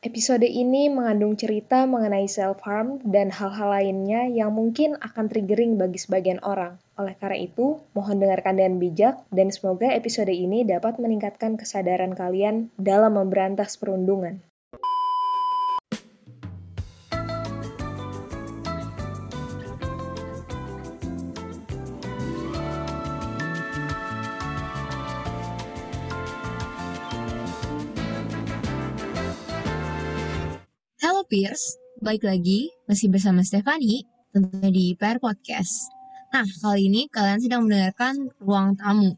Episode 0.00 0.48
ini 0.48 0.88
mengandung 0.88 1.36
cerita 1.36 1.84
mengenai 1.84 2.24
self-harm 2.24 3.04
dan 3.04 3.28
hal-hal 3.28 3.68
lainnya 3.68 4.32
yang 4.32 4.48
mungkin 4.48 4.96
akan 4.96 5.28
triggering 5.28 5.76
bagi 5.76 6.00
sebagian 6.00 6.40
orang. 6.40 6.80
Oleh 6.96 7.20
karena 7.20 7.36
itu, 7.36 7.84
mohon 7.92 8.16
dengarkan 8.16 8.56
dengan 8.56 8.80
bijak 8.80 9.20
dan 9.28 9.52
semoga 9.52 9.92
episode 9.92 10.32
ini 10.32 10.64
dapat 10.64 10.96
meningkatkan 10.96 11.60
kesadaran 11.60 12.16
kalian 12.16 12.72
dalam 12.80 13.12
memberantas 13.20 13.76
perundungan. 13.76 14.40
Pierce, 31.30 31.78
balik 32.02 32.26
lagi 32.26 32.74
masih 32.90 33.06
bersama 33.06 33.46
Stefani 33.46 34.02
tentunya 34.34 34.70
di 34.74 34.86
PR 34.98 35.22
Podcast. 35.22 35.86
Nah, 36.34 36.42
kali 36.42 36.90
ini 36.90 37.06
kalian 37.06 37.38
sedang 37.38 37.70
mendengarkan 37.70 38.34
Ruang 38.42 38.74
Tamu, 38.74 39.14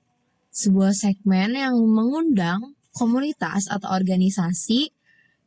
sebuah 0.53 0.93
segmen 0.93 1.57
yang 1.57 1.73
mengundang 1.73 2.77
komunitas 2.93 3.73
atau 3.73 3.89
organisasi 3.97 4.93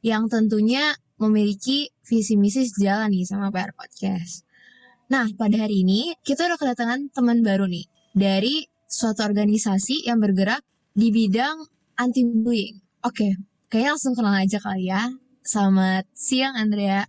yang 0.02 0.26
tentunya 0.26 0.98
memiliki 1.22 1.94
visi 2.02 2.34
misi 2.34 2.66
sejalan 2.66 3.14
nih 3.14 3.30
sama 3.30 3.54
PR 3.54 3.70
Podcast. 3.78 4.42
Nah, 5.14 5.30
pada 5.38 5.70
hari 5.70 5.86
ini 5.86 6.18
kita 6.26 6.50
udah 6.50 6.58
kedatangan 6.58 7.14
teman 7.14 7.46
baru 7.46 7.70
nih 7.70 7.86
dari 8.18 8.66
suatu 8.90 9.22
organisasi 9.22 10.10
yang 10.10 10.18
bergerak 10.18 10.66
di 10.98 11.14
bidang 11.14 11.62
anti 12.02 12.26
bullying. 12.26 12.82
Oke, 13.06 13.38
kayaknya 13.70 13.94
langsung 13.94 14.18
kenal 14.18 14.34
aja 14.34 14.58
kali 14.58 14.90
ya. 14.90 15.14
Selamat 15.46 16.10
siang 16.18 16.58
Andrea. 16.58 17.06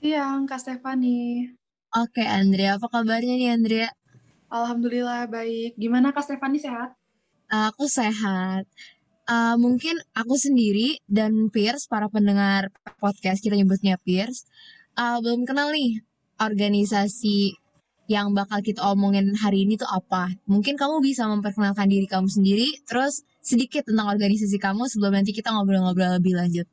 Siang 0.00 0.48
Kak 0.48 0.56
Stefani. 0.56 1.52
Oke 1.92 2.24
Andrea, 2.24 2.80
apa 2.80 2.88
kabarnya 2.88 3.36
nih 3.36 3.52
Andrea? 3.52 3.92
Alhamdulillah 4.48 5.28
baik. 5.28 5.76
Gimana 5.76 6.16
Kak 6.16 6.24
Stefani 6.24 6.56
sehat? 6.56 6.96
Aku 7.52 7.92
sehat. 7.92 8.64
Uh, 9.28 9.60
mungkin 9.60 10.00
aku 10.16 10.40
sendiri 10.40 10.96
dan 11.04 11.52
Pierce, 11.52 11.84
para 11.92 12.08
pendengar 12.08 12.72
podcast 12.96 13.44
kita 13.44 13.52
nyebutnya 13.52 14.00
Pierce, 14.00 14.48
uh, 14.96 15.20
belum 15.20 15.44
kenal 15.44 15.76
nih 15.76 16.00
organisasi 16.40 17.52
yang 18.08 18.32
bakal 18.32 18.64
kita 18.64 18.80
omongin 18.80 19.36
hari 19.36 19.68
ini 19.68 19.76
tuh 19.76 19.92
apa. 19.92 20.32
Mungkin 20.48 20.80
kamu 20.80 21.04
bisa 21.04 21.28
memperkenalkan 21.28 21.84
diri 21.84 22.08
kamu 22.08 22.32
sendiri, 22.32 22.80
terus 22.88 23.28
sedikit 23.44 23.84
tentang 23.84 24.08
organisasi 24.08 24.56
kamu 24.56 24.88
sebelum 24.88 25.20
nanti 25.20 25.36
kita 25.36 25.52
ngobrol-ngobrol 25.52 26.16
lebih 26.16 26.32
lanjut. 26.32 26.64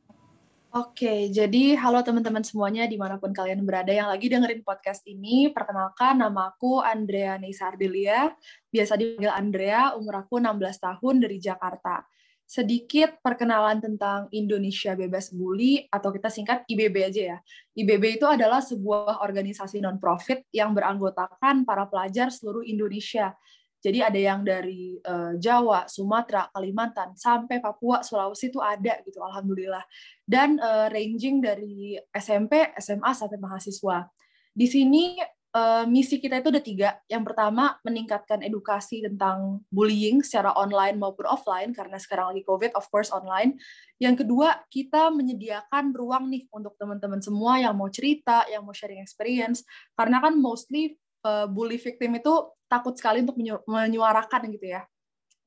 Oke, 0.70 1.34
jadi 1.34 1.74
halo 1.82 2.06
teman-teman 2.06 2.46
semuanya 2.46 2.86
di 2.86 2.94
mana 2.94 3.18
pun 3.18 3.34
kalian 3.34 3.66
berada 3.66 3.90
yang 3.90 4.06
lagi 4.06 4.30
dengerin 4.30 4.62
podcast 4.62 5.02
ini. 5.10 5.50
Perkenalkan, 5.50 6.22
nama 6.22 6.54
aku 6.54 6.78
Andrea 6.78 7.42
Nisa 7.42 7.74
Ardelia, 7.74 8.30
biasa 8.70 8.94
dipanggil 8.94 9.34
Andrea, 9.34 9.98
umur 9.98 10.22
aku 10.22 10.38
16 10.38 10.78
tahun 10.78 11.26
dari 11.26 11.42
Jakarta. 11.42 12.06
Sedikit 12.46 13.18
perkenalan 13.18 13.82
tentang 13.82 14.30
Indonesia 14.30 14.94
Bebas 14.94 15.34
Bully, 15.34 15.90
atau 15.90 16.14
kita 16.14 16.30
singkat 16.30 16.62
IBB 16.70 17.02
aja 17.02 17.22
ya. 17.34 17.38
IBB 17.74 18.22
itu 18.22 18.30
adalah 18.30 18.62
sebuah 18.62 19.26
organisasi 19.26 19.82
non-profit 19.82 20.54
yang 20.54 20.78
beranggotakan 20.78 21.66
para 21.66 21.90
pelajar 21.90 22.30
seluruh 22.30 22.62
Indonesia 22.62 23.34
jadi 23.80 24.12
ada 24.12 24.20
yang 24.20 24.44
dari 24.44 25.00
uh, 25.00 25.40
Jawa, 25.40 25.88
Sumatera, 25.88 26.52
Kalimantan, 26.52 27.16
sampai 27.16 27.64
Papua, 27.64 28.04
Sulawesi 28.04 28.52
itu 28.52 28.60
ada 28.60 29.00
gitu, 29.08 29.24
alhamdulillah. 29.24 29.84
Dan 30.28 30.60
uh, 30.60 30.92
ranging 30.92 31.40
dari 31.40 31.96
SMP, 32.12 32.76
SMA 32.76 33.12
sampai 33.16 33.40
mahasiswa. 33.40 34.04
Di 34.52 34.68
sini 34.68 35.16
uh, 35.56 35.88
misi 35.88 36.20
kita 36.20 36.44
itu 36.44 36.52
ada 36.52 36.60
tiga. 36.60 36.90
Yang 37.08 37.32
pertama 37.32 37.80
meningkatkan 37.88 38.44
edukasi 38.44 39.00
tentang 39.00 39.64
bullying 39.72 40.22
secara 40.22 40.54
online 40.60 41.00
maupun 41.00 41.26
offline 41.26 41.72
karena 41.72 41.96
sekarang 41.96 42.36
lagi 42.36 42.44
COVID, 42.44 42.76
of 42.76 42.86
course 42.92 43.10
online. 43.16 43.58
Yang 43.96 44.28
kedua 44.28 44.60
kita 44.68 45.08
menyediakan 45.10 45.96
ruang 45.96 46.28
nih 46.28 46.52
untuk 46.52 46.76
teman-teman 46.76 47.24
semua 47.24 47.64
yang 47.64 47.74
mau 47.80 47.88
cerita, 47.88 48.44
yang 48.52 48.68
mau 48.68 48.76
sharing 48.76 49.00
experience. 49.00 49.64
Karena 49.96 50.20
kan 50.20 50.36
mostly 50.38 51.00
uh, 51.24 51.48
bully 51.50 51.80
victim 51.80 52.20
itu 52.20 52.34
takut 52.70 52.94
sekali 52.94 53.26
untuk 53.26 53.36
menyuarakan 53.66 54.42
gitu 54.54 54.70
ya. 54.70 54.86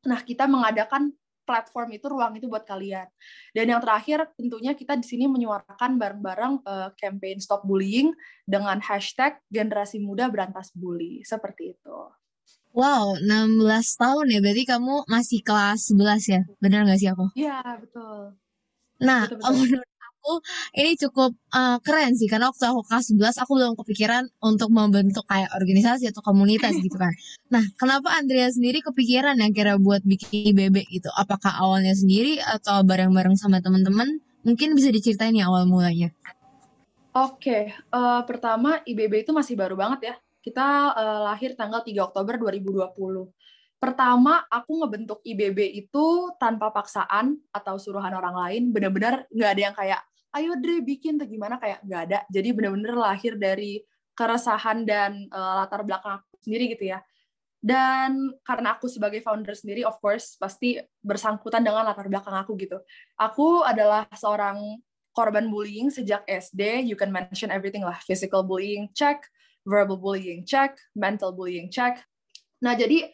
Nah, 0.03 0.21
kita 0.21 0.50
mengadakan 0.50 1.15
platform 1.47 1.94
itu, 1.94 2.06
ruang 2.10 2.34
itu 2.38 2.47
buat 2.50 2.66
kalian. 2.66 3.06
Dan 3.55 3.71
yang 3.71 3.81
terakhir, 3.83 4.31
tentunya 4.34 4.75
kita 4.75 4.99
di 4.99 5.06
sini 5.06 5.27
menyuarakan 5.31 5.99
bareng-bareng 5.99 6.55
uh, 6.66 6.91
campaign 6.99 7.38
Stop 7.38 7.66
Bullying 7.66 8.15
dengan 8.47 8.78
hashtag 8.82 9.38
generasi 9.50 10.03
muda 10.03 10.27
berantas 10.31 10.75
bully. 10.75 11.22
Seperti 11.22 11.78
itu. 11.78 11.99
Wow, 12.72 13.21
16 13.21 13.61
tahun 14.00 14.27
ya. 14.32 14.38
Berarti 14.41 14.65
kamu 14.65 14.94
masih 15.05 15.41
kelas 15.44 15.93
11 15.93 16.25
ya? 16.31 16.41
Benar 16.56 16.88
nggak 16.88 16.99
sih 16.99 17.09
aku? 17.12 17.27
Iya, 17.37 17.61
betul. 17.78 18.19
Nah, 19.03 19.28
betul, 19.28 19.38
betul. 19.43 19.55
menurut 19.59 19.92
aku 20.22 20.38
ini 20.78 20.94
cukup 20.94 21.34
uh, 21.50 21.83
keren 21.83 22.15
sih 22.15 22.31
karena 22.31 22.55
waktu 22.55 22.62
aku 22.71 22.87
kelas 22.87 23.10
11 23.10 23.43
aku 23.43 23.53
belum 23.59 23.75
kepikiran 23.75 24.31
untuk 24.38 24.71
membentuk 24.71 25.27
kayak 25.27 25.50
organisasi 25.59 26.15
atau 26.15 26.22
komunitas 26.22 26.78
gitu 26.78 26.94
kan. 26.94 27.10
Nah, 27.53 27.60
kenapa 27.77 28.16
Andrea 28.16 28.49
sendiri 28.49 28.81
kepikiran 28.81 29.37
yang 29.37 29.53
kira 29.53 29.77
buat 29.77 30.00
bikin 30.09 30.56
IBB 30.56 30.88
gitu? 30.88 31.12
Apakah 31.12 31.53
awalnya 31.61 31.93
sendiri 31.93 32.41
atau 32.41 32.81
bareng-bareng 32.81 33.37
sama 33.37 33.61
teman-teman? 33.61 34.25
Mungkin 34.41 34.72
bisa 34.72 34.88
diceritain 34.88 35.37
ya 35.37 35.53
awal 35.53 35.69
mulanya. 35.69 36.09
Oke, 37.12 37.37
okay. 37.37 37.62
uh, 37.93 38.25
pertama 38.25 38.81
IBB 38.88 39.28
itu 39.28 39.37
masih 39.37 39.53
baru 39.53 39.77
banget 39.77 40.00
ya. 40.00 40.15
Kita 40.41 40.97
uh, 40.97 41.21
lahir 41.28 41.53
tanggal 41.53 41.84
3 41.84 41.93
Oktober 42.09 42.41
2020 42.41 42.97
pertama 43.82 44.47
aku 44.47 44.78
ngebentuk 44.78 45.19
IBB 45.27 45.59
itu 45.75 46.31
tanpa 46.38 46.71
paksaan 46.71 47.34
atau 47.50 47.82
suruhan 47.82 48.15
orang 48.15 48.38
lain 48.38 48.62
benar-benar 48.71 49.27
nggak 49.27 49.50
ada 49.50 49.61
yang 49.66 49.75
kayak 49.75 50.00
ayo 50.32 50.56
Dre 50.56 50.81
bikin 50.81 51.20
tuh 51.20 51.28
gimana? 51.28 51.60
Kayak 51.60 51.84
nggak 51.84 52.03
ada. 52.09 52.19
Jadi 52.32 52.48
bener-bener 52.56 52.94
lahir 52.97 53.37
dari 53.37 53.84
keresahan 54.16 54.84
dan 54.84 55.28
uh, 55.32 55.65
latar 55.65 55.84
belakang 55.84 56.20
aku 56.20 56.37
sendiri 56.41 56.72
gitu 56.72 56.93
ya. 56.93 57.00
Dan 57.62 58.34
karena 58.43 58.75
aku 58.75 58.91
sebagai 58.91 59.22
founder 59.22 59.54
sendiri 59.54 59.87
of 59.87 59.94
course 60.03 60.34
pasti 60.34 60.82
bersangkutan 60.98 61.62
dengan 61.62 61.87
latar 61.87 62.09
belakang 62.10 62.34
aku 62.34 62.59
gitu. 62.59 62.81
Aku 63.20 63.62
adalah 63.62 64.09
seorang 64.16 64.81
korban 65.12 65.53
bullying 65.53 65.93
sejak 65.93 66.25
SD 66.25 66.88
you 66.88 66.97
can 66.97 67.12
mention 67.12 67.53
everything 67.53 67.84
lah. 67.84 68.00
Physical 68.03 68.43
bullying 68.43 68.91
check 68.97 69.22
verbal 69.62 69.94
bullying 69.94 70.43
check 70.43 70.75
mental 70.97 71.31
bullying 71.31 71.70
check. 71.70 72.03
Nah 72.66 72.75
jadi 72.75 73.06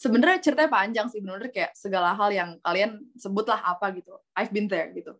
sebenarnya 0.00 0.40
ceritanya 0.40 0.70
panjang 0.72 1.06
sih. 1.12 1.20
Benar-benar 1.20 1.52
kayak 1.52 1.76
segala 1.76 2.16
hal 2.16 2.30
yang 2.32 2.56
kalian 2.64 3.04
sebutlah 3.20 3.60
apa 3.60 3.92
gitu. 3.92 4.16
I've 4.32 4.54
been 4.54 4.70
there 4.70 4.88
gitu 4.96 5.18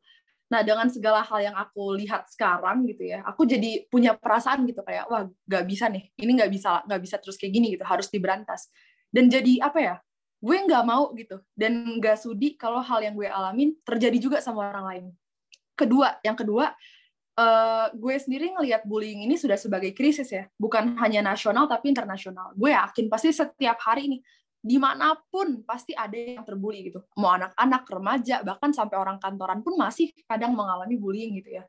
Nah, 0.55 0.63
dengan 0.63 0.87
segala 0.87 1.27
hal 1.27 1.51
yang 1.51 1.57
aku 1.59 1.99
lihat 1.99 2.31
sekarang 2.31 2.87
gitu 2.87 3.11
ya, 3.11 3.27
aku 3.27 3.43
jadi 3.43 3.91
punya 3.91 4.15
perasaan 4.15 4.63
gitu 4.71 4.87
kayak 4.87 5.11
wah 5.11 5.27
nggak 5.27 5.65
bisa 5.67 5.91
nih, 5.91 6.15
ini 6.15 6.31
nggak 6.39 6.51
bisa 6.55 6.87
nggak 6.87 7.01
bisa 7.03 7.19
terus 7.19 7.35
kayak 7.35 7.59
gini 7.59 7.75
gitu, 7.75 7.83
harus 7.83 8.07
diberantas. 8.07 8.71
Dan 9.11 9.27
jadi 9.27 9.67
apa 9.67 9.79
ya? 9.83 9.97
Gue 10.39 10.63
nggak 10.63 10.85
mau 10.87 11.11
gitu 11.19 11.43
dan 11.59 11.99
nggak 11.99 12.23
sudi 12.23 12.55
kalau 12.55 12.79
hal 12.79 13.03
yang 13.03 13.19
gue 13.19 13.27
alamin 13.27 13.75
terjadi 13.83 14.15
juga 14.23 14.39
sama 14.39 14.71
orang 14.71 14.87
lain. 14.87 15.05
Kedua, 15.75 16.23
yang 16.23 16.39
kedua, 16.39 16.71
uh, 17.35 17.87
gue 17.91 18.15
sendiri 18.15 18.55
ngelihat 18.55 18.87
bullying 18.87 19.27
ini 19.27 19.35
sudah 19.35 19.59
sebagai 19.59 19.91
krisis 19.91 20.31
ya, 20.31 20.47
bukan 20.55 20.95
hanya 21.03 21.19
nasional 21.19 21.67
tapi 21.67 21.91
internasional. 21.91 22.55
Gue 22.55 22.71
yakin 22.71 23.11
pasti 23.11 23.35
setiap 23.35 23.83
hari 23.83 24.07
ini 24.07 24.19
di 24.65 24.81
mana 24.81 25.13
pun 25.29 25.61
pasti 25.69 25.93
ada 25.93 26.17
yang 26.17 26.41
terbully 26.41 26.89
gitu. 26.89 27.05
Mau 27.21 27.37
anak-anak, 27.37 27.85
remaja, 27.85 28.41
bahkan 28.41 28.73
sampai 28.73 28.97
orang 28.97 29.21
kantoran 29.21 29.61
pun 29.61 29.77
masih 29.77 30.09
kadang 30.25 30.57
mengalami 30.57 30.97
bullying 30.97 31.37
gitu 31.37 31.61
ya. 31.61 31.69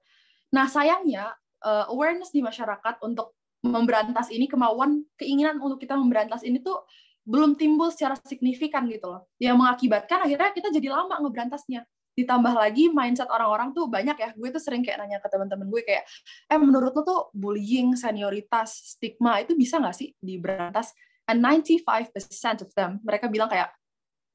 Nah 0.56 0.71
sayangnya 0.71 1.36
uh, 1.59 1.92
awareness 1.92 2.31
di 2.31 2.39
masyarakat 2.39 3.03
untuk 3.03 3.36
memberantas 3.68 4.31
ini, 4.31 4.47
kemauan, 4.47 5.03
keinginan 5.19 5.59
untuk 5.59 5.83
kita 5.83 6.00
memberantas 6.00 6.47
ini 6.47 6.63
tuh 6.63 6.88
belum 7.27 7.59
timbul 7.59 7.92
secara 7.92 8.15
signifikan 8.24 8.88
gitu 8.88 9.12
loh. 9.12 9.27
Yang 9.44 9.59
mengakibatkan 9.59 10.24
akhirnya 10.24 10.56
kita 10.56 10.71
jadi 10.71 10.95
lama 10.95 11.19
ngeberantasnya. 11.19 11.83
Ditambah 12.15 12.56
lagi 12.56 12.88
mindset 12.95 13.27
orang-orang 13.27 13.75
tuh 13.75 13.92
banyak 13.92 14.15
ya. 14.15 14.31
Gue 14.39 14.56
tuh 14.56 14.63
sering 14.63 14.88
kayak 14.88 15.03
nanya 15.03 15.19
ke 15.19 15.27
teman-teman 15.27 15.68
gue 15.68 15.83
kayak, 15.83 16.07
eh 16.47 16.56
menurut 16.56 16.95
lo 16.95 17.03
tuh 17.03 17.21
bullying, 17.36 17.92
senioritas, 18.00 18.95
stigma 18.95 19.44
itu 19.44 19.51
bisa 19.51 19.83
nggak 19.83 19.95
sih 20.00 20.15
diberantas? 20.24 20.95
And 21.30 21.42
95% 21.42 22.66
of 22.66 22.69
them 22.77 23.01
mereka 23.01 23.30
bilang 23.30 23.50
kayak 23.50 23.74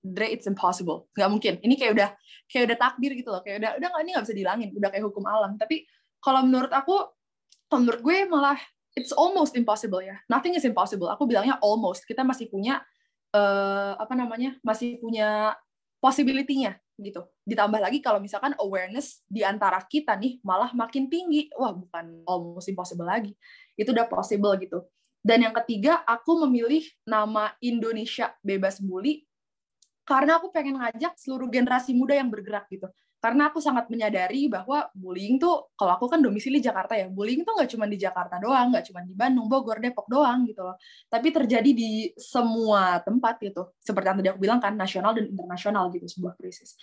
Dre 0.01 0.33
it's 0.33 0.49
impossible. 0.49 1.13
Nggak 1.13 1.31
mungkin. 1.31 1.55
Ini 1.61 1.75
kayak 1.77 1.93
udah 1.93 2.09
kayak 2.49 2.73
udah 2.73 2.79
takdir 2.81 3.13
gitu 3.13 3.29
loh. 3.29 3.45
Kayak 3.45 3.61
udah 3.61 3.71
udah 3.77 3.89
nggak 3.93 4.03
ini 4.03 4.11
nggak 4.17 4.25
bisa 4.25 4.37
dihilangin. 4.37 4.69
Udah 4.73 4.89
kayak 4.89 5.05
hukum 5.05 5.25
alam. 5.29 5.61
Tapi 5.61 5.85
kalau 6.25 6.41
menurut 6.45 6.73
aku 6.73 6.97
menurut 7.77 8.01
gue 8.01 8.17
malah 8.27 8.57
it's 8.97 9.13
almost 9.13 9.53
impossible 9.55 10.01
ya. 10.01 10.17
Nothing 10.33 10.57
is 10.57 10.65
impossible. 10.65 11.13
Aku 11.13 11.29
bilangnya 11.29 11.61
almost. 11.61 12.09
Kita 12.09 12.25
masih 12.25 12.49
punya 12.49 12.81
uh, 13.37 13.93
apa 14.01 14.17
namanya? 14.17 14.57
Masih 14.65 14.97
punya 15.05 15.53
possibility-nya 16.01 16.81
gitu. 16.97 17.29
Ditambah 17.45 17.81
lagi 17.81 18.01
kalau 18.01 18.25
misalkan 18.25 18.57
awareness 18.57 19.21
di 19.29 19.45
antara 19.45 19.81
kita 19.85 20.17
nih 20.17 20.41
malah 20.41 20.73
makin 20.73 21.13
tinggi. 21.13 21.53
Wah, 21.61 21.77
bukan 21.77 22.25
almost 22.25 22.73
impossible 22.73 23.05
lagi. 23.05 23.37
Itu 23.77 23.93
udah 23.93 24.09
possible 24.09 24.57
gitu. 24.57 24.81
Dan 25.21 25.45
yang 25.45 25.55
ketiga, 25.65 26.01
aku 26.09 26.49
memilih 26.49 26.85
nama 27.05 27.53
Indonesia 27.61 28.33
Bebas 28.41 28.81
Bully 28.81 29.21
karena 30.09 30.41
aku 30.41 30.51
pengen 30.51 30.81
ngajak 30.81 31.15
seluruh 31.21 31.47
generasi 31.47 31.95
muda 31.95 32.17
yang 32.17 32.33
bergerak 32.33 32.67
gitu. 32.73 32.89
Karena 33.21 33.53
aku 33.53 33.61
sangat 33.61 33.93
menyadari 33.93 34.49
bahwa 34.49 34.89
bullying 34.97 35.37
tuh, 35.37 35.77
kalau 35.77 35.93
aku 35.93 36.09
kan 36.09 36.25
domisili 36.25 36.57
Jakarta 36.57 36.97
ya, 36.97 37.05
bullying 37.13 37.45
tuh 37.45 37.53
nggak 37.53 37.69
cuma 37.69 37.85
di 37.85 38.01
Jakarta 38.01 38.41
doang, 38.41 38.73
nggak 38.73 38.89
cuma 38.89 39.05
di 39.05 39.13
Bandung, 39.13 39.45
Bogor, 39.45 39.77
Depok 39.77 40.09
doang 40.09 40.49
gitu 40.49 40.65
loh. 40.65 40.81
Tapi 41.05 41.29
terjadi 41.29 41.69
di 41.69 42.09
semua 42.17 42.97
tempat 43.05 43.37
gitu. 43.45 43.77
Seperti 43.77 44.07
yang 44.09 44.19
tadi 44.25 44.29
aku 44.33 44.41
bilang 44.41 44.57
kan, 44.57 44.73
nasional 44.73 45.13
dan 45.13 45.29
internasional 45.29 45.93
gitu, 45.93 46.09
sebuah 46.09 46.33
krisis. 46.41 46.81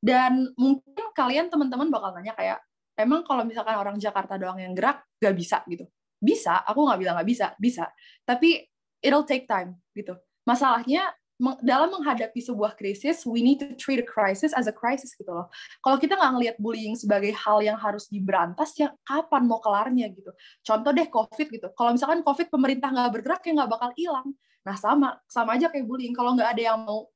Dan 0.00 0.56
mungkin 0.56 1.12
kalian 1.12 1.52
teman-teman 1.52 1.92
bakal 1.92 2.16
nanya 2.16 2.32
kayak, 2.32 2.64
emang 2.96 3.20
kalau 3.20 3.44
misalkan 3.44 3.76
orang 3.76 4.00
Jakarta 4.00 4.40
doang 4.40 4.56
yang 4.56 4.72
gerak, 4.72 5.04
nggak 5.20 5.36
bisa 5.36 5.60
gitu. 5.68 5.84
Bisa, 6.24 6.64
aku 6.64 6.88
nggak 6.88 6.98
bilang 7.04 7.14
nggak 7.20 7.28
bisa, 7.28 7.46
bisa. 7.60 7.92
Tapi 8.24 8.64
it'll 9.04 9.28
take 9.28 9.44
time 9.44 9.76
gitu. 9.92 10.16
Masalahnya 10.48 11.12
dalam 11.60 11.90
menghadapi 11.90 12.38
sebuah 12.38 12.78
krisis, 12.78 13.26
we 13.26 13.42
need 13.42 13.58
to 13.58 13.74
treat 13.74 13.98
a 13.98 14.06
crisis 14.06 14.54
as 14.54 14.70
a 14.70 14.74
crisis 14.74 15.12
gitu 15.18 15.28
loh. 15.28 15.50
Kalau 15.82 15.98
kita 15.98 16.14
nggak 16.14 16.32
ngelihat 16.38 16.56
bullying 16.62 16.94
sebagai 16.94 17.34
hal 17.34 17.58
yang 17.60 17.74
harus 17.74 18.06
diberantas, 18.06 18.72
ya 18.78 18.94
kapan 19.02 19.44
mau 19.44 19.58
kelarnya 19.58 20.08
gitu. 20.14 20.30
Contoh 20.62 20.94
deh 20.94 21.10
COVID 21.10 21.46
gitu. 21.50 21.68
Kalau 21.74 21.90
misalkan 21.92 22.22
COVID 22.22 22.48
pemerintah 22.48 22.88
nggak 22.94 23.10
bergerak, 23.20 23.42
ya 23.44 23.52
nggak 23.60 23.70
bakal 23.70 23.90
hilang. 23.98 24.32
Nah 24.64 24.76
sama, 24.78 25.18
sama 25.28 25.58
aja 25.58 25.68
kayak 25.68 25.84
bullying. 25.84 26.14
Kalau 26.14 26.38
nggak 26.38 26.54
ada 26.54 26.62
yang 26.72 26.78
mau, 26.86 27.10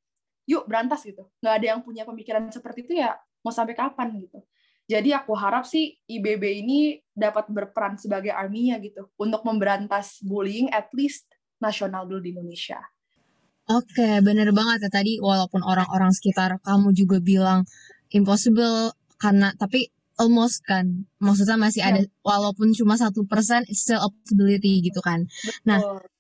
yuk 0.51 0.67
berantas 0.67 1.07
gitu. 1.07 1.31
Nggak 1.39 1.55
ada 1.63 1.67
yang 1.73 1.81
punya 1.87 2.03
pemikiran 2.03 2.43
seperti 2.51 2.85
itu 2.85 2.99
ya 2.99 3.15
mau 3.47 3.55
sampai 3.55 3.79
kapan 3.79 4.19
gitu. 4.19 4.43
Jadi 4.89 5.13
aku 5.13 5.37
harap 5.37 5.69
sih 5.69 6.01
IBB 6.09 6.65
ini 6.65 6.97
dapat 7.13 7.53
berperan 7.53 8.01
sebagai 8.01 8.33
arminya 8.33 8.81
gitu 8.81 9.13
untuk 9.21 9.45
memberantas 9.45 10.25
bullying 10.25 10.73
at 10.73 10.89
least 10.97 11.29
nasional 11.61 12.09
dulu 12.09 12.25
di 12.25 12.33
Indonesia. 12.33 12.81
Oke, 13.69 14.25
bener 14.25 14.49
banget 14.57 14.89
ya 14.89 14.91
tadi 14.91 15.21
walaupun 15.21 15.61
orang-orang 15.61 16.09
sekitar 16.17 16.57
kamu 16.65 16.97
juga 16.97 17.21
bilang 17.21 17.69
impossible 18.09 18.97
karena 19.21 19.53
tapi 19.61 19.93
almost 20.17 20.65
kan 20.65 21.05
maksudnya 21.21 21.61
masih 21.61 21.85
ada 21.85 22.01
ya. 22.01 22.09
walaupun 22.25 22.73
cuma 22.73 22.97
satu 22.97 23.29
persen 23.29 23.69
it's 23.69 23.85
still 23.85 24.01
a 24.01 24.09
possibility 24.09 24.81
gitu 24.81 25.05
kan. 25.05 25.29
Nah, 25.69 25.85
Betul. 25.85 26.01
Nah, 26.01 26.17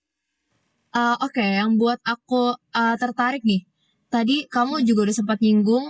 uh, 0.93 1.17
oke 1.25 1.33
okay, 1.33 1.57
yang 1.57 1.81
buat 1.81 2.05
aku 2.05 2.53
uh, 2.53 2.97
tertarik 3.01 3.41
nih 3.49 3.65
tadi 4.09 4.45
kamu 4.49 4.81
hmm. 4.81 4.85
juga 4.85 5.01
udah 5.09 5.17
sempat 5.17 5.39
nyinggung 5.41 5.89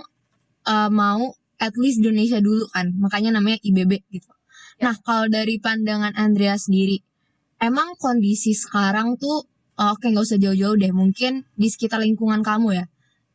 uh, 0.67 0.89
mau 0.91 1.35
at 1.59 1.75
least 1.75 1.99
Indonesia 2.01 2.39
dulu 2.39 2.65
kan 2.71 2.95
makanya 2.95 3.35
namanya 3.35 3.59
IBB 3.61 4.07
gitu. 4.09 4.31
Ya. 4.79 4.91
Nah 4.91 4.95
kalau 5.03 5.27
dari 5.27 5.59
pandangan 5.59 6.15
Andrea 6.15 6.55
sendiri 6.55 7.03
emang 7.59 7.99
kondisi 7.99 8.55
sekarang 8.55 9.19
tuh 9.19 9.45
Oh, 9.79 9.95
oke, 9.95 10.11
nggak 10.11 10.27
usah 10.27 10.35
jauh-jauh 10.35 10.75
deh. 10.75 10.91
Mungkin 10.91 11.47
di 11.55 11.67
sekitar 11.71 12.03
lingkungan 12.03 12.43
kamu 12.43 12.83
ya. 12.83 12.85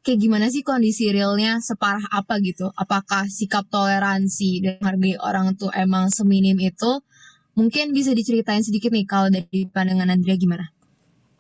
Kayak 0.05 0.19
gimana 0.21 0.47
sih 0.53 0.61
kondisi 0.61 1.09
realnya 1.09 1.57
separah 1.65 2.05
apa 2.13 2.37
gitu? 2.45 2.69
Apakah 2.77 3.25
sikap 3.33 3.65
toleransi 3.73 4.61
dan 4.61 4.77
hargai 4.85 5.17
orang 5.17 5.57
tuh 5.57 5.73
emang 5.73 6.13
seminim 6.13 6.61
itu? 6.61 7.01
Mungkin 7.57 7.97
bisa 7.97 8.13
diceritain 8.13 8.61
sedikit 8.61 8.93
nih 8.93 9.09
kalau 9.09 9.33
dari 9.33 9.65
pandangan 9.73 10.13
Andrea 10.13 10.37
gimana? 10.37 10.69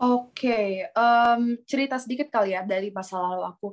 Oke, 0.00 0.48
okay. 0.48 0.68
um, 0.96 1.60
cerita 1.68 2.00
sedikit 2.00 2.32
kali 2.32 2.56
ya 2.56 2.64
dari 2.64 2.88
masa 2.88 3.20
lalu 3.20 3.44
aku. 3.44 3.68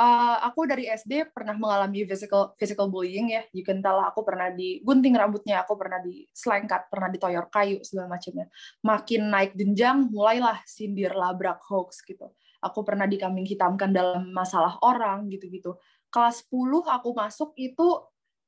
Uh, 0.00 0.40
aku 0.48 0.64
dari 0.64 0.88
SD 0.88 1.28
pernah 1.28 1.52
mengalami 1.52 2.08
physical 2.08 2.56
physical 2.56 2.88
bullying 2.88 3.36
ya. 3.36 3.44
You 3.52 3.60
can 3.60 3.84
tell 3.84 4.00
aku 4.00 4.24
pernah 4.24 4.48
digunting 4.48 5.12
rambutnya, 5.12 5.60
aku 5.60 5.76
pernah 5.76 6.00
di 6.00 6.24
selengkat, 6.32 6.88
pernah 6.88 7.12
ditoyor 7.12 7.52
kayu 7.52 7.84
segala 7.84 8.16
macamnya. 8.16 8.48
Makin 8.80 9.28
naik 9.28 9.52
jenjang, 9.52 10.08
mulailah 10.08 10.64
sindir 10.64 11.12
labrak 11.12 11.60
hoax 11.68 12.00
gitu. 12.00 12.32
Aku 12.64 12.80
pernah 12.80 13.04
dikambing 13.04 13.44
hitamkan 13.44 13.92
dalam 13.92 14.32
masalah 14.32 14.80
orang 14.80 15.28
gitu-gitu. 15.28 15.76
Kelas 16.08 16.48
10 16.48 16.80
aku 16.88 17.12
masuk 17.12 17.52
itu 17.60 18.00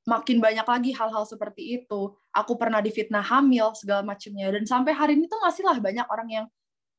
makin 0.08 0.40
banyak 0.40 0.64
lagi 0.64 0.90
hal-hal 0.96 1.28
seperti 1.28 1.84
itu. 1.84 2.16
Aku 2.32 2.56
pernah 2.56 2.80
difitnah 2.80 3.20
hamil 3.20 3.76
segala 3.76 4.00
macamnya 4.00 4.48
dan 4.56 4.64
sampai 4.64 4.96
hari 4.96 5.20
ini 5.20 5.28
tuh 5.28 5.36
masih 5.44 5.68
lah 5.68 5.76
banyak 5.76 6.08
orang 6.08 6.28
yang 6.32 6.46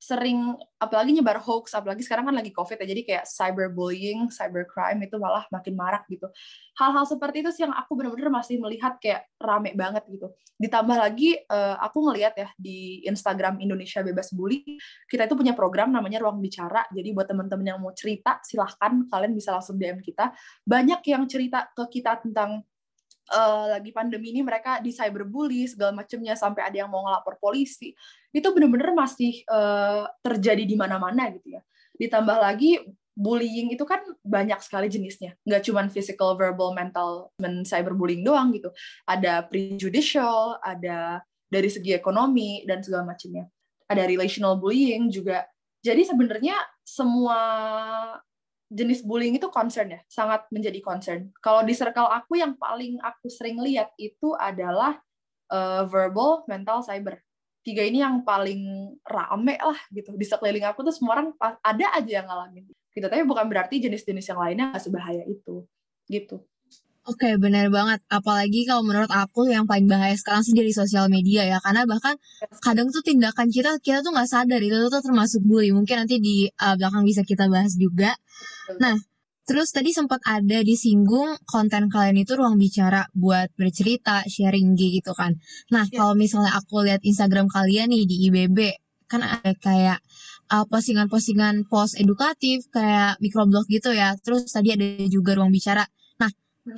sering 0.03 0.59
apalagi 0.75 1.15
nyebar 1.15 1.39
hoax 1.39 1.71
apalagi 1.71 2.03
sekarang 2.03 2.27
kan 2.27 2.35
lagi 2.35 2.51
covid 2.51 2.75
ya 2.83 2.87
jadi 2.91 3.01
kayak 3.07 3.23
cyberbullying 3.23 4.27
cybercrime 4.27 4.99
itu 5.07 5.15
malah 5.15 5.47
makin 5.47 5.79
marak 5.79 6.03
gitu. 6.11 6.27
Hal-hal 6.75 7.07
seperti 7.07 7.39
itu 7.39 7.49
sih 7.55 7.63
yang 7.63 7.71
aku 7.71 7.95
benar-benar 7.95 8.27
masih 8.27 8.59
melihat 8.59 8.99
kayak 8.99 9.31
rame 9.39 9.71
banget 9.79 10.03
gitu. 10.11 10.35
Ditambah 10.59 10.97
lagi 10.99 11.39
uh, 11.47 11.79
aku 11.79 12.11
ngelihat 12.11 12.35
ya 12.35 12.49
di 12.59 12.99
Instagram 13.07 13.63
Indonesia 13.63 14.03
Bebas 14.03 14.35
Bully 14.35 14.75
kita 15.07 15.23
itu 15.23 15.39
punya 15.39 15.55
program 15.55 15.95
namanya 15.95 16.19
ruang 16.19 16.43
bicara. 16.43 16.83
Jadi 16.91 17.15
buat 17.15 17.31
teman-teman 17.31 17.63
yang 17.63 17.79
mau 17.79 17.95
cerita 17.95 18.43
silahkan 18.43 19.07
kalian 19.07 19.31
bisa 19.31 19.55
langsung 19.55 19.79
DM 19.79 20.03
kita. 20.03 20.35
Banyak 20.67 20.99
yang 21.07 21.23
cerita 21.31 21.71
ke 21.71 21.87
kita 21.87 22.19
tentang 22.19 22.59
uh, 23.31 23.77
lagi 23.77 23.93
pandemi 23.95 24.35
ini 24.35 24.41
mereka 24.43 24.83
di 24.83 24.91
cyberbully 24.91 25.69
segala 25.69 25.95
macamnya 25.95 26.35
sampai 26.35 26.67
ada 26.67 26.83
yang 26.83 26.89
mau 26.89 27.05
ngelapor 27.07 27.39
polisi. 27.39 27.95
Itu 28.33 28.51
benar-benar 28.51 28.91
masih 28.97 29.45
uh, 29.47 30.09
terjadi 30.25 30.65
di 30.65 30.75
mana-mana 30.75 31.29
gitu 31.31 31.55
ya. 31.55 31.61
Ditambah 31.95 32.37
lagi 32.41 32.81
bullying 33.13 33.77
itu 33.77 33.85
kan 33.85 34.01
banyak 34.25 34.57
sekali 34.65 34.89
jenisnya. 34.89 35.37
Nggak 35.45 35.69
cuma 35.69 35.85
physical 35.87 36.33
verbal 36.33 36.73
mental 36.73 37.29
dan 37.37 37.61
cyberbullying 37.61 38.25
doang 38.25 38.49
gitu. 38.51 38.73
Ada 39.05 39.45
prejudicial 39.45 40.57
ada 40.59 41.21
dari 41.47 41.69
segi 41.69 41.93
ekonomi 41.93 42.65
dan 42.65 42.81
segala 42.81 43.13
macamnya 43.13 43.45
ada 43.93 44.03
relational 44.09 44.57
bullying 44.57 45.13
juga. 45.13 45.45
Jadi 45.83 46.07
sebenarnya 46.07 46.55
semua 46.81 47.39
jenis 48.73 49.05
bullying 49.05 49.37
itu 49.37 49.47
concern 49.53 49.93
ya, 49.93 50.01
sangat 50.09 50.49
menjadi 50.49 50.81
concern. 50.81 51.29
Kalau 51.37 51.61
di 51.61 51.77
circle 51.77 52.09
aku 52.09 52.41
yang 52.41 52.57
paling 52.57 52.97
aku 52.99 53.29
sering 53.29 53.61
lihat 53.61 53.93
itu 54.01 54.33
adalah 54.33 54.97
uh, 55.53 55.85
verbal, 55.85 56.41
mental, 56.49 56.81
cyber. 56.81 57.21
Tiga 57.63 57.85
ini 57.85 58.03
yang 58.03 58.25
paling 58.27 58.91
rame 59.07 59.55
lah 59.55 59.79
gitu. 59.93 60.11
Di 60.17 60.25
sekeliling 60.27 60.67
aku 60.67 60.83
tuh 60.83 60.91
semua 60.91 61.21
orang 61.21 61.27
ada 61.63 61.85
aja 61.95 62.11
yang 62.19 62.27
ngalamin. 62.27 62.67
Gitu. 62.91 63.05
Tapi 63.07 63.23
bukan 63.23 63.47
berarti 63.47 63.79
jenis-jenis 63.79 64.25
yang 64.33 64.39
lainnya 64.41 64.65
nggak 64.75 64.83
sebahaya 64.83 65.23
itu. 65.23 65.63
Gitu. 66.09 66.43
Oke, 67.03 67.27
okay, 67.27 67.33
benar 67.35 67.67
banget. 67.67 67.99
Apalagi 68.07 68.63
kalau 68.63 68.79
menurut 68.87 69.11
aku 69.11 69.51
yang 69.51 69.67
paling 69.67 69.91
bahaya 69.91 70.15
sekarang 70.15 70.39
sih 70.39 70.55
dari 70.55 70.71
sosial 70.71 71.11
media 71.11 71.43
ya, 71.43 71.59
karena 71.59 71.83
bahkan 71.83 72.15
kadang 72.63 72.87
tuh 72.95 73.03
tindakan 73.03 73.51
kita 73.51 73.75
kita 73.83 73.99
tuh 73.99 74.15
nggak 74.15 74.23
sadar 74.31 74.63
itu 74.63 74.87
tuh 74.87 75.03
termasuk 75.03 75.43
bully. 75.43 75.75
Mungkin 75.75 76.07
nanti 76.07 76.23
di 76.23 76.47
uh, 76.47 76.79
belakang 76.79 77.03
bisa 77.03 77.27
kita 77.27 77.51
bahas 77.51 77.75
juga. 77.75 78.15
Nah, 78.79 78.95
terus 79.43 79.75
tadi 79.75 79.91
sempat 79.91 80.23
ada 80.23 80.63
disinggung 80.63 81.43
konten 81.43 81.91
kalian 81.91 82.23
itu 82.23 82.39
ruang 82.39 82.55
bicara 82.55 83.03
buat 83.11 83.51
bercerita, 83.59 84.23
sharing 84.23 84.71
gitu 84.79 85.11
kan. 85.11 85.35
Nah, 85.75 85.83
yeah. 85.91 85.99
kalau 85.99 86.15
misalnya 86.15 86.55
aku 86.55 86.87
lihat 86.87 87.03
Instagram 87.03 87.51
kalian 87.51 87.91
nih 87.91 88.07
di 88.07 88.31
IBB, 88.31 88.79
kan 89.11 89.27
ada 89.27 89.51
kayak 89.59 89.99
uh, 90.55 90.63
postingan-postingan 90.71 91.67
post 91.67 91.99
edukatif 91.99 92.63
kayak 92.71 93.19
microblog 93.19 93.67
gitu 93.67 93.91
ya. 93.91 94.15
Terus 94.23 94.47
tadi 94.47 94.71
ada 94.71 94.87
juga 95.11 95.35
ruang 95.35 95.51
bicara 95.51 95.83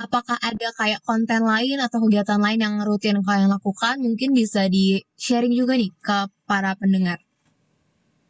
apakah 0.02 0.38
ada 0.42 0.68
kayak 0.74 1.02
konten 1.06 1.46
lain 1.46 1.78
atau 1.78 2.02
kegiatan 2.02 2.42
lain 2.42 2.60
yang 2.62 2.76
rutin 2.82 3.22
kalian 3.22 3.54
lakukan? 3.54 4.02
Mungkin 4.02 4.34
bisa 4.34 4.66
di-sharing 4.66 5.54
juga 5.54 5.78
nih 5.78 5.94
ke 6.02 6.18
para 6.50 6.74
pendengar. 6.74 7.22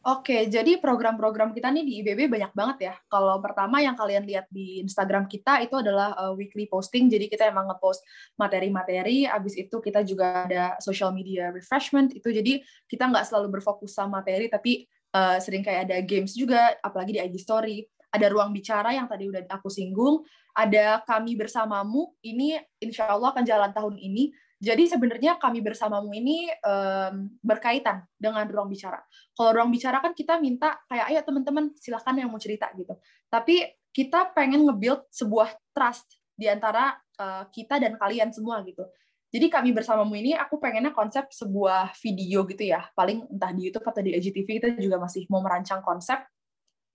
Oke, 0.05 0.45
jadi 0.45 0.77
program-program 0.77 1.49
kita 1.49 1.73
nih 1.73 1.81
di 1.81 1.93
IBB 2.05 2.29
banyak 2.29 2.53
banget 2.53 2.77
ya. 2.77 2.93
Kalau 3.09 3.41
pertama 3.41 3.81
yang 3.81 3.97
kalian 3.97 4.21
lihat 4.21 4.45
di 4.53 4.77
Instagram 4.85 5.25
kita 5.25 5.65
itu 5.65 5.81
adalah 5.81 6.13
uh, 6.13 6.33
weekly 6.37 6.69
posting. 6.69 7.09
Jadi 7.09 7.25
kita 7.25 7.49
emang 7.49 7.65
ngepost 7.65 8.05
materi-materi. 8.37 9.25
Abis 9.25 9.57
itu 9.57 9.81
kita 9.81 10.05
juga 10.05 10.45
ada 10.45 10.77
social 10.77 11.09
media 11.09 11.49
refreshment. 11.49 12.13
Itu 12.13 12.29
jadi 12.29 12.61
kita 12.85 13.09
nggak 13.09 13.25
selalu 13.25 13.57
berfokus 13.57 13.97
sama 13.97 14.21
materi, 14.21 14.45
tapi 14.45 14.85
uh, 15.09 15.41
sering 15.41 15.65
kayak 15.65 15.89
ada 15.89 15.97
games 16.05 16.37
juga, 16.37 16.77
apalagi 16.85 17.17
di 17.17 17.19
IG 17.25 17.41
Story. 17.41 17.81
Ada 18.13 18.29
ruang 18.29 18.53
bicara 18.53 18.93
yang 18.93 19.09
tadi 19.09 19.25
udah 19.25 19.41
aku 19.49 19.73
singgung 19.73 20.21
ada 20.55 21.03
kami 21.03 21.35
bersamamu 21.35 22.15
ini 22.23 22.55
insya 22.79 23.11
Allah 23.11 23.35
akan 23.35 23.43
jalan 23.43 23.71
tahun 23.75 23.99
ini. 23.99 24.31
Jadi 24.55 24.87
sebenarnya 24.87 25.35
kami 25.35 25.59
bersamamu 25.59 26.15
ini 26.15 26.47
um, 26.63 27.27
berkaitan 27.43 28.07
dengan 28.15 28.47
ruang 28.47 28.71
bicara. 28.71 29.03
Kalau 29.35 29.51
ruang 29.51 29.67
bicara 29.67 29.99
kan 29.99 30.15
kita 30.15 30.39
minta 30.39 30.79
kayak 30.87 31.11
ayo 31.11 31.19
teman-teman 31.27 31.75
silahkan 31.75 32.15
yang 32.15 32.31
mau 32.31 32.39
cerita 32.39 32.71
gitu. 32.79 32.95
Tapi 33.27 33.67
kita 33.91 34.31
pengen 34.31 34.63
nge-build 34.63 35.11
sebuah 35.11 35.51
trust 35.75 36.07
di 36.39 36.47
antara 36.47 36.95
uh, 37.19 37.43
kita 37.51 37.83
dan 37.83 37.99
kalian 37.99 38.31
semua 38.31 38.63
gitu. 38.63 38.87
Jadi 39.35 39.51
kami 39.51 39.75
bersamamu 39.75 40.15
ini 40.15 40.31
aku 40.31 40.55
pengennya 40.55 40.95
konsep 40.95 41.27
sebuah 41.27 41.91
video 41.99 42.47
gitu 42.47 42.63
ya. 42.63 42.87
Paling 42.95 43.27
entah 43.27 43.51
di 43.51 43.67
YouTube 43.67 43.83
atau 43.83 43.99
di 43.99 44.15
IGTV 44.15 44.47
kita 44.63 44.69
juga 44.79 45.03
masih 45.03 45.27
mau 45.27 45.43
merancang 45.43 45.83
konsep 45.83 46.23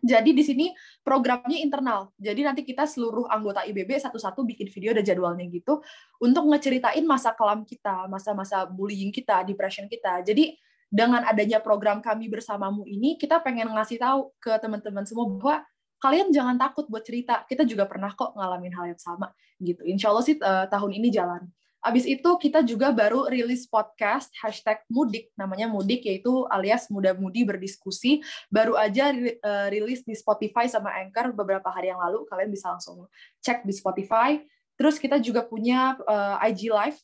Jadi 0.00 0.32
di 0.32 0.40
sini 0.40 0.66
programnya 1.04 1.60
internal. 1.60 2.08
Jadi 2.16 2.40
nanti 2.40 2.64
kita 2.64 2.88
seluruh 2.88 3.28
anggota 3.28 3.64
IBB 3.68 4.00
satu-satu 4.00 4.42
bikin 4.48 4.72
video 4.72 4.96
ada 4.96 5.04
jadwalnya 5.04 5.44
gitu 5.52 5.84
untuk 6.24 6.48
ngeceritain 6.48 7.04
masa 7.04 7.36
kelam 7.36 7.68
kita, 7.68 8.08
masa-masa 8.08 8.64
bullying 8.64 9.12
kita, 9.12 9.44
depression 9.44 9.86
kita. 9.86 10.24
Jadi 10.24 10.56
dengan 10.90 11.22
adanya 11.22 11.62
program 11.62 12.02
kami 12.02 12.26
bersamamu 12.26 12.82
ini, 12.82 13.14
kita 13.14 13.38
pengen 13.38 13.70
ngasih 13.70 14.02
tahu 14.02 14.34
ke 14.42 14.50
teman-teman 14.58 15.06
semua 15.06 15.30
bahwa 15.30 15.56
kalian 16.02 16.34
jangan 16.34 16.58
takut 16.58 16.88
buat 16.90 17.06
cerita. 17.06 17.46
Kita 17.46 17.62
juga 17.62 17.86
pernah 17.86 18.10
kok 18.10 18.34
ngalamin 18.34 18.74
hal 18.74 18.90
yang 18.90 19.00
sama 19.00 19.30
gitu. 19.62 19.86
Insya 19.86 20.10
Allah 20.10 20.24
sih 20.26 20.34
uh, 20.40 20.66
tahun 20.66 20.90
ini 20.96 21.08
jalan. 21.14 21.46
Abis 21.80 22.04
itu 22.04 22.30
kita 22.36 22.60
juga 22.60 22.92
baru 22.92 23.24
rilis 23.24 23.64
podcast 23.64 24.28
hashtag 24.36 24.84
mudik, 24.92 25.32
namanya 25.32 25.64
mudik 25.64 26.04
yaitu 26.04 26.44
alias 26.52 26.92
muda-mudi 26.92 27.48
berdiskusi. 27.48 28.20
Baru 28.52 28.76
aja 28.76 29.08
uh, 29.16 29.66
rilis 29.72 30.04
di 30.04 30.12
Spotify 30.12 30.68
sama 30.68 30.92
Anchor 30.92 31.32
beberapa 31.32 31.72
hari 31.72 31.88
yang 31.88 32.00
lalu, 32.00 32.28
kalian 32.28 32.52
bisa 32.52 32.68
langsung 32.76 33.08
cek 33.40 33.64
di 33.64 33.72
Spotify. 33.72 34.36
Terus 34.76 34.96
kita 34.96 35.20
juga 35.20 35.44
punya 35.44 35.92
eh, 36.08 36.48
IG 36.48 36.72
Live, 36.72 36.96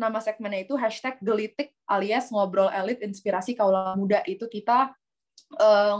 nama 0.00 0.16
segmennya 0.16 0.64
itu 0.64 0.80
hashtag 0.80 1.20
gelitik 1.20 1.76
alias 1.84 2.32
ngobrol 2.32 2.72
elit 2.72 3.04
inspirasi 3.04 3.52
kaula 3.52 3.92
muda. 4.00 4.24
Itu 4.24 4.48
kita 4.48 4.96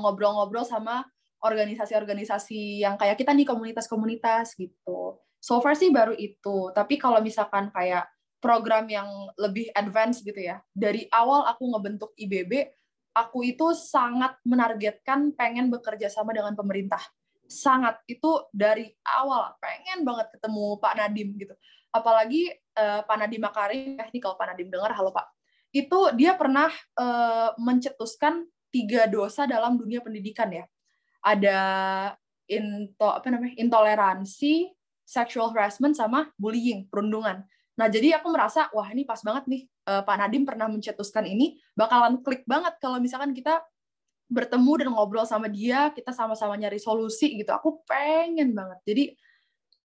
ngobrol-ngobrol 0.01 0.65
uh, 0.65 0.71
sama 0.73 1.05
organisasi-organisasi 1.45 2.81
yang 2.81 2.97
kayak 2.97 3.21
kita 3.21 3.37
nih 3.37 3.45
komunitas-komunitas 3.45 4.57
gitu. 4.57 5.21
So 5.39 5.61
far 5.61 5.77
sih 5.77 5.93
baru 5.93 6.17
itu. 6.17 6.73
Tapi 6.75 6.97
kalau 6.97 7.21
misalkan 7.21 7.71
kayak 7.71 8.09
program 8.39 8.87
yang 8.87 9.07
lebih 9.39 9.71
advance 9.75 10.23
gitu 10.23 10.39
ya. 10.39 10.63
Dari 10.71 11.07
awal 11.11 11.47
aku 11.51 11.65
ngebentuk 11.75 12.11
IBB, 12.15 12.71
aku 13.15 13.43
itu 13.43 13.75
sangat 13.75 14.39
menargetkan 14.47 15.35
pengen 15.35 15.69
bekerja 15.69 16.07
sama 16.07 16.31
dengan 16.31 16.55
pemerintah. 16.55 17.03
Sangat 17.49 17.99
itu 18.07 18.47
dari 18.55 18.93
awal 19.03 19.57
pengen 19.59 20.07
banget 20.07 20.31
ketemu 20.39 20.79
Pak 20.79 20.95
Nadim 20.95 21.29
gitu. 21.35 21.55
Apalagi 21.91 22.53
uh, 22.79 23.03
Pak 23.03 23.17
Nadim 23.19 23.43
Makarim, 23.43 23.99
eh, 23.99 24.07
ini 24.13 24.19
kalau 24.23 24.39
Pak 24.39 24.55
Nadim 24.55 24.69
dengar, 24.71 24.93
halo 24.95 25.11
Pak. 25.11 25.27
Itu 25.75 26.15
dia 26.15 26.37
pernah 26.39 26.71
uh, 26.97 27.53
mencetuskan 27.59 28.47
tiga 28.69 29.09
dosa 29.09 29.49
dalam 29.49 29.81
dunia 29.81 30.05
pendidikan 30.05 30.49
ya. 30.53 30.65
Ada 31.25 31.59
into 32.49 33.05
apa 33.05 33.29
namanya 33.29 33.57
intoleransi, 33.61 34.73
sexual 35.05 35.53
harassment 35.53 35.97
sama 35.97 36.29
bullying, 36.37 36.89
perundungan. 36.89 37.45
Nah, 37.79 37.87
jadi 37.87 38.19
aku 38.19 38.35
merasa, 38.35 38.67
wah 38.75 38.91
ini 38.91 39.07
pas 39.07 39.23
banget 39.23 39.47
nih, 39.47 39.63
uh, 39.87 40.03
Pak 40.03 40.17
Nadim 40.19 40.43
pernah 40.43 40.67
mencetuskan 40.67 41.23
ini, 41.31 41.63
bakalan 41.79 42.19
klik 42.27 42.43
banget 42.43 42.75
kalau 42.83 42.99
misalkan 42.99 43.31
kita 43.31 43.63
bertemu 44.29 44.73
dan 44.85 44.89
ngobrol 44.93 45.25
sama 45.25 45.47
dia, 45.47 45.95
kita 45.95 46.11
sama-sama 46.11 46.59
nyari 46.59 46.77
solusi 46.83 47.39
gitu. 47.39 47.55
Aku 47.55 47.87
pengen 47.87 48.53
banget. 48.53 48.79
Jadi 48.83 49.05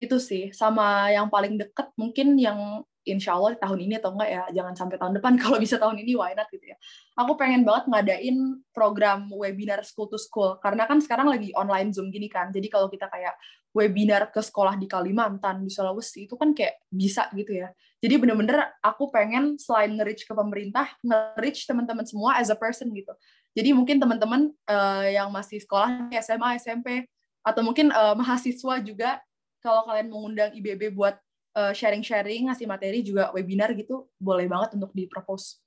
itu 0.02 0.16
sih, 0.18 0.50
sama 0.56 1.12
yang 1.12 1.28
paling 1.28 1.60
deket 1.60 1.92
mungkin 1.94 2.34
yang 2.40 2.82
insya 3.02 3.34
Allah 3.34 3.58
tahun 3.58 3.78
ini 3.82 3.98
atau 3.98 4.14
enggak 4.14 4.30
ya, 4.30 4.42
jangan 4.62 4.74
sampai 4.78 4.96
tahun 4.98 5.14
depan, 5.18 5.32
kalau 5.42 5.58
bisa 5.58 5.76
tahun 5.78 5.98
ini 6.02 6.14
why 6.14 6.34
not 6.34 6.46
gitu 6.50 6.62
ya. 6.62 6.76
Aku 7.18 7.34
pengen 7.34 7.66
banget 7.66 7.90
ngadain 7.90 8.36
program 8.70 9.28
webinar 9.30 9.82
school 9.82 10.06
to 10.06 10.18
school, 10.18 10.56
karena 10.62 10.86
kan 10.86 11.02
sekarang 11.02 11.30
lagi 11.30 11.50
online 11.58 11.90
Zoom 11.90 12.14
gini 12.14 12.30
kan, 12.30 12.50
jadi 12.54 12.66
kalau 12.70 12.86
kita 12.86 13.10
kayak 13.10 13.34
webinar 13.72 14.28
ke 14.28 14.40
sekolah 14.40 14.76
di 14.76 14.84
Kalimantan, 14.84 15.64
di 15.64 15.72
Sulawesi, 15.72 16.28
itu 16.28 16.36
kan 16.36 16.52
kayak 16.52 16.80
bisa 16.92 17.28
gitu 17.32 17.56
ya. 17.56 17.72
Jadi 18.02 18.18
bener-bener 18.18 18.68
aku 18.82 19.08
pengen 19.14 19.56
selain 19.56 19.94
nge-reach 19.94 20.26
ke 20.26 20.34
pemerintah, 20.34 20.90
nge-reach 21.00 21.64
teman-teman 21.64 22.04
semua 22.04 22.36
as 22.36 22.50
a 22.50 22.58
person 22.58 22.90
gitu. 22.92 23.14
Jadi 23.54 23.70
mungkin 23.72 23.96
teman-teman 24.00 24.50
uh, 24.68 25.06
yang 25.08 25.30
masih 25.32 25.62
sekolah 25.62 26.12
SMA, 26.20 26.58
SMP, 26.60 27.06
atau 27.46 27.62
mungkin 27.64 27.94
uh, 27.94 28.16
mahasiswa 28.18 28.80
juga, 28.82 29.22
kalau 29.62 29.86
kalian 29.86 30.10
mengundang 30.10 30.50
IBB 30.52 30.92
buat 30.92 31.14
sharing-sharing, 31.52 32.48
ngasih 32.48 32.64
materi 32.64 33.04
juga 33.04 33.28
webinar 33.36 33.76
gitu, 33.76 34.08
boleh 34.16 34.48
banget 34.48 34.80
untuk 34.80 34.90
di-propose. 34.96 35.60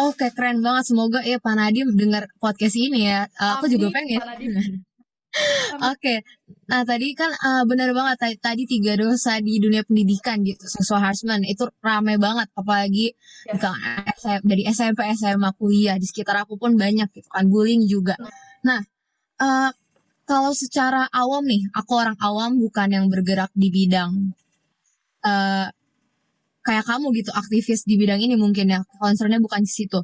Oke, 0.00 0.32
keren 0.32 0.64
banget. 0.64 0.88
Semoga 0.88 1.20
ya 1.20 1.36
Pak 1.36 1.52
Nadim 1.52 1.92
dengar 1.92 2.24
podcast 2.40 2.80
ini 2.80 3.12
ya. 3.12 3.28
Uh, 3.36 3.60
aku 3.60 3.68
juga 3.68 3.92
pengen. 3.92 4.24
Oke, 5.32 5.96
okay. 5.96 6.18
nah 6.68 6.84
tadi 6.84 7.16
kan 7.16 7.32
uh, 7.32 7.64
benar 7.64 7.96
banget 7.96 8.36
tadi, 8.36 8.68
tiga 8.68 9.00
dosa 9.00 9.40
di 9.40 9.56
dunia 9.56 9.80
pendidikan 9.80 10.44
gitu, 10.44 10.60
sexual 10.68 11.00
harassment 11.00 11.48
itu 11.48 11.64
rame 11.80 12.20
banget, 12.20 12.52
apalagi 12.52 13.16
yeah. 13.48 14.36
dari 14.44 14.68
SMP, 14.68 15.00
SMA, 15.16 15.56
kuliah 15.56 15.96
di 15.96 16.04
sekitar 16.04 16.44
aku 16.44 16.60
pun 16.60 16.76
banyak 16.76 17.08
gitu 17.16 17.24
kan, 17.32 17.48
bullying 17.48 17.88
juga. 17.88 18.12
Nah, 18.60 18.84
uh, 19.40 19.72
kalau 20.28 20.52
secara 20.52 21.08
awam 21.08 21.48
nih, 21.48 21.64
aku 21.72 21.96
orang 21.96 22.20
awam 22.20 22.60
bukan 22.60 22.92
yang 22.92 23.06
bergerak 23.08 23.48
di 23.56 23.72
bidang 23.72 24.36
uh, 25.26 25.66
kayak 26.62 26.84
kamu 26.86 27.06
gitu 27.18 27.30
aktivis 27.34 27.82
di 27.82 27.94
bidang 27.98 28.22
ini 28.22 28.34
mungkin 28.38 28.70
ya. 28.70 28.80
Concernnya 28.98 29.42
bukan 29.42 29.66
di 29.66 29.72
situ. 29.72 30.00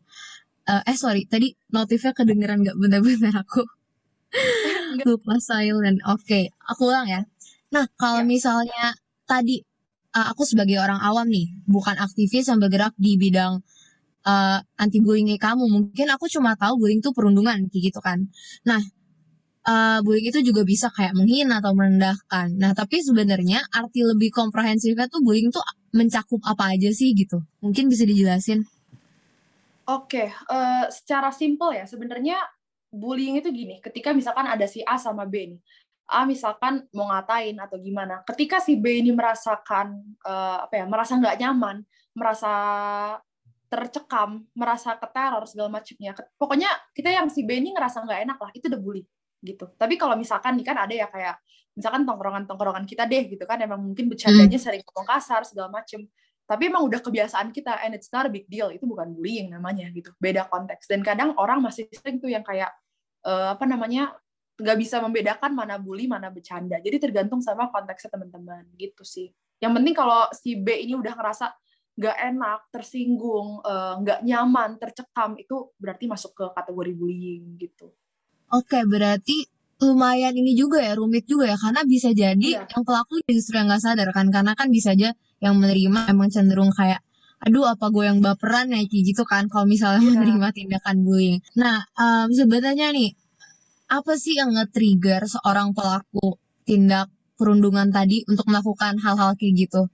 Uh, 0.69 0.85
eh 0.85 0.97
sorry 0.99 1.25
tadi 1.25 1.55
notifnya 1.73 2.13
kedengeran 2.13 2.61
nggak? 2.61 2.77
Benar-benar 2.77 3.35
aku 3.47 3.63
lupa 5.09 5.39
silent. 5.41 5.99
Oke 6.11 6.25
okay. 6.25 6.45
aku 6.67 6.91
ulang 6.91 7.09
ya. 7.09 7.23
Nah 7.73 7.87
kalau 7.97 8.23
ya. 8.23 8.29
misalnya 8.29 8.85
tadi 9.25 9.63
uh, 10.17 10.27
aku 10.33 10.45
sebagai 10.45 10.81
orang 10.81 11.01
awam 11.01 11.29
nih 11.29 11.53
bukan 11.69 11.97
aktivis 12.01 12.49
yang 12.49 12.61
bergerak 12.61 12.93
di 12.97 13.17
bidang 13.17 13.61
uh, 14.29 14.59
anti 14.81 14.99
bullying 15.01 15.31
kamu 15.41 15.65
mungkin 15.69 16.07
aku 16.13 16.29
cuma 16.29 16.57
tahu 16.57 16.81
bullying 16.81 17.01
itu 17.01 17.13
perundungan 17.17 17.69
kayak 17.71 17.83
gitu 17.93 18.01
kan. 18.05 18.29
Nah 18.69 18.81
uh, 19.69 19.99
bullying 20.01 20.33
itu 20.33 20.41
juga 20.41 20.65
bisa 20.65 20.89
kayak 20.89 21.13
menghina 21.13 21.61
atau 21.61 21.77
merendahkan. 21.77 22.57
Nah, 22.57 22.73
tapi 22.73 23.05
sebenarnya 23.05 23.61
arti 23.69 24.01
lebih 24.03 24.33
komprehensifnya 24.33 25.07
tuh 25.13 25.21
bullying 25.21 25.53
tuh 25.53 25.63
mencakup 25.93 26.41
apa 26.49 26.73
aja 26.75 26.89
sih 26.91 27.13
gitu? 27.13 27.45
Mungkin 27.61 27.93
bisa 27.93 28.09
dijelasin? 28.09 28.65
Oke, 29.89 30.29
uh, 30.29 30.33
eh, 30.53 30.87
secara 30.93 31.33
simpel 31.33 31.73
ya, 31.77 31.85
sebenarnya 31.89 32.37
bullying 32.93 33.41
itu 33.41 33.49
gini, 33.53 33.81
ketika 33.81 34.13
misalkan 34.13 34.49
ada 34.49 34.65
si 34.69 34.85
A 34.85 35.01
sama 35.01 35.25
B 35.25 35.57
nih, 35.57 35.61
A 36.09 36.25
misalkan 36.29 36.85
mau 36.93 37.09
ngatain 37.09 37.57
atau 37.57 37.81
gimana, 37.81 38.21
ketika 38.25 38.61
si 38.61 38.77
B 38.77 39.01
ini 39.01 39.13
merasakan 39.17 39.97
uh, 40.29 40.69
apa 40.69 40.85
ya, 40.85 40.85
merasa 40.85 41.17
nggak 41.17 41.41
nyaman, 41.41 41.77
merasa 42.13 42.53
tercekam, 43.69 44.45
merasa 44.57 44.97
keteror 44.97 45.45
segala 45.49 45.81
macamnya, 45.81 46.13
pokoknya 46.37 46.69
kita 46.93 47.09
yang 47.09 47.29
si 47.33 47.45
B 47.49 47.57
ini 47.57 47.73
ngerasa 47.73 48.05
nggak 48.05 48.21
enak 48.29 48.39
lah, 48.41 48.51
itu 48.53 48.69
udah 48.69 48.81
bully 48.81 49.05
gitu. 49.43 49.71
Tapi 49.75 49.95
kalau 49.95 50.15
misalkan 50.19 50.59
nih 50.59 50.67
kan 50.67 50.77
ada 50.79 50.95
ya 50.95 51.07
kayak 51.11 51.39
misalkan 51.79 52.03
tongkrongan-tongkrongan 52.03 52.85
kita 52.87 53.07
deh 53.07 53.31
gitu 53.31 53.45
kan 53.47 53.63
emang 53.63 53.79
mungkin 53.79 54.11
bercandanya 54.11 54.59
hmm. 54.59 54.65
sering 54.67 54.83
ngomong 54.83 55.07
kasar 55.07 55.43
segala 55.47 55.71
macem. 55.71 56.07
Tapi 56.49 56.73
emang 56.73 56.89
udah 56.89 57.05
kebiasaan 57.05 57.53
kita 57.53 57.85
and 57.85 57.93
it's 57.93 58.09
not 58.09 58.25
a 58.25 58.33
big 58.33 58.49
deal. 58.49 58.73
Itu 58.73 58.89
bukan 58.89 59.13
bullying 59.13 59.53
namanya 59.53 59.87
gitu. 59.93 60.11
Beda 60.17 60.49
konteks. 60.49 60.89
Dan 60.89 61.05
kadang 61.05 61.37
orang 61.37 61.61
masih 61.61 61.87
sering 61.93 62.19
tuh 62.19 62.33
yang 62.33 62.41
kayak 62.41 62.73
uh, 63.29 63.53
apa 63.53 63.69
namanya 63.69 64.17
nggak 64.59 64.79
bisa 64.81 64.99
membedakan 64.99 65.55
mana 65.55 65.79
bully 65.79 66.11
mana 66.11 66.35
bercanda. 66.35 66.83
Jadi 66.83 66.99
tergantung 66.99 67.39
sama 67.39 67.71
konteksnya 67.71 68.11
teman-teman 68.17 68.67
gitu 68.75 69.07
sih. 69.07 69.31
Yang 69.63 69.73
penting 69.79 69.95
kalau 69.95 70.27
si 70.35 70.59
B 70.59 70.83
ini 70.83 70.99
udah 70.99 71.15
ngerasa 71.15 71.55
nggak 71.99 72.17
enak, 72.31 72.61
tersinggung, 72.71 73.59
eh, 73.59 73.95
nggak 74.07 74.21
uh, 74.23 74.25
nyaman, 74.25 74.79
tercekam, 74.79 75.35
itu 75.35 75.75
berarti 75.83 76.07
masuk 76.07 76.31
ke 76.31 76.45
kategori 76.55 76.93
bullying 76.95 77.59
gitu. 77.59 77.91
Oke, 78.49 78.81
berarti 78.89 79.45
lumayan 79.79 80.35
ini 80.35 80.59
juga 80.59 80.83
ya 80.83 80.99
rumit 80.99 81.23
juga 81.31 81.47
ya 81.47 81.57
karena 81.57 81.87
bisa 81.87 82.11
jadi 82.11 82.35
iya. 82.59 82.67
yang 82.67 82.83
pelaku 82.83 83.23
justru 83.31 83.63
yang 83.63 83.71
nggak 83.71 83.79
sadar 83.79 84.11
kan 84.11 84.27
karena 84.35 84.59
kan 84.59 84.75
bisa 84.75 84.91
aja 84.91 85.15
yang 85.39 85.55
menerima 85.55 86.11
emang 86.11 86.35
cenderung 86.35 86.75
kayak 86.75 86.99
aduh 87.39 87.63
apa 87.71 87.87
gue 87.95 88.11
yang 88.11 88.19
baperan 88.19 88.75
ya 88.75 88.83
kayak 88.83 89.05
gitu 89.15 89.23
kan 89.23 89.47
kalau 89.47 89.71
misalnya 89.71 90.03
iya. 90.03 90.11
menerima 90.19 90.49
tindakan 90.51 90.97
bullying. 91.07 91.39
Nah 91.55 91.87
um, 91.95 92.27
sebenarnya 92.35 92.91
nih 92.91 93.15
apa 93.89 94.13
sih 94.19 94.35
yang 94.35 94.51
nge-trigger 94.53 95.31
seorang 95.31 95.71
pelaku 95.71 96.37
tindak 96.67 97.07
perundungan 97.39 97.95
tadi 97.95 98.27
untuk 98.27 98.51
melakukan 98.51 98.99
hal-hal 98.99 99.39
kayak 99.39 99.55
gitu? 99.55 99.87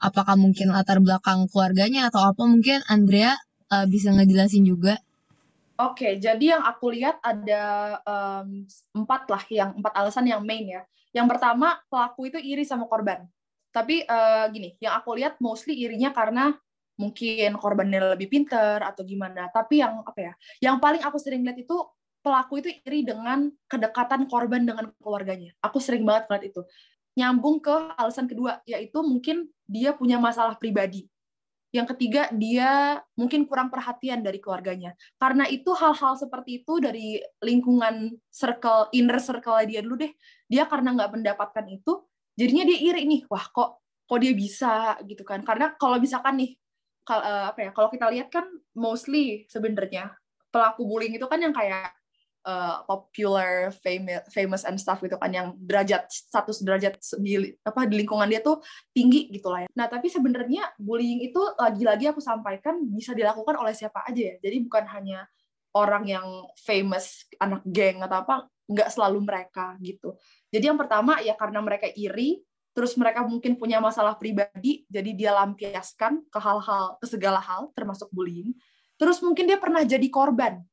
Apakah 0.00 0.40
mungkin 0.40 0.72
latar 0.72 0.98
belakang 1.04 1.44
keluarganya 1.52 2.08
atau 2.08 2.24
apa 2.24 2.40
mungkin 2.48 2.80
Andrea 2.88 3.36
uh, 3.68 3.84
bisa 3.84 4.16
ngejelasin 4.16 4.64
juga? 4.64 4.96
Oke, 5.76 6.16
jadi 6.16 6.56
yang 6.56 6.64
aku 6.64 6.88
lihat 6.88 7.20
ada 7.20 7.96
um, 8.08 8.64
empat 8.96 9.28
lah, 9.28 9.44
yang 9.52 9.76
empat 9.76 9.92
alasan 9.92 10.24
yang 10.24 10.40
main 10.40 10.64
ya. 10.64 10.82
Yang 11.12 11.36
pertama, 11.36 11.76
pelaku 11.92 12.32
itu 12.32 12.40
iri 12.40 12.64
sama 12.64 12.88
korban. 12.88 13.28
Tapi 13.76 14.08
uh, 14.08 14.48
gini, 14.48 14.72
yang 14.80 14.96
aku 14.96 15.12
lihat 15.20 15.36
mostly 15.36 15.76
irinya 15.76 16.16
karena 16.16 16.56
mungkin 16.96 17.60
korbannya 17.60 18.16
lebih 18.16 18.32
pinter 18.32 18.80
atau 18.80 19.04
gimana. 19.04 19.52
Tapi 19.52 19.84
yang 19.84 20.00
apa 20.00 20.20
ya? 20.20 20.32
Yang 20.64 20.76
paling 20.80 21.02
aku 21.04 21.16
sering 21.20 21.44
lihat 21.44 21.60
itu 21.60 21.76
pelaku 22.24 22.64
itu 22.64 22.72
iri 22.88 23.04
dengan 23.04 23.52
kedekatan 23.68 24.32
korban 24.32 24.64
dengan 24.64 24.88
keluarganya. 24.96 25.52
Aku 25.60 25.76
sering 25.76 26.08
banget 26.08 26.24
lihat 26.32 26.44
itu. 26.56 26.64
Nyambung 27.20 27.60
ke 27.60 27.76
alasan 28.00 28.24
kedua, 28.24 28.64
yaitu 28.64 29.04
mungkin 29.04 29.44
dia 29.68 29.92
punya 29.92 30.16
masalah 30.16 30.56
pribadi 30.56 31.04
Yang 31.76 31.92
ketiga, 31.92 32.32
dia 32.32 32.96
mungkin 33.20 33.44
kurang 33.44 33.68
perhatian 33.68 34.24
dari 34.24 34.40
keluarganya. 34.40 34.96
Karena 35.20 35.44
itu 35.44 35.76
hal-hal 35.76 36.16
seperti 36.16 36.64
itu 36.64 36.80
dari 36.80 37.20
lingkungan 37.44 38.16
circle, 38.32 38.88
inner 38.96 39.20
circle 39.20 39.60
dia 39.68 39.84
dulu 39.84 40.00
deh. 40.00 40.12
Dia 40.48 40.64
karena 40.64 40.96
nggak 40.96 41.20
mendapatkan 41.20 41.66
itu, 41.68 42.00
jadinya 42.32 42.64
dia 42.64 42.78
iri 42.80 43.02
nih. 43.04 43.22
Wah, 43.28 43.44
kok 43.52 43.84
kok 44.08 44.18
dia 44.24 44.32
bisa 44.32 44.96
gitu 45.04 45.20
kan? 45.20 45.44
Karena 45.44 45.76
kalau 45.76 46.00
misalkan 46.00 46.40
nih, 46.40 46.56
kalau 47.04 47.20
uh, 47.20 47.44
apa 47.52 47.68
ya? 47.68 47.70
Kalau 47.76 47.88
kita 47.92 48.06
lihat 48.08 48.28
kan 48.32 48.48
mostly 48.72 49.44
sebenarnya 49.52 50.16
pelaku 50.48 50.88
bullying 50.88 51.12
itu 51.20 51.26
kan 51.28 51.36
yang 51.36 51.52
kayak 51.52 51.95
uh, 52.46 52.86
popular, 52.86 53.74
famous, 53.82 54.22
famous 54.30 54.62
and 54.62 54.78
stuff 54.78 55.02
gitu 55.02 55.18
kan 55.18 55.34
yang 55.34 55.52
derajat 55.58 56.06
status 56.08 56.62
derajat 56.62 56.94
di 57.18 57.50
apa 57.66 57.84
di 57.90 58.00
lingkungan 58.00 58.30
dia 58.30 58.40
tuh 58.40 58.62
tinggi 58.94 59.28
gitu 59.34 59.50
lah 59.50 59.66
ya. 59.66 59.68
Nah 59.74 59.90
tapi 59.90 60.06
sebenarnya 60.06 60.78
bullying 60.78 61.26
itu 61.26 61.42
lagi-lagi 61.58 62.14
aku 62.14 62.22
sampaikan 62.22 62.78
bisa 62.86 63.12
dilakukan 63.12 63.58
oleh 63.58 63.74
siapa 63.74 64.06
aja 64.06 64.22
ya. 64.32 64.36
Jadi 64.38 64.56
bukan 64.62 64.86
hanya 64.94 65.26
orang 65.76 66.08
yang 66.08 66.26
famous 66.56 67.26
anak 67.36 67.60
geng 67.66 68.00
atau 68.00 68.24
apa 68.24 68.36
nggak 68.70 68.88
selalu 68.94 69.18
mereka 69.26 69.74
gitu. 69.82 70.14
Jadi 70.48 70.70
yang 70.70 70.78
pertama 70.78 71.20
ya 71.20 71.34
karena 71.36 71.60
mereka 71.60 71.90
iri, 71.92 72.40
terus 72.72 72.96
mereka 72.96 73.22
mungkin 73.22 73.54
punya 73.60 73.78
masalah 73.78 74.16
pribadi, 74.16 74.88
jadi 74.88 75.10
dia 75.12 75.30
lampiaskan 75.36 76.26
ke 76.32 76.38
hal-hal, 76.40 76.98
ke 76.98 77.06
segala 77.06 77.38
hal, 77.38 77.70
termasuk 77.76 78.10
bullying. 78.10 78.56
Terus 78.96 79.20
mungkin 79.20 79.44
dia 79.44 79.60
pernah 79.60 79.84
jadi 79.84 80.08
korban 80.08 80.64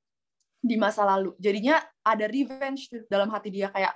di 0.63 0.79
masa 0.79 1.03
lalu. 1.03 1.35
Jadinya 1.35 1.77
ada 2.07 2.25
revenge 2.31 2.87
dalam 3.11 3.27
hati 3.27 3.51
dia 3.51 3.67
kayak 3.67 3.93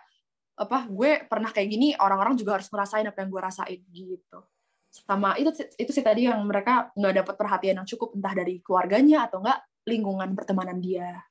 apa 0.57 0.89
gue 0.89 1.29
pernah 1.29 1.53
kayak 1.53 1.69
gini 1.69 1.93
orang-orang 2.01 2.33
juga 2.33 2.57
harus 2.57 2.65
ngerasain 2.73 3.05
apa 3.05 3.21
yang 3.21 3.29
gue 3.29 3.41
rasain 3.45 3.79
gitu 3.93 4.39
sama 4.89 5.37
itu 5.37 5.53
itu 5.77 5.91
sih 5.93 6.01
tadi 6.01 6.25
yang 6.25 6.41
mereka 6.49 6.89
nggak 6.97 7.21
dapat 7.21 7.35
perhatian 7.37 7.77
yang 7.77 7.85
cukup 7.85 8.17
entah 8.17 8.33
dari 8.33 8.57
keluarganya 8.65 9.29
atau 9.29 9.45
enggak 9.45 9.61
lingkungan 9.85 10.33
pertemanan 10.33 10.81
dia 10.81 11.21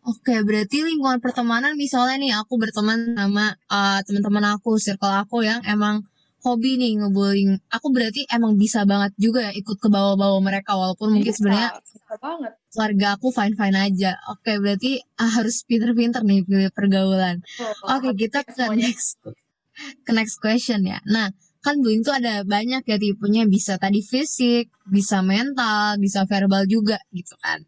Oke, 0.00 0.32
berarti 0.32 0.80
lingkungan 0.80 1.20
pertemanan 1.20 1.76
misalnya 1.76 2.16
nih 2.16 2.32
aku 2.40 2.56
berteman 2.56 3.12
sama 3.20 3.52
uh, 3.68 4.00
teman-teman 4.00 4.56
aku, 4.56 4.80
circle 4.80 5.12
aku 5.12 5.44
yang 5.44 5.60
emang 5.68 6.08
hobi 6.40 6.80
nih 6.80 7.00
ngebullying. 7.00 7.60
Aku 7.68 7.92
berarti 7.92 8.24
emang 8.32 8.56
bisa 8.56 8.88
banget 8.88 9.12
juga 9.20 9.48
ya 9.48 9.52
ikut 9.52 9.76
ke 9.76 9.88
bawah-bawah 9.92 10.40
mereka 10.40 10.76
walaupun 10.76 11.16
mungkin 11.16 11.32
sebenarnya 11.32 11.80
banget. 12.20 12.52
keluarga 12.72 13.06
aku 13.16 13.28
fine-fine 13.32 13.76
aja. 13.76 14.12
Oke, 14.32 14.56
berarti 14.56 15.00
ah, 15.20 15.30
harus 15.40 15.62
pinter-pinter 15.68 16.24
nih 16.24 16.44
pilih 16.44 16.70
pergaulan. 16.72 17.44
Oh, 17.84 18.00
Oke, 18.00 18.16
kita 18.16 18.44
ke 18.44 18.64
next 18.76 19.20
ke 20.06 20.10
next 20.12 20.40
question 20.40 20.84
ya. 20.84 20.98
Nah, 21.08 21.32
kan 21.60 21.76
bullying 21.80 22.00
tuh 22.00 22.16
ada 22.16 22.40
banyak 22.44 22.82
ya 22.88 22.96
tipenya 22.96 23.44
bisa 23.44 23.76
tadi 23.76 24.00
fisik, 24.00 24.72
bisa 24.88 25.20
mental, 25.20 26.00
bisa 26.00 26.24
verbal 26.24 26.64
juga 26.64 26.96
gitu 27.12 27.36
kan. 27.40 27.60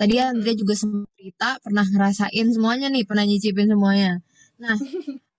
Tadi 0.00 0.16
Andrea 0.16 0.56
juga 0.56 0.72
sempat 0.72 1.12
cerita 1.16 1.60
pernah 1.60 1.84
ngerasain 1.84 2.46
semuanya 2.56 2.88
nih, 2.88 3.04
pernah 3.04 3.24
nyicipin 3.28 3.68
semuanya. 3.68 4.24
Nah, 4.56 4.76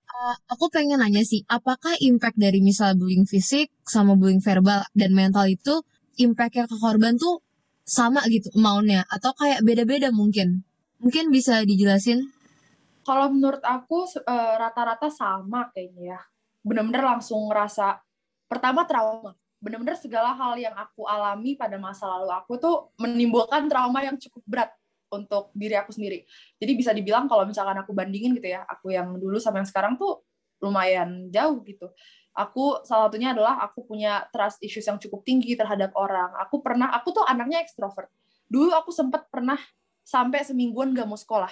aku 0.50 0.70
pengen 0.70 1.01
nanya 1.01 1.25
sih, 1.25 1.42
apakah 1.50 1.98
impact 2.01 2.38
dari 2.38 2.62
misal 2.62 2.94
bullying 2.94 3.25
fisik 3.25 3.74
sama 3.86 4.13
bullying 4.13 4.44
verbal 4.44 4.86
dan 4.94 5.12
mental 5.13 5.50
itu 5.50 5.82
impactnya 6.20 6.70
ke 6.70 6.75
korban 6.78 7.18
tuh 7.18 7.42
sama 7.82 8.22
gitu 8.30 8.54
maunya 8.56 9.04
atau 9.10 9.34
kayak 9.36 9.66
beda-beda 9.66 10.13
mungkin? 10.13 10.62
Mungkin 11.01 11.34
bisa 11.34 11.66
dijelasin? 11.66 12.30
Kalau 13.01 13.34
menurut 13.34 13.66
aku 13.66 14.06
uh, 14.06 14.56
rata-rata 14.62 15.10
sama 15.10 15.74
kayaknya 15.74 16.18
ya. 16.18 16.22
Bener-bener 16.62 17.01
langsung 17.01 17.50
ngerasa 17.50 17.98
pertama 18.46 18.86
trauma. 18.86 19.34
Bener-bener 19.58 19.98
segala 19.98 20.38
hal 20.38 20.58
yang 20.58 20.74
aku 20.78 21.06
alami 21.10 21.58
pada 21.58 21.82
masa 21.82 22.06
lalu 22.06 22.30
aku 22.34 22.62
tuh 22.62 22.94
menimbulkan 23.01 23.66
trauma 23.66 24.06
yang 24.06 24.18
cukup 24.22 24.42
berat 24.46 24.70
untuk 25.12 25.51
diri 25.51 25.75
aku 25.75 25.91
sendiri. 25.91 26.24
Jadi 26.58 26.72
bisa 26.74 26.96
dibilang 26.96 27.27
kalau 27.27 27.44
misalkan 27.44 27.75
aku 27.77 27.91
bandingin 27.91 28.32
gitu 28.39 28.56
ya, 28.56 28.63
aku 28.63 28.96
yang 28.96 29.20
dulu 29.20 29.38
sama 29.38 29.60
yang 29.60 29.68
sekarang 29.68 30.00
tuh 30.00 30.24
lumayan 30.63 31.27
jauh 31.30 31.60
gitu. 31.68 31.91
Aku 32.32 32.80
salah 32.88 33.12
satunya 33.12 33.36
adalah 33.36 33.60
aku 33.60 33.84
punya 33.84 34.24
trust 34.32 34.63
issues 34.63 34.88
yang 34.88 34.96
cukup 34.96 35.27
tinggi 35.27 35.51
terhadap 35.60 35.91
orang. 36.00 36.32
Aku 36.48 36.63
pernah, 36.63 36.88
aku 36.96 37.12
tuh 37.12 37.27
anaknya 37.27 37.60
ekstrovert. 37.60 38.08
Dulu 38.48 38.72
aku 38.72 38.96
sempat 38.96 39.27
pernah 39.27 39.60
sampai 40.08 40.48
semingguan 40.48 40.96
gak 40.96 41.07
mau 41.12 41.20
sekolah. 41.20 41.51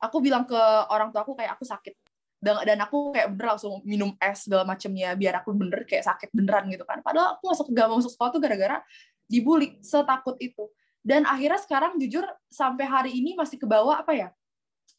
Aku 0.00 0.24
bilang 0.24 0.48
ke 0.48 0.56
orang 0.88 1.12
tua 1.12 1.28
aku 1.28 1.36
kayak 1.36 1.60
aku 1.60 1.68
sakit. 1.68 1.92
Dan, 2.40 2.60
dan 2.64 2.76
aku 2.84 3.12
kayak 3.12 3.36
bener 3.36 3.56
langsung 3.56 3.80
minum 3.88 4.12
es 4.20 4.44
segala 4.44 4.68
macemnya 4.68 5.16
biar 5.16 5.40
aku 5.40 5.56
bener 5.56 5.88
kayak 5.88 6.04
sakit 6.04 6.28
beneran 6.32 6.68
gitu 6.72 6.84
kan. 6.88 7.04
Padahal 7.04 7.36
aku 7.36 7.52
masuk 7.52 7.66
gak 7.72 7.86
mau 7.88 7.96
masuk 8.00 8.12
sekolah 8.16 8.30
tuh 8.32 8.40
gara-gara 8.40 8.76
dibully 9.28 9.80
setakut 9.80 10.36
itu 10.40 10.68
dan 11.04 11.28
akhirnya 11.28 11.60
sekarang 11.60 12.00
jujur 12.00 12.24
sampai 12.48 12.88
hari 12.88 13.10
ini 13.12 13.36
masih 13.36 13.60
ke 13.60 13.68
bawah 13.68 14.00
apa 14.00 14.16
ya 14.16 14.28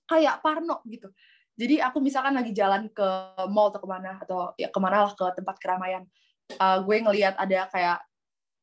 kayak 0.05 0.39
parno 0.45 0.85
gitu. 0.85 1.09
Jadi 1.57 1.81
aku 1.81 1.97
misalkan 2.03 2.37
lagi 2.37 2.53
jalan 2.53 2.91
ke 2.93 3.07
mall 3.49 3.73
atau 3.73 3.81
ke 3.81 3.89
mana 3.89 4.21
atau 4.21 4.53
ya 4.59 4.69
ke 4.69 4.79
mana 4.79 5.07
lah 5.09 5.13
ke 5.17 5.25
tempat 5.33 5.55
keramaian 5.57 6.03
uh, 6.61 6.77
gue 6.85 6.95
ngelihat 7.01 7.33
ada 7.41 7.65
kayak 7.73 7.97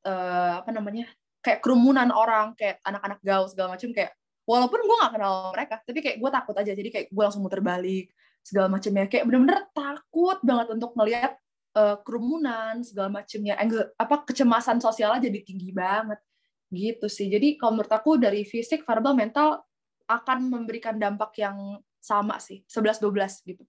uh, 0.06 0.62
apa 0.62 0.70
namanya 0.70 1.10
kayak 1.42 1.58
kerumunan 1.64 2.14
orang 2.14 2.54
kayak 2.54 2.78
anak-anak 2.86 3.18
gaul 3.26 3.50
segala 3.50 3.74
macam 3.74 3.90
kayak 3.90 4.14
walaupun 4.46 4.78
gue 4.86 4.96
nggak 5.02 5.12
kenal 5.18 5.34
mereka 5.50 5.74
tapi 5.82 5.98
kayak 5.98 6.16
gue 6.22 6.30
takut 6.30 6.54
aja. 6.54 6.72
Jadi 6.78 6.88
kayak 6.94 7.06
gue 7.10 7.22
langsung 7.26 7.42
muter 7.42 7.58
balik 7.58 8.14
segala 8.46 8.70
macamnya 8.70 9.10
kayak 9.10 9.24
bener-bener 9.26 9.66
takut 9.74 10.38
banget 10.46 10.68
untuk 10.70 10.94
ngelihat 10.94 11.32
uh, 11.74 11.96
kerumunan 12.06 12.86
segala 12.86 13.08
macamnya 13.10 13.58
apa 13.98 14.14
kecemasan 14.26 14.78
sosialnya 14.78 15.26
jadi 15.26 15.38
tinggi 15.42 15.70
banget 15.74 16.22
gitu 16.72 17.06
sih 17.06 17.28
jadi 17.28 17.60
kalau 17.60 17.78
menurut 17.78 17.92
aku 17.92 18.16
dari 18.16 18.42
fisik 18.48 18.82
verbal 18.88 19.12
mental 19.12 19.62
akan 20.08 20.50
memberikan 20.50 20.96
dampak 20.98 21.36
yang 21.38 21.78
sama 22.02 22.40
sih 22.42 22.64
11-12 22.66 23.48
gitu 23.48 23.64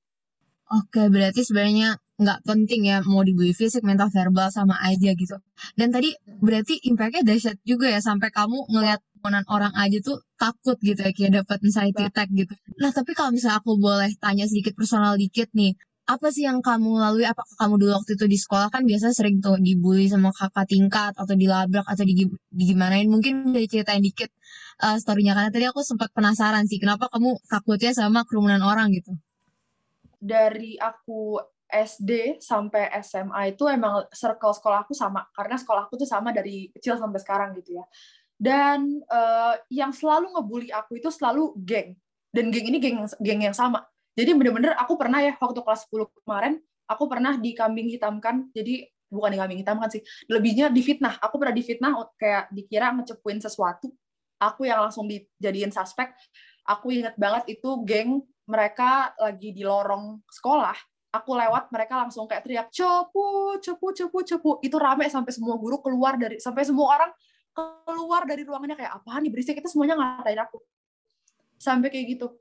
Oke, 0.71 1.11
berarti 1.11 1.43
sebenarnya 1.43 1.99
nggak 2.17 2.39
penting 2.47 2.87
ya 2.87 3.03
mau 3.03 3.21
dibully 3.21 3.51
fisik, 3.51 3.83
mental, 3.83 4.07
verbal 4.09 4.47
sama 4.47 4.79
aja 4.81 5.11
gitu. 5.11 5.35
Dan 5.75 5.91
tadi 5.91 6.15
berarti 6.39 6.79
impactnya 6.87 7.21
dahsyat 7.27 7.57
juga 7.67 7.91
ya 7.91 7.99
sampai 7.99 8.31
kamu 8.31 8.71
ngelihat 8.71 9.03
temenan 9.19 9.45
orang 9.51 9.73
aja 9.75 9.97
tuh 9.99 10.23
takut 10.39 10.75
gitu 10.81 10.99
ya 11.03 11.11
kayak 11.15 11.31
dapat 11.43 11.57
anxiety 11.67 12.03
attack 12.07 12.29
gitu. 12.31 12.53
Nah 12.79 12.89
tapi 12.95 13.11
kalau 13.13 13.35
misalnya 13.35 13.59
aku 13.61 13.75
boleh 13.75 14.11
tanya 14.17 14.47
sedikit 14.49 14.73
personal 14.73 15.19
dikit 15.19 15.51
nih, 15.53 15.75
apa 16.03 16.27
sih 16.35 16.43
yang 16.43 16.59
kamu 16.59 16.99
lalui? 16.99 17.23
Apakah 17.23 17.55
kamu 17.55 17.79
dulu 17.79 17.91
waktu 17.95 18.19
itu 18.19 18.25
di 18.27 18.35
sekolah 18.35 18.67
kan 18.67 18.83
biasa 18.83 19.15
sering 19.15 19.39
tuh 19.39 19.55
dibully 19.55 20.11
sama 20.11 20.35
kakak 20.35 20.67
tingkat 20.67 21.15
atau 21.15 21.31
dilabrak 21.31 21.87
atau 21.87 22.03
di, 22.03 22.27
digimanain? 22.51 23.07
Mungkin 23.07 23.55
dari 23.55 23.67
ceritain 23.71 24.03
dikit 24.03 24.27
uh, 24.83 24.99
storynya 24.99 25.31
karena 25.31 25.51
tadi 25.51 25.63
aku 25.63 25.79
sempat 25.79 26.11
penasaran 26.11 26.67
sih 26.67 26.75
kenapa 26.75 27.07
kamu 27.07 27.39
takutnya 27.47 27.95
sama 27.95 28.27
kerumunan 28.27 28.59
orang 28.59 28.91
gitu. 28.91 29.15
Dari 30.19 30.75
aku 30.75 31.39
SD 31.71 32.43
sampai 32.43 32.91
SMA 32.99 33.55
itu 33.55 33.63
emang 33.71 34.03
circle 34.11 34.51
sekolah 34.51 34.83
aku 34.83 34.91
sama 34.91 35.23
karena 35.31 35.55
sekolah 35.55 35.87
aku 35.87 36.03
tuh 36.03 36.07
sama 36.07 36.35
dari 36.35 36.67
kecil 36.75 36.99
sampai 36.99 37.19
sekarang 37.23 37.55
gitu 37.55 37.79
ya. 37.79 37.85
Dan 38.35 38.99
uh, 39.07 39.55
yang 39.71 39.95
selalu 39.95 40.35
ngebully 40.35 40.67
aku 40.67 40.99
itu 40.99 41.07
selalu 41.07 41.55
geng. 41.63 41.95
Dan 42.33 42.51
geng 42.51 42.67
ini 42.67 42.83
geng 42.83 43.07
geng 43.23 43.39
yang 43.39 43.55
sama 43.55 43.87
jadi 44.13 44.31
bener-bener 44.37 44.77
aku 44.77 44.93
pernah 44.93 45.19
ya 45.25 45.33
waktu 45.41 45.59
kelas 45.65 45.89
10 45.89 46.05
kemarin, 46.21 46.61
aku 46.85 47.03
pernah 47.09 47.33
dikambing 47.33 47.89
hitamkan. 47.97 48.53
Jadi 48.53 48.85
bukan 49.09 49.33
dikambing 49.33 49.59
hitamkan 49.65 49.89
sih, 49.89 50.01
lebihnya 50.29 50.69
difitnah. 50.69 51.17
Aku 51.21 51.41
pernah 51.41 51.53
difitnah 51.53 51.91
kayak 52.17 52.53
dikira 52.53 52.93
ngecepuin 52.93 53.41
sesuatu. 53.41 53.89
Aku 54.37 54.69
yang 54.69 54.85
langsung 54.85 55.09
dijadiin 55.09 55.73
suspek. 55.73 56.13
Aku 56.63 56.93
inget 56.93 57.17
banget 57.17 57.57
itu 57.57 57.69
geng 57.83 58.21
mereka 58.45 59.17
lagi 59.17 59.49
di 59.49 59.65
lorong 59.65 60.21
sekolah. 60.29 60.75
Aku 61.13 61.37
lewat, 61.37 61.69
mereka 61.69 62.01
langsung 62.01 62.25
kayak 62.25 62.41
teriak, 62.41 62.67
cepu, 62.73 63.61
cepu, 63.61 63.93
cepu, 63.93 64.17
cepu. 64.25 64.51
Itu 64.65 64.81
rame 64.81 65.05
sampai 65.05 65.29
semua 65.29 65.53
guru 65.61 65.77
keluar 65.77 66.17
dari, 66.17 66.41
sampai 66.41 66.65
semua 66.65 66.89
orang 66.89 67.11
keluar 67.85 68.25
dari 68.25 68.41
ruangannya 68.41 68.73
kayak, 68.73 68.97
apa 68.97 69.21
nih 69.21 69.29
berisik, 69.29 69.61
itu 69.61 69.69
semuanya 69.69 69.93
ngatain 69.93 70.41
aku. 70.41 70.57
Sampai 71.61 71.93
kayak 71.93 72.17
gitu 72.17 72.33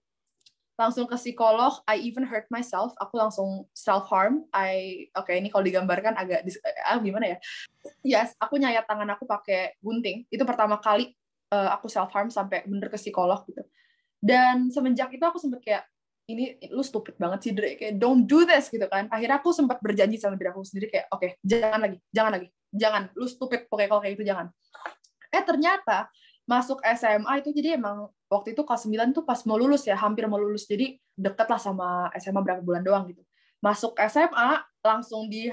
langsung 0.83 1.07
ke 1.07 1.15
psikolog 1.15 1.79
I 1.87 2.03
even 2.03 2.27
hurt 2.27 2.51
myself 2.51 2.91
aku 2.99 3.15
langsung 3.15 3.71
self 3.71 4.11
harm 4.11 4.43
I 4.51 5.07
oke 5.15 5.31
okay, 5.31 5.39
ini 5.39 5.49
kalau 5.49 5.63
digambarkan 5.63 6.19
agak 6.19 6.43
ah, 6.83 6.99
gimana 6.99 7.37
ya? 7.37 7.39
Yes 8.03 8.35
aku 8.43 8.59
nyayat 8.59 8.91
tangan 8.91 9.07
aku 9.15 9.25
pakai 9.25 9.79
gunting 9.79 10.27
itu 10.27 10.43
pertama 10.43 10.83
kali 10.83 11.15
uh, 11.55 11.71
aku 11.79 11.87
self 11.87 12.11
harm 12.11 12.33
sampai 12.33 12.67
bener 12.67 12.91
ke 12.91 12.99
psikolog 12.99 13.47
gitu. 13.47 13.63
Dan 14.23 14.71
semenjak 14.75 15.15
itu 15.15 15.23
aku 15.23 15.39
sempet 15.39 15.63
kayak 15.63 15.85
ini 16.31 16.55
lu 16.71 16.87
stupid 16.87 17.19
banget 17.19 17.39
sih 17.43 17.53
Dre 17.53 17.75
kayak 17.75 17.99
don't 17.99 18.27
do 18.27 18.43
this 18.43 18.67
gitu 18.73 18.87
kan. 18.91 19.07
Akhirnya 19.13 19.39
aku 19.39 19.55
sempat 19.55 19.79
berjanji 19.79 20.19
sama 20.19 20.35
diri 20.35 20.51
aku 20.51 20.67
sendiri 20.67 20.91
kayak 20.91 21.07
oke 21.13 21.23
okay, 21.23 21.31
jangan 21.45 21.81
lagi 21.87 21.99
jangan 22.11 22.33
lagi 22.41 22.49
jangan 22.73 23.03
lu 23.15 23.27
stupid 23.29 23.69
pokoknya 23.69 23.89
kalau 23.93 24.03
kayak 24.03 24.15
itu 24.17 24.25
jangan. 24.25 24.47
Eh 25.33 25.43
ternyata 25.45 26.09
masuk 26.49 26.83
SMA 26.83 27.33
itu 27.39 27.55
jadi 27.55 27.79
emang 27.79 28.11
waktu 28.33 28.57
itu 28.57 28.65
kelas 28.65 28.89
9 28.89 29.13
tuh 29.13 29.29
pas 29.29 29.37
mau 29.45 29.61
lulus 29.61 29.85
ya, 29.85 30.01
hampir 30.01 30.25
mau 30.25 30.41
lulus. 30.41 30.65
Jadi 30.65 30.97
deket 31.13 31.45
lah 31.53 31.61
sama 31.61 32.09
SMA 32.17 32.41
berapa 32.41 32.65
bulan 32.65 32.81
doang 32.81 33.05
gitu. 33.13 33.21
Masuk 33.61 33.93
SMA 34.09 34.65
langsung 34.81 35.29
di 35.29 35.53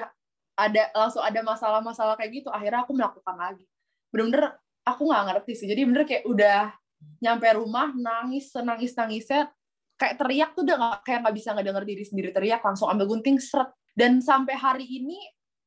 ada 0.56 0.84
langsung 0.96 1.20
ada 1.20 1.44
masalah-masalah 1.44 2.16
kayak 2.16 2.44
gitu. 2.44 2.50
Akhirnya 2.50 2.88
aku 2.88 2.96
melakukan 2.96 3.36
lagi. 3.36 3.68
bener-bener 4.10 4.58
aku 4.90 5.06
nggak 5.10 5.24
ngerti 5.30 5.54
sih 5.54 5.68
jadi 5.70 5.82
bener 5.86 6.04
kayak 6.10 6.26
udah 6.26 6.74
nyampe 7.22 7.48
rumah 7.56 7.94
nangis 7.94 8.52
senangis 8.52 8.98
nangisnya 8.98 9.54
kayak 10.00 10.16
teriak 10.20 10.50
tuh 10.56 10.64
udah 10.64 10.76
gak, 10.80 11.00
kayak 11.06 11.20
nggak 11.28 11.36
bisa 11.36 11.50
ngedenger 11.56 11.84
diri 11.86 12.04
sendiri 12.04 12.30
teriak 12.34 12.62
langsung 12.64 12.90
ambil 12.90 13.08
gunting 13.08 13.38
seret 13.40 13.72
dan 13.96 14.20
sampai 14.24 14.56
hari 14.58 14.86
ini 14.88 15.16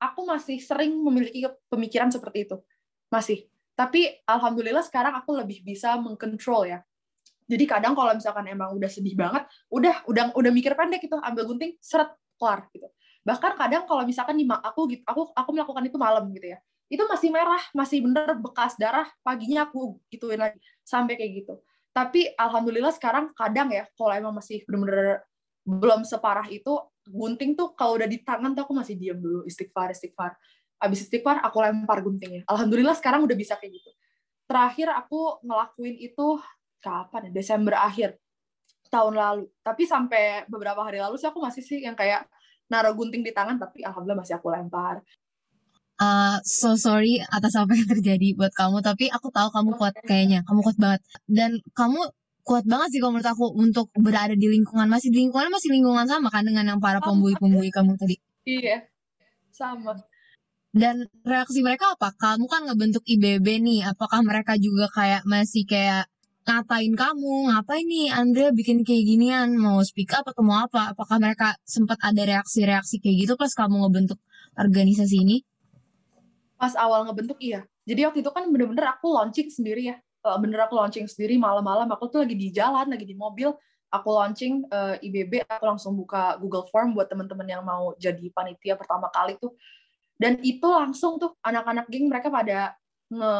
aku 0.03 0.27
masih 0.27 0.59
sering 0.59 0.93
memiliki 0.99 1.47
pemikiran 1.71 2.11
seperti 2.11 2.49
itu 2.51 2.57
masih 3.09 3.47
tapi 3.73 4.11
alhamdulillah 4.29 4.85
sekarang 4.85 5.17
aku 5.17 5.33
lebih 5.37 5.65
bisa 5.65 5.97
mengkontrol 5.97 6.69
ya 6.69 6.79
jadi 7.47 7.65
kadang 7.67 7.93
kalau 7.93 8.15
misalkan 8.15 8.47
emang 8.49 8.75
udah 8.75 8.91
sedih 8.91 9.15
banget 9.15 9.47
udah 9.69 10.07
udah 10.07 10.25
udah 10.35 10.51
mikir 10.55 10.73
pendek 10.79 11.03
gitu 11.05 11.19
ambil 11.19 11.47
gunting 11.49 11.75
seret 11.83 12.13
kelar 12.43 12.67
gitu. 12.75 12.89
Bahkan 13.23 13.53
kadang 13.55 13.87
kalau 13.87 14.03
misalkan 14.03 14.35
nih 14.35 14.51
aku 14.51 14.81
gitu 14.91 15.03
aku 15.07 15.31
aku 15.31 15.51
melakukan 15.55 15.83
itu 15.87 15.99
malam 15.99 16.27
gitu 16.35 16.51
ya. 16.51 16.59
Itu 16.91 17.07
masih 17.07 17.31
merah 17.31 17.63
masih 17.73 18.03
bener 18.03 18.35
bekas 18.43 18.75
darah 18.75 19.07
paginya 19.23 19.71
aku 19.71 20.03
gituin 20.11 20.43
lagi 20.43 20.59
sampai 20.83 21.15
kayak 21.15 21.47
gitu. 21.47 21.55
Tapi 21.95 22.35
alhamdulillah 22.35 22.91
sekarang 22.91 23.31
kadang 23.37 23.71
ya 23.71 23.87
kalau 23.95 24.13
emang 24.17 24.35
masih 24.35 24.65
bener-bener 24.67 25.23
belum 25.63 26.03
separah 26.03 26.51
itu 26.51 26.75
gunting 27.07 27.55
tuh 27.55 27.75
kalau 27.79 27.95
udah 27.99 28.11
di 28.11 28.19
tangan 28.23 28.55
tuh 28.59 28.67
aku 28.67 28.75
masih 28.75 28.99
diam 28.99 29.23
dulu 29.23 29.47
istighfar 29.47 29.95
istighfar. 29.95 30.35
Abis 30.83 31.07
istighfar 31.07 31.39
aku 31.47 31.63
lempar 31.63 32.03
guntingnya. 32.03 32.43
Alhamdulillah 32.51 32.99
sekarang 32.99 33.23
udah 33.23 33.37
bisa 33.39 33.55
kayak 33.55 33.79
gitu. 33.79 33.91
Terakhir 34.51 34.91
aku 34.91 35.39
ngelakuin 35.47 35.95
itu 36.03 36.43
kapan 36.83 37.31
ya? 37.31 37.41
Desember 37.41 37.79
akhir 37.79 38.19
tahun 38.93 39.15
lalu. 39.17 39.45
Tapi 39.65 39.83
sampai 39.89 40.45
beberapa 40.51 40.83
hari 40.85 41.01
lalu 41.01 41.17
sih 41.17 41.31
aku 41.31 41.41
masih 41.41 41.63
sih 41.65 41.81
yang 41.81 41.97
kayak 41.97 42.29
naruh 42.69 42.93
gunting 42.93 43.25
di 43.25 43.33
tangan 43.33 43.57
tapi 43.57 43.81
alhamdulillah 43.87 44.21
masih 44.21 44.37
aku 44.37 44.53
lempar. 44.53 45.01
Uh, 46.03 46.43
so 46.43 46.75
sorry 46.75 47.23
atas 47.31 47.55
apa 47.55 47.79
yang 47.79 47.87
terjadi 47.87 48.35
buat 48.35 48.51
kamu 48.59 48.83
tapi 48.83 49.07
aku 49.07 49.31
tahu 49.31 49.49
kamu 49.55 49.71
kuat 49.81 49.95
kayaknya. 50.05 50.45
Kamu 50.45 50.61
kuat 50.61 50.77
banget. 50.77 51.01
Dan 51.25 51.63
kamu 51.73 52.11
kuat 52.43 52.67
banget 52.67 52.89
sih 52.93 53.01
kalau 53.01 53.15
menurut 53.17 53.31
aku 53.31 53.47
untuk 53.57 53.87
berada 53.97 54.35
di 54.37 54.51
lingkungan. 54.51 54.91
Masih 54.91 55.09
di 55.09 55.25
lingkungan 55.25 55.49
masih 55.49 55.73
lingkungan 55.73 56.05
sama 56.05 56.29
kan 56.29 56.45
dengan 56.45 56.77
yang 56.77 56.81
para 56.83 57.01
pembuli-pembuli 57.01 57.71
kamu 57.73 57.97
tadi? 57.97 58.19
Iya 58.43 58.93
sama. 59.55 59.95
Dan 60.73 61.05
reaksi 61.23 61.61
mereka 61.61 61.93
apa? 61.93 62.17
Kamu 62.17 62.49
kan 62.49 62.65
ngebentuk 62.65 63.05
IBB 63.05 63.61
nih. 63.61 63.81
Apakah 63.93 64.25
mereka 64.25 64.57
juga 64.57 64.89
kayak 64.89 65.29
masih 65.29 65.69
kayak 65.69 66.09
ngatain 66.43 66.95
kamu 66.99 67.55
ngapain 67.55 67.87
nih 67.87 68.11
Andrea 68.11 68.51
bikin 68.51 68.83
kayak 68.83 69.05
ginian? 69.07 69.55
Mau 69.55 69.79
speak 69.87 70.11
up 70.15 70.27
atau 70.27 70.43
mau 70.43 70.67
apa? 70.67 70.93
Apakah 70.95 71.23
mereka 71.23 71.55
sempat 71.63 72.03
ada 72.03 72.23
reaksi-reaksi 72.23 72.99
kayak 72.99 73.17
gitu 73.27 73.33
pas 73.39 73.53
kamu 73.55 73.87
ngebentuk 73.87 74.19
organisasi 74.59 75.17
ini? 75.23 75.37
Pas 76.59 76.75
awal 76.75 77.07
ngebentuk 77.07 77.39
iya. 77.39 77.63
Jadi 77.87 78.01
waktu 78.07 78.19
itu 78.23 78.31
kan 78.31 78.47
bener-bener 78.51 78.87
aku 78.91 79.11
launching 79.11 79.51
sendiri 79.51 79.95
ya. 79.95 79.97
Uh, 80.23 80.39
bener 80.39 80.67
aku 80.67 80.79
launching 80.79 81.07
sendiri 81.07 81.35
malam-malam. 81.39 81.91
Aku 81.95 82.07
tuh 82.11 82.23
lagi 82.23 82.39
di 82.39 82.55
jalan 82.55 82.91
lagi 82.91 83.07
di 83.07 83.15
mobil. 83.15 83.51
Aku 83.93 84.09
launching 84.09 84.65
uh, 84.73 84.97
eh, 84.97 85.05
IBB 85.05 85.45
aku 85.45 85.65
langsung 85.69 85.93
buka 85.93 86.41
Google 86.41 86.65
Form 86.73 86.97
buat 86.97 87.13
teman-teman 87.13 87.45
yang 87.45 87.61
mau 87.61 87.93
jadi 88.01 88.25
panitia 88.33 88.79
pertama 88.79 89.13
kali 89.13 89.37
tuh. 89.37 89.53
Dan 90.17 90.39
itu 90.41 90.65
langsung 90.65 91.19
tuh 91.19 91.37
anak-anak 91.45 91.91
geng 91.91 92.09
mereka 92.09 92.33
pada 92.33 92.73
nge 93.13 93.35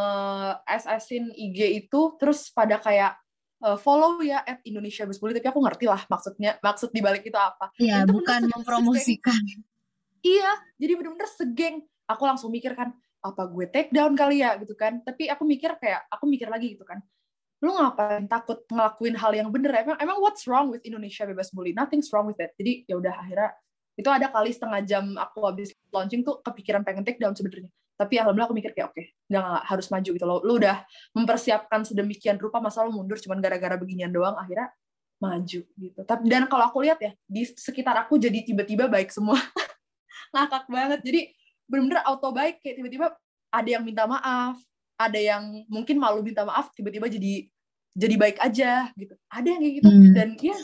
SS-in 0.69 1.33
IG 1.33 1.59
itu 1.85 2.01
terus 2.21 2.53
pada 2.53 2.77
kayak 2.77 3.17
uh, 3.65 3.79
follow 3.81 4.21
ya 4.21 4.45
at 4.45 4.61
Indonesia 4.69 5.09
Bully. 5.09 5.39
Tapi 5.39 5.49
aku 5.49 5.61
ngerti 5.65 5.87
lah 5.89 6.03
maksudnya 6.11 6.61
maksud 6.61 6.93
dibalik 6.93 7.25
itu 7.25 7.39
apa. 7.39 7.73
Iya 7.81 8.05
bukan 8.05 8.53
mempromosikan. 8.53 9.41
iya 10.23 10.53
jadi 10.77 10.93
bener-bener 10.99 11.31
segeng. 11.33 11.77
Aku 12.05 12.29
langsung 12.29 12.53
mikir 12.53 12.77
kan 12.77 12.93
apa 13.23 13.43
gue 13.47 13.71
take 13.71 13.95
down 13.95 14.13
kali 14.13 14.45
ya 14.45 14.59
gitu 14.61 14.77
kan. 14.77 15.01
Tapi 15.01 15.31
aku 15.33 15.49
mikir 15.49 15.79
kayak 15.81 16.05
aku 16.13 16.29
mikir 16.29 16.53
lagi 16.53 16.77
gitu 16.77 16.85
kan. 16.85 17.01
Lu 17.63 17.79
ngapain 17.79 18.27
takut 18.27 18.67
ngelakuin 18.67 19.15
hal 19.17 19.33
yang 19.39 19.49
bener? 19.55 19.73
Emang 19.87 19.97
emang 20.03 20.19
what's 20.19 20.45
wrong 20.51 20.69
with 20.69 20.83
Indonesia 20.83 21.23
bebas 21.25 21.55
bully? 21.55 21.71
Nothing's 21.73 22.11
wrong 22.11 22.27
with 22.27 22.43
it. 22.43 22.53
Jadi 22.59 22.91
ya 22.91 22.99
udah 22.99 23.15
akhirnya 23.15 23.55
itu 23.97 24.09
ada 24.09 24.33
kali 24.33 24.51
setengah 24.53 24.81
jam 24.85 25.05
aku 25.21 25.45
habis 25.45 25.73
launching 25.93 26.25
tuh 26.25 26.41
kepikiran 26.41 26.81
pengen 26.83 27.05
take 27.05 27.21
down 27.21 27.37
sebenarnya. 27.37 27.69
Tapi 27.93 28.19
alhamdulillah 28.19 28.49
aku 28.49 28.57
mikir 28.57 28.73
kayak 28.73 28.91
oke 28.91 28.97
okay, 28.97 29.13
nggak 29.29 29.63
harus 29.69 29.87
maju 29.93 30.11
gitu 30.17 30.25
loh. 30.25 30.41
Lu 30.43 30.57
udah 30.57 30.83
mempersiapkan 31.13 31.85
sedemikian 31.85 32.41
rupa 32.41 32.59
masa 32.59 32.83
lu 32.83 32.93
mundur 32.93 33.21
cuman 33.21 33.39
gara-gara 33.39 33.77
beginian 33.77 34.11
doang 34.11 34.35
akhirnya 34.41 34.73
maju 35.21 35.61
gitu. 35.63 36.01
Tapi 36.03 36.23
dan 36.27 36.49
kalau 36.49 36.65
aku 36.67 36.83
lihat 36.83 36.99
ya 36.99 37.13
di 37.29 37.45
sekitar 37.47 37.95
aku 38.01 38.17
jadi 38.17 38.43
tiba-tiba 38.43 38.89
baik 38.89 39.13
semua. 39.13 39.37
Ngakak 40.33 40.67
banget. 40.73 41.01
Jadi 41.05 41.21
bener-bener 41.69 42.01
auto 42.09 42.33
baik 42.33 42.65
kayak 42.65 42.81
tiba-tiba 42.81 43.07
ada 43.53 43.69
yang 43.69 43.85
minta 43.85 44.09
maaf 44.09 44.57
ada 44.97 45.19
yang 45.19 45.67
mungkin 45.67 45.99
malu 45.99 46.23
minta 46.23 46.47
maaf 46.47 46.71
tiba-tiba 46.77 47.11
jadi 47.11 47.49
jadi 47.93 48.15
baik 48.17 48.37
aja 48.41 48.89
gitu. 48.97 49.15
Ada 49.29 49.47
yang 49.53 49.61
kayak 49.61 49.75
gitu. 49.83 49.89
Hmm. 49.91 50.13
dan 50.17 50.29
ya 50.41 50.57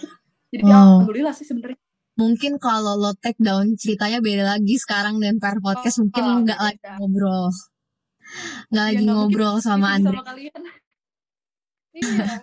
jadi 0.49 0.63
oh. 0.65 0.73
alhamdulillah 0.73 1.35
sih 1.37 1.45
sebenarnya 1.45 1.79
mungkin 2.19 2.59
kalau 2.59 2.99
lo 2.99 3.15
take 3.15 3.39
down 3.39 3.79
ceritanya 3.79 4.19
beda 4.19 4.59
lagi 4.59 4.75
sekarang 4.75 5.23
dan 5.23 5.39
per 5.39 5.63
podcast 5.63 6.03
oh, 6.03 6.11
mungkin 6.11 6.25
oh, 6.27 6.37
nggak 6.43 6.61
lagi 6.61 6.83
ngobrol. 6.99 7.47
Nggak 8.75 8.85
ya, 8.85 8.89
lagi 8.91 9.05
ngobrol 9.07 9.55
sama 9.63 9.87
Andre. 9.97 10.19
iya. 11.99 12.43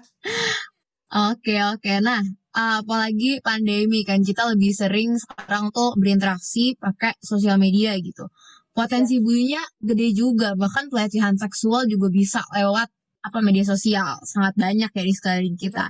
Oke 1.15 1.55
oke, 1.63 1.93
nah 2.03 2.19
apalagi 2.55 3.43
pandemi 3.43 4.03
kan 4.07 4.23
kita 4.23 4.47
lebih 4.51 4.71
sering 4.71 5.19
sekarang 5.19 5.71
tuh 5.75 5.95
berinteraksi 5.99 6.79
pakai 6.79 7.19
sosial 7.19 7.59
media 7.59 7.95
gitu. 7.99 8.31
Potensi 8.75 9.19
bulinya 9.23 9.63
gede 9.79 10.11
juga 10.11 10.55
bahkan 10.59 10.91
pelecehan 10.91 11.39
seksual 11.39 11.87
juga 11.87 12.11
bisa 12.11 12.43
lewat 12.51 12.91
apa 13.23 13.39
media 13.39 13.63
sosial. 13.63 14.19
Sangat 14.27 14.55
banyak 14.59 14.91
ya 14.91 15.03
di 15.03 15.13
sekeliling 15.15 15.55
kita. 15.59 15.87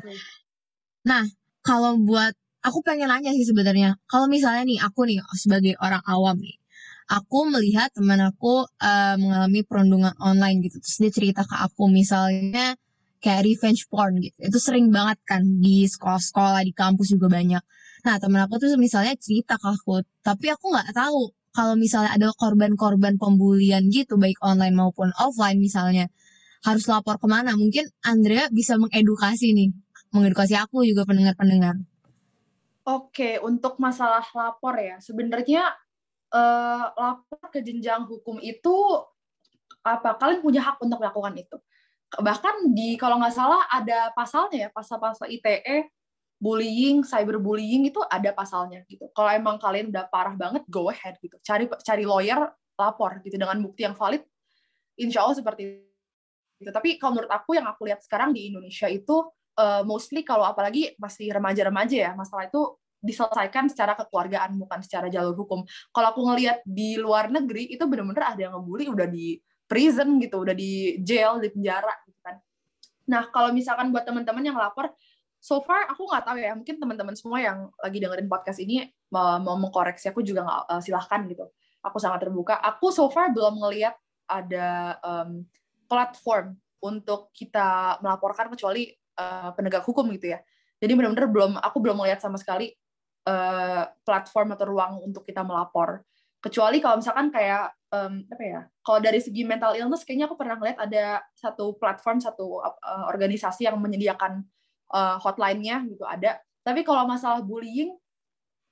Nah 1.10 1.26
kalau 1.66 1.98
buat 1.98 2.34
aku 2.66 2.82
pengen 2.82 3.14
nanya 3.14 3.32
sih 3.38 3.46
sebenarnya. 3.46 4.02
Kalau 4.10 4.26
misalnya 4.26 4.66
nih 4.66 4.80
aku 4.82 5.06
nih 5.06 5.22
sebagai 5.38 5.78
orang 5.78 6.02
awam 6.10 6.42
nih 6.42 6.58
aku 7.06 7.46
melihat 7.50 7.94
teman 7.94 8.18
aku 8.18 8.66
uh, 8.66 9.16
mengalami 9.22 9.62
perundungan 9.62 10.14
online 10.18 10.66
gitu. 10.66 10.82
Terus 10.82 10.98
dia 10.98 11.12
cerita 11.14 11.42
ke 11.46 11.56
aku 11.56 11.86
misalnya 11.90 12.74
kayak 13.22 13.46
revenge 13.46 13.86
porn 13.90 14.18
gitu. 14.22 14.38
Itu 14.42 14.58
sering 14.58 14.90
banget 14.90 15.22
kan 15.26 15.42
di 15.62 15.86
sekolah-sekolah 15.86 16.66
di 16.66 16.74
kampus 16.74 17.14
juga 17.14 17.30
banyak. 17.30 17.62
Nah 18.06 18.16
teman 18.18 18.46
aku 18.46 18.58
tuh 18.62 18.78
misalnya 18.78 19.14
cerita 19.18 19.58
ke 19.58 19.68
aku 19.70 20.02
tapi 20.26 20.50
aku 20.54 20.74
nggak 20.74 20.94
tahu 20.94 21.34
kalau 21.56 21.74
misalnya 21.80 22.12
ada 22.12 22.30
korban-korban 22.36 23.16
pembulian 23.16 23.88
gitu 23.88 24.20
baik 24.20 24.36
online 24.44 24.76
maupun 24.76 25.10
offline 25.16 25.58
misalnya 25.62 26.10
harus 26.66 26.86
lapor 26.90 27.22
ke 27.22 27.28
mana. 27.30 27.54
Mungkin 27.54 27.86
Andrea 28.02 28.50
bisa 28.50 28.76
mengedukasi 28.82 29.54
nih. 29.54 29.70
Mengedukasi 30.14 30.58
aku 30.58 30.86
juga 30.88 31.06
pendengar-pendengar 31.06 31.78
Oke 32.86 33.42
untuk 33.42 33.82
masalah 33.82 34.22
lapor 34.38 34.78
ya 34.78 35.02
sebenarnya 35.02 35.74
uh, 36.30 36.86
lapor 36.94 37.50
ke 37.50 37.66
jenjang 37.66 38.06
hukum 38.06 38.38
itu 38.46 38.76
apa 39.82 40.18
kalian 40.22 40.42
punya 40.46 40.62
hak 40.62 40.78
untuk 40.82 41.02
melakukan 41.02 41.34
itu 41.34 41.58
bahkan 42.22 42.54
di 42.74 42.94
kalau 42.96 43.18
nggak 43.18 43.34
salah 43.34 43.66
ada 43.74 44.14
pasalnya 44.14 44.70
ya 44.70 44.70
pasal-pasal 44.70 45.26
ITE 45.34 45.90
bullying, 46.40 47.02
cyberbullying 47.02 47.88
itu 47.88 48.00
ada 48.12 48.36
pasalnya 48.36 48.84
gitu. 48.92 49.08
Kalau 49.16 49.32
emang 49.32 49.56
kalian 49.56 49.90
udah 49.92 50.06
parah 50.12 50.36
banget, 50.36 50.68
go 50.68 50.92
ahead 50.92 51.16
gitu. 51.24 51.40
Cari 51.40 51.66
cari 51.82 52.04
lawyer, 52.04 52.52
lapor 52.76 53.24
gitu 53.24 53.40
dengan 53.40 53.58
bukti 53.64 53.88
yang 53.88 53.96
valid. 53.96 54.22
Insya 55.00 55.24
Allah 55.24 55.38
seperti 55.40 55.80
itu. 56.60 56.72
Tapi 56.72 57.00
kalau 57.00 57.20
menurut 57.20 57.32
aku 57.32 57.56
yang 57.56 57.68
aku 57.68 57.88
lihat 57.88 58.04
sekarang 58.04 58.36
di 58.36 58.52
Indonesia 58.52 58.88
itu 58.92 59.26
uh, 59.58 59.82
mostly 59.88 60.22
kalau 60.22 60.44
apalagi 60.44 60.94
masih 61.00 61.32
remaja-remaja 61.32 61.98
ya, 61.98 62.12
masalah 62.14 62.48
itu 62.48 62.76
diselesaikan 63.06 63.70
secara 63.70 63.94
kekeluargaan 63.94 64.58
bukan 64.58 64.80
secara 64.82 65.08
jalur 65.12 65.38
hukum. 65.38 65.62
Kalau 65.94 66.08
aku 66.12 66.22
ngelihat 66.26 66.66
di 66.66 66.98
luar 66.98 67.30
negeri 67.30 67.70
itu 67.70 67.84
benar-benar 67.86 68.34
ada 68.34 68.42
yang 68.50 68.54
ngebully 68.58 68.90
udah 68.90 69.08
di 69.08 69.38
prison 69.66 70.18
gitu, 70.22 70.42
udah 70.42 70.56
di 70.58 71.02
jail, 71.06 71.38
di 71.38 71.50
penjara 71.54 71.94
gitu 72.10 72.20
kan. 72.26 72.36
Nah, 73.06 73.30
kalau 73.30 73.54
misalkan 73.54 73.94
buat 73.94 74.06
teman-teman 74.06 74.42
yang 74.42 74.58
lapor, 74.58 74.90
so 75.46 75.62
far 75.62 75.86
aku 75.86 76.10
nggak 76.10 76.26
tahu 76.26 76.38
ya 76.42 76.58
mungkin 76.58 76.82
teman-teman 76.82 77.14
semua 77.14 77.38
yang 77.38 77.70
lagi 77.78 78.02
dengerin 78.02 78.26
podcast 78.26 78.58
ini 78.58 78.90
mau, 79.14 79.38
mau 79.38 79.54
mengkoreksi 79.62 80.10
aku 80.10 80.26
juga 80.26 80.42
nggak 80.42 80.62
uh, 80.74 80.82
silahkan 80.82 81.22
gitu 81.30 81.46
aku 81.86 82.02
sangat 82.02 82.26
terbuka 82.26 82.58
aku 82.58 82.90
so 82.90 83.06
far 83.14 83.30
belum 83.30 83.62
ngelihat 83.62 83.94
ada 84.26 84.98
um, 85.06 85.46
platform 85.86 86.58
untuk 86.82 87.30
kita 87.30 88.02
melaporkan 88.02 88.50
kecuali 88.50 88.90
uh, 89.18 89.50
penegak 89.56 89.84
hukum 89.84 90.08
gitu 90.16 90.36
ya 90.36 90.40
jadi 90.80 90.92
benar-benar 90.94 91.28
belum 91.32 91.52
aku 91.60 91.78
belum 91.80 92.04
melihat 92.04 92.20
sama 92.20 92.36
sekali 92.40 92.72
uh, 93.28 93.90
platform 94.04 94.54
atau 94.56 94.66
ruang 94.70 94.94
untuk 95.04 95.24
kita 95.24 95.42
melapor 95.42 96.04
kecuali 96.46 96.78
kalau 96.78 97.02
misalkan 97.02 97.34
kayak 97.34 97.74
um, 97.90 98.22
apa 98.30 98.44
ya 98.44 98.62
kalau 98.86 99.00
dari 99.02 99.18
segi 99.18 99.42
mental 99.42 99.74
illness 99.74 100.06
kayaknya 100.06 100.30
aku 100.30 100.38
pernah 100.38 100.62
ngeliat 100.62 100.78
ada 100.78 101.26
satu 101.34 101.74
platform 101.82 102.22
satu 102.22 102.62
uh, 102.62 103.10
organisasi 103.10 103.66
yang 103.66 103.82
menyediakan 103.82 104.46
uh, 104.94 105.18
hotline-nya 105.18 105.82
gitu 105.90 106.06
ada. 106.06 106.38
Tapi 106.66 106.82
kalau 106.82 107.06
masalah 107.06 107.46
bullying, 107.46 107.94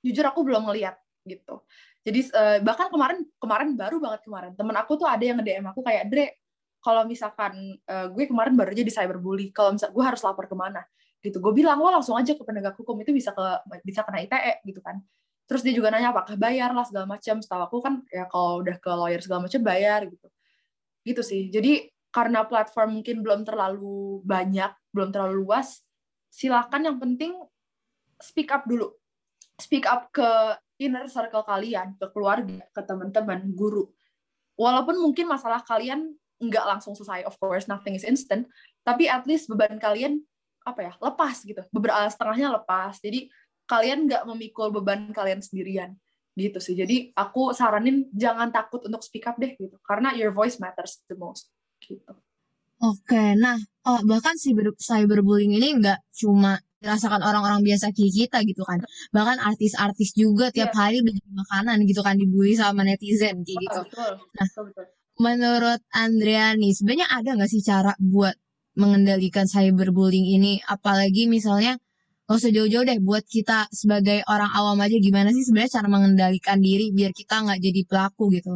jujur 0.02 0.26
aku 0.26 0.42
belum 0.42 0.66
ngeliat 0.66 0.98
gitu. 1.30 1.62
Jadi 2.04 2.36
bahkan 2.68 2.92
kemarin 2.92 3.24
kemarin 3.40 3.80
baru 3.80 3.96
banget 3.96 4.28
kemarin 4.28 4.52
temen 4.60 4.76
aku 4.76 5.00
tuh 5.00 5.08
ada 5.08 5.24
yang 5.24 5.40
nge-DM 5.40 5.72
aku 5.72 5.80
kayak 5.88 6.12
Dre 6.12 6.36
kalau 6.84 7.08
misalkan 7.08 7.80
uh, 7.88 8.12
gue 8.12 8.28
kemarin 8.28 8.54
baru 8.60 8.76
aja 8.76 8.84
di 8.84 8.92
cyberbully 8.92 9.56
kalau 9.56 9.74
misal 9.74 9.90
gue 9.90 10.04
harus 10.04 10.20
lapor 10.20 10.52
ke 10.52 10.56
mana? 10.60 10.84
Gitu 11.24 11.40
gue 11.40 11.54
bilang 11.56 11.80
lo 11.80 11.88
langsung 11.88 12.20
aja 12.20 12.36
ke 12.36 12.44
penegak 12.44 12.76
hukum 12.76 13.00
itu 13.00 13.16
bisa 13.16 13.32
ke 13.32 13.46
bisa 13.88 14.04
kena 14.04 14.20
ITE 14.20 14.68
gitu 14.68 14.84
kan. 14.84 15.00
Terus 15.48 15.64
dia 15.64 15.72
juga 15.72 15.96
nanya 15.96 16.12
apakah 16.12 16.36
bayar 16.36 16.76
lah 16.76 16.84
segala 16.84 17.08
macam 17.08 17.40
setahu 17.40 17.64
aku 17.64 17.78
kan 17.80 18.04
ya 18.12 18.28
kalau 18.28 18.60
udah 18.60 18.76
ke 18.76 18.92
lawyer 18.92 19.24
segala 19.24 19.48
macam 19.48 19.62
bayar 19.64 20.04
gitu. 20.12 20.28
Gitu 21.08 21.22
sih. 21.24 21.48
Jadi 21.48 21.88
karena 22.12 22.44
platform 22.44 23.00
mungkin 23.00 23.24
belum 23.24 23.42
terlalu 23.48 24.22
banyak 24.22 24.70
belum 24.94 25.10
terlalu 25.10 25.48
luas 25.48 25.82
silakan 26.30 26.86
yang 26.86 26.98
penting 27.00 27.34
speak 28.20 28.52
up 28.52 28.68
dulu. 28.68 28.92
Speak 29.58 29.88
up 29.88 30.12
ke 30.12 30.28
inner 30.82 31.08
circle 31.08 31.46
kalian 31.48 31.96
ke 31.96 32.06
keluarga 32.12 32.66
ke 32.76 32.82
teman-teman 32.84 33.48
guru. 33.56 33.88
Walaupun 34.60 35.00
mungkin 35.02 35.32
masalah 35.32 35.64
kalian 35.66 36.14
nggak 36.50 36.66
langsung 36.68 36.94
selesai 36.98 37.24
of 37.24 37.36
course 37.40 37.68
nothing 37.72 37.96
is 37.96 38.04
instant 38.04 38.48
tapi 38.84 39.08
at 39.08 39.24
least 39.24 39.48
beban 39.48 39.80
kalian 39.80 40.24
apa 40.64 40.80
ya 40.80 40.94
lepas 41.00 41.44
gitu. 41.44 41.62
Beberapa 41.70 42.08
setengahnya 42.08 42.56
lepas. 42.56 43.00
Jadi 43.04 43.28
kalian 43.68 44.08
nggak 44.08 44.24
memikul 44.28 44.72
beban 44.72 45.12
kalian 45.12 45.44
sendirian. 45.44 45.96
Gitu 46.34 46.58
sih. 46.58 46.74
Jadi 46.74 47.14
aku 47.14 47.54
saranin 47.54 48.10
jangan 48.16 48.50
takut 48.50 48.82
untuk 48.88 49.04
speak 49.04 49.28
up 49.28 49.38
deh 49.38 49.54
gitu. 49.60 49.76
Karena 49.84 50.16
your 50.16 50.32
voice 50.32 50.58
matters 50.58 51.04
the 51.08 51.16
most 51.20 51.52
gitu. 51.84 52.16
Oke 52.84 53.40
nah 53.40 53.56
oh, 53.88 54.00
bahkan 54.04 54.36
si 54.36 54.52
cyberbullying 54.56 55.56
ini 55.56 55.80
nggak 55.80 56.04
cuma 56.20 56.60
dirasakan 56.84 57.24
orang-orang 57.24 57.64
biasa 57.64 57.96
kayak 57.96 58.12
kita 58.12 58.38
gitu 58.44 58.64
kan. 58.68 58.84
Bahkan 59.16 59.40
artis-artis 59.40 60.12
juga 60.20 60.52
tiap 60.52 60.76
yeah. 60.76 60.80
hari 60.84 61.00
beli 61.00 61.24
makanan 61.32 61.80
gitu 61.88 62.04
kan 62.04 62.20
dibully 62.20 62.60
sama 62.60 62.84
netizen 62.84 63.40
kayak 63.48 63.60
gitu. 63.64 63.82
Betul, 63.88 64.12
nah 64.36 64.48
betul, 64.52 64.64
betul 64.72 64.86
menurut 65.20 65.82
Andrea 65.94 66.54
nih, 66.58 66.74
sebenarnya 66.74 67.08
ada 67.10 67.38
nggak 67.38 67.52
sih 67.52 67.62
cara 67.62 67.94
buat 68.02 68.34
mengendalikan 68.78 69.46
cyberbullying 69.46 70.34
ini? 70.38 70.62
Apalagi 70.66 71.30
misalnya, 71.30 71.78
nggak 72.26 72.38
usah 72.40 72.52
jauh-jauh 72.54 72.86
deh, 72.88 73.00
buat 73.04 73.26
kita 73.28 73.70
sebagai 73.70 74.26
orang 74.26 74.50
awam 74.54 74.80
aja 74.82 74.98
gimana 74.98 75.30
sih 75.30 75.46
sebenarnya 75.46 75.82
cara 75.82 75.88
mengendalikan 75.92 76.58
diri 76.58 76.90
biar 76.90 77.12
kita 77.14 77.46
nggak 77.46 77.60
jadi 77.62 77.82
pelaku 77.86 78.24
gitu? 78.34 78.54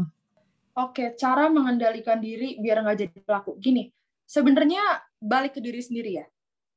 Oke, 0.77 1.17
cara 1.17 1.49
mengendalikan 1.49 2.21
diri 2.21 2.57
biar 2.61 2.85
nggak 2.85 2.97
jadi 2.97 3.19
pelaku. 3.25 3.57
Gini, 3.57 3.89
sebenarnya 4.29 4.81
balik 5.17 5.57
ke 5.57 5.61
diri 5.61 5.81
sendiri 5.81 6.11
ya. 6.21 6.25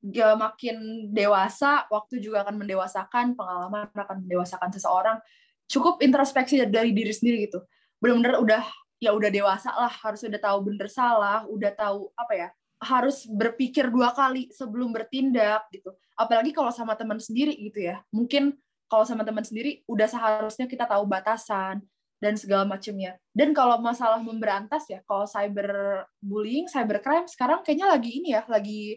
Gak 0.00 0.40
makin 0.40 0.76
dewasa, 1.12 1.84
waktu 1.92 2.24
juga 2.24 2.40
akan 2.40 2.56
mendewasakan, 2.64 3.36
pengalaman 3.36 3.92
akan 3.92 4.24
mendewasakan 4.24 4.72
seseorang. 4.72 5.20
Cukup 5.68 6.00
introspeksi 6.00 6.64
dari 6.64 6.96
diri 6.96 7.12
sendiri 7.12 7.44
gitu. 7.44 7.60
Benar-benar 8.00 8.40
udah 8.40 8.64
ya 9.00 9.16
udah 9.16 9.32
dewasa 9.32 9.72
lah 9.72 9.90
harus 9.90 10.20
udah 10.22 10.38
tahu 10.38 10.58
bener 10.68 10.88
salah 10.92 11.48
udah 11.48 11.72
tahu 11.72 12.12
apa 12.14 12.34
ya 12.36 12.48
harus 12.80 13.28
berpikir 13.28 13.92
dua 13.92 14.16
kali 14.16 14.48
sebelum 14.50 14.90
bertindak 14.90 15.68
gitu. 15.68 15.92
Apalagi 16.16 16.50
kalau 16.56 16.72
sama 16.72 16.96
teman 16.96 17.20
sendiri 17.20 17.52
gitu 17.52 17.84
ya. 17.84 18.00
Mungkin 18.08 18.56
kalau 18.88 19.04
sama 19.04 19.22
teman 19.22 19.44
sendiri 19.44 19.84
udah 19.84 20.08
seharusnya 20.08 20.64
kita 20.64 20.88
tahu 20.88 21.04
batasan 21.04 21.84
dan 22.24 22.34
segala 22.40 22.64
macamnya. 22.64 23.20
Dan 23.36 23.52
kalau 23.52 23.76
masalah 23.84 24.20
memberantas 24.24 24.88
ya 24.88 25.04
kalau 25.04 25.28
cyber 25.28 26.02
bullying 26.24 26.68
cybercrime 26.72 27.28
sekarang 27.28 27.60
kayaknya 27.60 27.86
lagi 27.92 28.10
ini 28.16 28.28
ya 28.32 28.48
lagi 28.48 28.96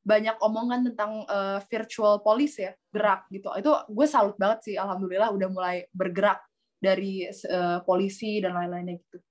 banyak 0.00 0.36
omongan 0.42 0.90
tentang 0.90 1.22
uh, 1.30 1.62
virtual 1.70 2.18
police 2.26 2.58
ya 2.58 2.74
gerak 2.90 3.30
gitu. 3.30 3.46
Itu 3.54 3.70
gue 3.86 4.06
salut 4.10 4.34
banget 4.34 4.66
sih 4.66 4.74
alhamdulillah 4.74 5.30
udah 5.30 5.48
mulai 5.54 5.86
bergerak 5.94 6.42
dari 6.82 7.30
uh, 7.30 7.78
polisi 7.86 8.42
dan 8.42 8.58
lain-lainnya 8.58 8.98
gitu 8.98 9.22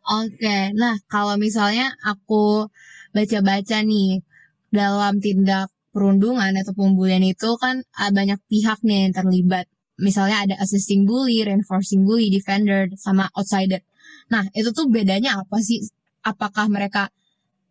Oke, 0.00 0.72
nah 0.74 0.96
kalau 1.12 1.36
misalnya 1.36 1.92
aku 2.00 2.66
baca-baca 3.12 3.84
nih 3.84 4.24
dalam 4.72 5.20
tindak 5.20 5.68
perundungan 5.90 6.54
atau 6.56 6.72
pembulian 6.72 7.22
itu 7.26 7.58
kan 7.58 7.82
banyak 7.92 8.38
pihak 8.46 8.78
nih 8.86 9.10
yang 9.10 9.14
terlibat. 9.14 9.66
Misalnya 10.00 10.48
ada 10.48 10.56
assisting 10.64 11.04
bully, 11.04 11.44
reinforcing 11.44 12.08
bully, 12.08 12.32
defender, 12.32 12.88
sama 12.96 13.28
outsider. 13.36 13.84
Nah, 14.32 14.48
itu 14.56 14.72
tuh 14.72 14.88
bedanya 14.88 15.42
apa 15.44 15.60
sih? 15.60 15.84
Apakah 16.24 16.72
mereka 16.72 17.12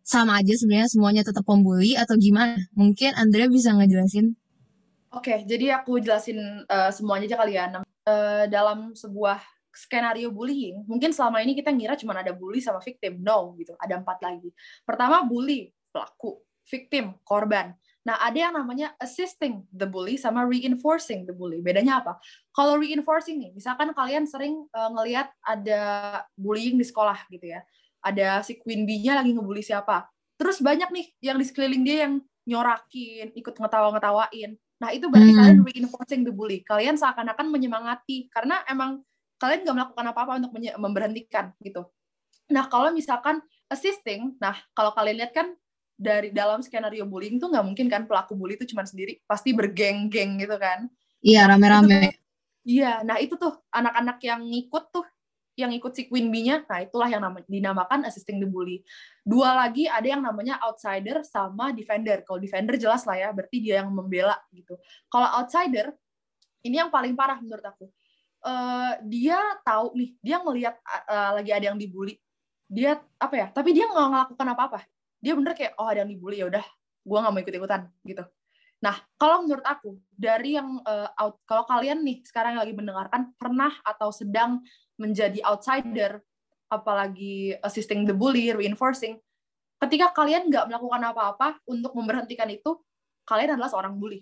sama 0.06 0.38
aja 0.38 0.54
sebenarnya 0.54 0.90
semuanya 0.92 1.24
tetap 1.26 1.42
pembuli 1.48 1.98
atau 1.98 2.14
gimana? 2.20 2.62
Mungkin 2.78 3.18
Andrea 3.18 3.50
bisa 3.50 3.74
ngejelasin. 3.74 4.38
Oke, 5.10 5.42
jadi 5.50 5.82
aku 5.82 5.98
jelasin 5.98 6.38
uh, 6.70 6.94
semuanya 6.94 7.26
aja 7.34 7.38
kali 7.42 7.54
ya. 7.58 7.66
Uh, 8.06 8.46
dalam 8.46 8.94
sebuah 8.94 9.42
skenario 9.74 10.34
bullying, 10.34 10.84
mungkin 10.86 11.14
selama 11.14 11.42
ini 11.42 11.54
kita 11.58 11.70
ngira 11.70 11.96
cuma 11.96 12.18
ada 12.18 12.34
bully 12.34 12.60
sama 12.60 12.82
victim. 12.82 13.22
No, 13.22 13.54
gitu. 13.56 13.74
Ada 13.78 14.02
empat 14.02 14.20
lagi. 14.22 14.50
Pertama, 14.84 15.24
bully, 15.26 15.72
pelaku. 15.94 16.42
Victim, 16.70 17.18
korban. 17.26 17.74
Nah, 18.06 18.16
ada 18.22 18.38
yang 18.38 18.54
namanya 18.56 18.94
assisting 19.02 19.66
the 19.74 19.86
bully 19.86 20.16
sama 20.16 20.46
reinforcing 20.46 21.26
the 21.26 21.34
bully. 21.36 21.60
Bedanya 21.60 22.02
apa? 22.02 22.22
Kalau 22.54 22.78
reinforcing 22.80 23.38
nih, 23.38 23.52
misalkan 23.54 23.92
kalian 23.92 24.24
sering 24.30 24.66
uh, 24.72 24.90
ngelihat 24.94 25.30
ada 25.44 25.82
bullying 26.34 26.78
di 26.80 26.86
sekolah 26.86 27.26
gitu 27.30 27.54
ya. 27.54 27.62
Ada 28.00 28.46
si 28.46 28.56
Queen 28.62 28.88
Bee-nya 28.88 29.20
lagi 29.20 29.36
ngebully 29.36 29.62
siapa. 29.62 30.08
Terus 30.40 30.64
banyak 30.64 30.90
nih 30.90 31.06
yang 31.20 31.38
di 31.38 31.46
sekeliling 31.46 31.84
dia 31.84 32.08
yang 32.08 32.24
nyorakin, 32.48 33.36
ikut 33.36 33.56
ngetawa-ngetawain. 33.60 34.56
Nah, 34.80 34.90
itu 34.96 35.12
berarti 35.12 35.32
hmm. 35.36 35.40
kalian 35.44 35.60
reinforcing 35.68 36.22
the 36.24 36.32
bully. 36.32 36.64
Kalian 36.64 36.96
seakan-akan 36.96 37.52
menyemangati. 37.52 38.32
Karena 38.32 38.64
emang 38.66 39.04
kalian 39.40 39.64
nggak 39.64 39.76
melakukan 39.76 40.06
apa-apa 40.12 40.32
untuk 40.44 40.52
memberhentikan 40.54 41.56
gitu. 41.64 41.88
Nah 42.52 42.68
kalau 42.68 42.92
misalkan 42.92 43.40
assisting, 43.72 44.36
nah 44.38 44.58
kalau 44.76 44.92
kalian 44.92 45.24
lihat 45.24 45.34
kan 45.34 45.56
dari 45.96 46.32
dalam 46.32 46.60
skenario 46.60 47.08
bullying 47.08 47.40
tuh 47.40 47.52
nggak 47.52 47.66
mungkin 47.66 47.88
kan 47.88 48.04
pelaku 48.04 48.36
bully 48.36 48.60
itu 48.60 48.68
cuma 48.76 48.84
sendiri, 48.84 49.24
pasti 49.24 49.56
bergeng-geng 49.56 50.44
gitu 50.44 50.60
kan. 50.60 50.92
Iya 51.24 51.48
rame-rame. 51.48 52.20
Iya, 52.68 53.02
nah 53.08 53.18
itu 53.18 53.40
tuh 53.40 53.56
anak-anak 53.72 54.20
yang 54.22 54.44
ngikut 54.44 54.92
tuh, 54.92 55.06
yang 55.56 55.72
ikut 55.76 55.92
si 55.96 56.08
Queen 56.08 56.28
Bee-nya, 56.32 56.64
nah 56.68 56.84
itulah 56.84 57.08
yang 57.12 57.24
nama, 57.24 57.40
dinamakan 57.48 58.06
assisting 58.06 58.38
the 58.40 58.48
bully. 58.48 58.84
Dua 59.24 59.56
lagi 59.56 59.88
ada 59.90 60.06
yang 60.06 60.22
namanya 60.24 60.60
outsider 60.64 61.24
sama 61.26 61.72
defender. 61.76 62.22
Kalau 62.24 62.40
defender 62.40 62.76
jelas 62.80 63.04
lah 63.08 63.18
ya, 63.18 63.30
berarti 63.32 63.58
dia 63.60 63.82
yang 63.84 63.90
membela 63.92 64.38
gitu. 64.54 64.78
Kalau 65.12 65.28
outsider, 65.40 65.92
ini 66.64 66.80
yang 66.80 66.92
paling 66.92 67.16
parah 67.16 67.40
menurut 67.40 67.64
aku 67.64 67.88
uh, 68.44 68.94
dia 69.06 69.40
tahu 69.64 69.96
nih 69.96 70.10
dia 70.24 70.38
ngelihat 70.42 70.76
uh, 71.08 71.40
lagi 71.40 71.52
ada 71.52 71.66
yang 71.74 71.80
dibully. 71.80 72.18
Dia 72.70 73.02
apa 73.18 73.36
ya 73.36 73.48
tapi 73.50 73.74
dia 73.74 73.90
nggak 73.90 74.08
ngelakukan 74.12 74.48
apa-apa. 74.54 74.80
Dia 75.20 75.34
bener 75.36 75.54
kayak 75.58 75.76
oh 75.80 75.88
ada 75.88 76.06
yang 76.06 76.12
dibully 76.12 76.40
ya 76.40 76.48
udah 76.48 76.66
gue 77.04 77.18
nggak 77.18 77.34
mau 77.34 77.42
ikut 77.42 77.56
ikutan 77.56 77.82
gitu. 78.06 78.24
Nah 78.80 78.96
kalau 79.20 79.44
menurut 79.44 79.66
aku 79.66 80.00
dari 80.14 80.56
yang 80.56 80.80
uh, 80.84 81.10
out 81.20 81.42
kalau 81.44 81.68
kalian 81.68 82.04
nih 82.06 82.24
sekarang 82.24 82.56
lagi 82.56 82.72
mendengarkan 82.72 83.36
pernah 83.36 83.74
atau 83.84 84.14
sedang 84.14 84.64
menjadi 84.96 85.44
outsider 85.48 86.24
apalagi 86.70 87.58
assisting 87.66 88.06
the 88.06 88.14
bully 88.14 88.54
reinforcing 88.54 89.18
ketika 89.82 90.14
kalian 90.14 90.52
nggak 90.52 90.70
melakukan 90.70 91.02
apa-apa 91.02 91.58
untuk 91.66 91.96
memberhentikan 91.98 92.46
itu 92.52 92.78
kalian 93.26 93.58
adalah 93.58 93.72
seorang 93.72 93.98
bully 93.98 94.22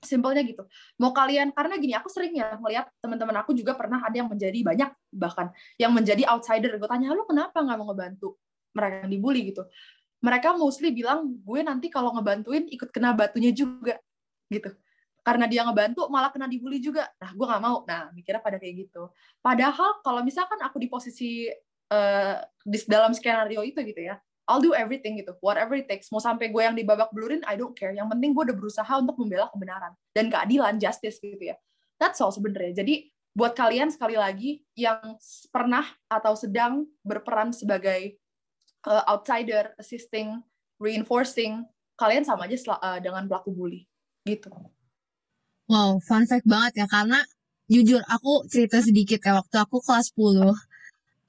simpelnya 0.00 0.42
gitu. 0.42 0.64
Mau 0.96 1.12
kalian 1.12 1.52
karena 1.52 1.76
gini 1.76 1.92
aku 1.92 2.08
sering 2.08 2.32
ya 2.36 2.56
melihat 2.56 2.88
teman-teman 3.04 3.36
aku 3.44 3.52
juga 3.52 3.76
pernah 3.76 4.00
ada 4.00 4.16
yang 4.16 4.28
menjadi 4.28 4.58
banyak 4.64 4.90
bahkan 5.12 5.52
yang 5.76 5.92
menjadi 5.92 6.24
outsider. 6.32 6.72
Gue 6.80 6.88
tanya 6.88 7.12
lu 7.12 7.28
kenapa 7.28 7.60
nggak 7.60 7.76
mau 7.76 7.92
ngebantu? 7.92 8.40
Mereka 8.72 8.94
yang 9.06 9.10
dibully 9.12 9.40
gitu. 9.52 9.62
Mereka 10.20 10.56
mostly 10.56 10.92
bilang 10.92 11.40
gue 11.40 11.60
nanti 11.60 11.88
kalau 11.92 12.12
ngebantuin 12.16 12.68
ikut 12.68 12.88
kena 12.92 13.12
batunya 13.12 13.52
juga 13.52 14.00
gitu. 14.48 14.72
Karena 15.20 15.44
dia 15.44 15.62
ngebantu 15.68 16.08
malah 16.08 16.32
kena 16.32 16.48
dibully 16.48 16.80
juga. 16.80 17.08
Nah 17.20 17.30
gue 17.36 17.46
nggak 17.46 17.62
mau. 17.62 17.84
Nah 17.84 18.08
mikirnya 18.16 18.40
pada 18.40 18.56
kayak 18.56 18.88
gitu. 18.88 19.12
Padahal 19.44 20.00
kalau 20.00 20.24
misalkan 20.24 20.60
aku 20.64 20.80
di 20.80 20.88
posisi 20.88 21.48
uh, 21.92 22.36
di 22.64 22.78
dalam 22.88 23.12
skenario 23.12 23.60
itu 23.60 23.80
gitu 23.84 24.00
ya 24.00 24.16
I'll 24.50 24.58
do 24.58 24.74
everything 24.74 25.22
gitu, 25.22 25.38
whatever 25.38 25.78
it 25.78 25.86
takes. 25.86 26.10
Mau 26.10 26.18
sampai 26.18 26.50
gue 26.50 26.58
yang 26.58 26.74
dibabak 26.74 27.14
belurin, 27.14 27.46
I 27.46 27.54
don't 27.54 27.78
care. 27.78 27.94
Yang 27.94 28.10
penting 28.10 28.34
gue 28.34 28.50
udah 28.50 28.56
berusaha 28.58 28.92
untuk 28.98 29.14
membela 29.22 29.46
kebenaran 29.54 29.94
dan 30.10 30.26
keadilan, 30.26 30.82
justice 30.82 31.22
gitu 31.22 31.54
ya. 31.54 31.56
That's 32.02 32.18
all 32.18 32.34
sebenarnya. 32.34 32.82
Jadi 32.82 33.06
buat 33.30 33.54
kalian 33.54 33.94
sekali 33.94 34.18
lagi 34.18 34.66
yang 34.74 35.14
pernah 35.54 35.86
atau 36.10 36.34
sedang 36.34 36.90
berperan 37.06 37.54
sebagai 37.54 38.18
uh, 38.90 39.06
outsider, 39.06 39.70
assisting, 39.78 40.42
reinforcing, 40.82 41.62
kalian 41.94 42.26
sama 42.26 42.50
aja 42.50 42.58
uh, 42.74 42.98
dengan 42.98 43.30
pelaku 43.30 43.54
bully 43.54 43.86
gitu. 44.26 44.50
Wow, 45.70 46.02
fun 46.02 46.26
fact 46.26 46.48
banget 46.50 46.82
ya 46.82 46.86
karena 46.90 47.22
jujur 47.70 48.02
aku 48.10 48.50
cerita 48.50 48.82
sedikit 48.82 49.22
ya 49.22 49.38
waktu 49.38 49.56
aku 49.62 49.78
kelas 49.78 50.10
10 50.18 50.50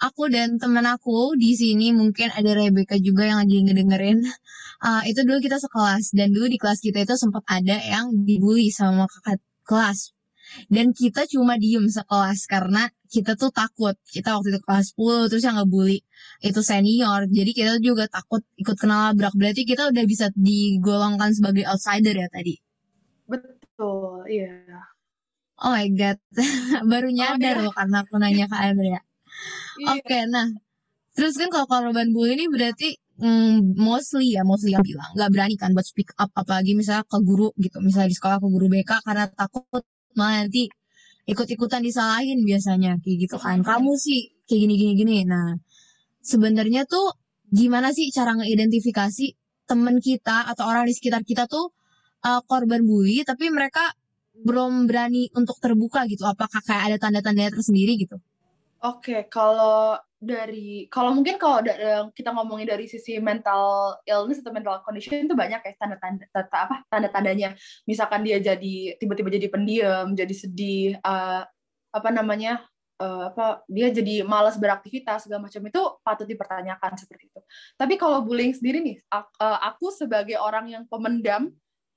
aku 0.02 0.34
dan 0.34 0.58
temen 0.58 0.84
aku 0.90 1.38
di 1.38 1.54
sini 1.54 1.94
mungkin 1.94 2.34
ada 2.34 2.58
Rebecca 2.58 2.98
juga 2.98 3.30
yang 3.30 3.46
lagi 3.46 3.62
ngedengerin. 3.62 4.26
Uh, 4.82 5.02
itu 5.10 5.22
dulu 5.22 5.38
kita 5.38 5.62
sekelas 5.62 6.18
dan 6.18 6.34
dulu 6.34 6.50
di 6.50 6.58
kelas 6.58 6.82
kita 6.82 7.06
itu 7.06 7.14
sempat 7.16 7.46
ada 7.46 7.78
yang 7.78 8.10
dibully 8.26 8.74
sama 8.74 9.06
kakak 9.06 9.40
kelas. 9.64 10.18
Dan 10.68 10.92
kita 10.92 11.30
cuma 11.32 11.56
diem 11.56 11.88
sekelas 11.88 12.44
karena 12.50 12.92
kita 13.08 13.40
tuh 13.40 13.54
takut. 13.56 13.96
Kita 14.10 14.36
waktu 14.36 14.52
itu 14.52 14.60
kelas 14.66 14.92
10 14.98 15.32
terus 15.32 15.44
yang 15.48 15.56
ngebully 15.62 16.04
itu 16.44 16.60
senior. 16.60 17.24
Jadi 17.30 17.52
kita 17.56 17.80
juga 17.80 18.10
takut 18.12 18.44
ikut 18.60 18.76
kenal 18.76 19.14
labrak. 19.14 19.32
Berarti 19.38 19.64
kita 19.64 19.88
udah 19.94 20.04
bisa 20.04 20.28
digolongkan 20.36 21.32
sebagai 21.32 21.64
outsider 21.72 22.18
ya 22.18 22.28
tadi? 22.28 22.60
Betul 23.30 24.28
iya. 24.28 24.60
Oh 25.62 25.72
my 25.72 25.88
god. 25.96 26.20
Baru 26.92 27.08
nyadar 27.14 27.64
oh, 27.64 27.70
loh 27.70 27.74
karena 27.78 28.04
aku 28.04 28.20
nanya 28.20 28.52
ke 28.52 28.58
Andrea 28.60 29.00
iya. 29.80 29.88
oke 29.96 30.04
okay, 30.04 30.24
nah 30.28 30.48
terus 31.16 31.36
kan 31.40 31.48
kalau 31.54 31.68
korban 31.68 32.10
bully 32.16 32.36
ini 32.40 32.46
berarti 32.48 32.96
mm, 33.22 33.78
mostly 33.78 34.36
ya 34.36 34.42
mostly 34.44 34.74
yang 34.76 34.84
bilang 34.84 35.10
nggak 35.16 35.30
berani 35.32 35.56
kan 35.56 35.72
buat 35.76 35.86
speak 35.86 36.12
up 36.18 36.32
apalagi 36.34 36.74
misalnya 36.74 37.06
ke 37.06 37.18
guru 37.22 37.54
gitu 37.62 37.78
misalnya 37.80 38.10
di 38.12 38.18
sekolah 38.18 38.38
ke 38.42 38.48
guru 38.48 38.68
BK 38.72 38.92
karena 39.06 39.26
takut 39.30 39.84
malah 40.18 40.44
nanti 40.44 40.68
ikut-ikutan 41.30 41.86
disalahin 41.86 42.42
biasanya 42.44 42.98
kayak 43.00 43.18
gitu 43.30 43.38
kan. 43.38 43.62
Kamu 43.62 43.94
sih 43.96 44.34
kayak 44.50 44.60
gini 44.68 44.74
gini 44.76 44.94
gini 44.98 45.16
nah 45.24 45.56
sebenarnya 46.26 46.84
tuh 46.90 47.16
gimana 47.52 47.94
sih 47.96 48.10
cara 48.12 48.36
ngeidentifikasi 48.36 49.26
temen 49.70 49.96
kita 50.04 50.52
atau 50.52 50.68
orang 50.68 50.88
di 50.90 50.94
sekitar 50.98 51.24
kita 51.24 51.48
tuh 51.48 51.72
uh, 52.28 52.42
korban 52.44 52.84
bully 52.84 53.24
tapi 53.24 53.48
mereka 53.54 53.96
belum 54.42 54.90
berani 54.90 55.30
untuk 55.38 55.62
terbuka 55.62 56.10
gitu? 56.10 56.26
Apakah 56.26 56.60
kayak 56.66 56.84
ada 56.92 56.98
tanda-tanda 56.98 57.54
tersendiri 57.54 57.96
gitu 58.02 58.18
oke 58.82 59.02
okay, 59.02 59.20
kalau 59.30 59.98
dari 60.22 60.86
kalau 60.94 61.18
mungkin 61.18 61.42
kalau 61.42 61.66
kita 62.14 62.30
ngomongin 62.30 62.70
dari 62.70 62.86
sisi 62.86 63.18
mental 63.18 63.98
illness 64.06 64.46
atau 64.46 64.54
mental 64.54 64.86
condition 64.86 65.26
itu 65.26 65.34
banyak 65.34 65.66
ya 65.66 65.74
tanda-tanda 65.82 66.30
tanda, 66.30 66.58
apa 66.62 66.76
tanda-tandanya 66.94 67.58
misalkan 67.90 68.22
dia 68.22 68.38
jadi 68.38 69.02
tiba-tiba 69.02 69.34
jadi 69.34 69.50
pendiam 69.50 70.14
jadi 70.14 70.34
sedih 70.38 71.02
uh, 71.02 71.42
apa 71.90 72.10
namanya 72.14 72.62
uh, 73.02 73.34
apa 73.34 73.66
dia 73.66 73.90
jadi 73.90 74.22
malas 74.22 74.62
beraktivitas 74.62 75.26
segala 75.26 75.50
macam 75.50 75.62
itu 75.66 75.82
patut 76.06 76.28
dipertanyakan 76.30 76.94
seperti 77.02 77.34
itu. 77.34 77.42
Tapi 77.76 77.98
kalau 77.98 78.22
bullying 78.22 78.54
sendiri 78.54 78.80
nih, 78.80 78.98
aku 79.42 79.90
sebagai 79.90 80.38
orang 80.38 80.70
yang 80.70 80.84
pemendam 80.86 81.50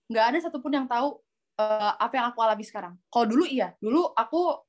nggak 0.09 0.27
ada 0.35 0.39
satupun 0.49 0.73
yang 0.73 0.87
tahu 0.89 1.21
uh, 1.61 1.93
apa 2.01 2.15
yang 2.17 2.27
aku 2.33 2.39
alami 2.41 2.65
sekarang. 2.65 2.97
Kalau 3.13 3.27
dulu 3.29 3.45
iya, 3.45 3.77
dulu 3.79 4.11
aku 4.17 4.65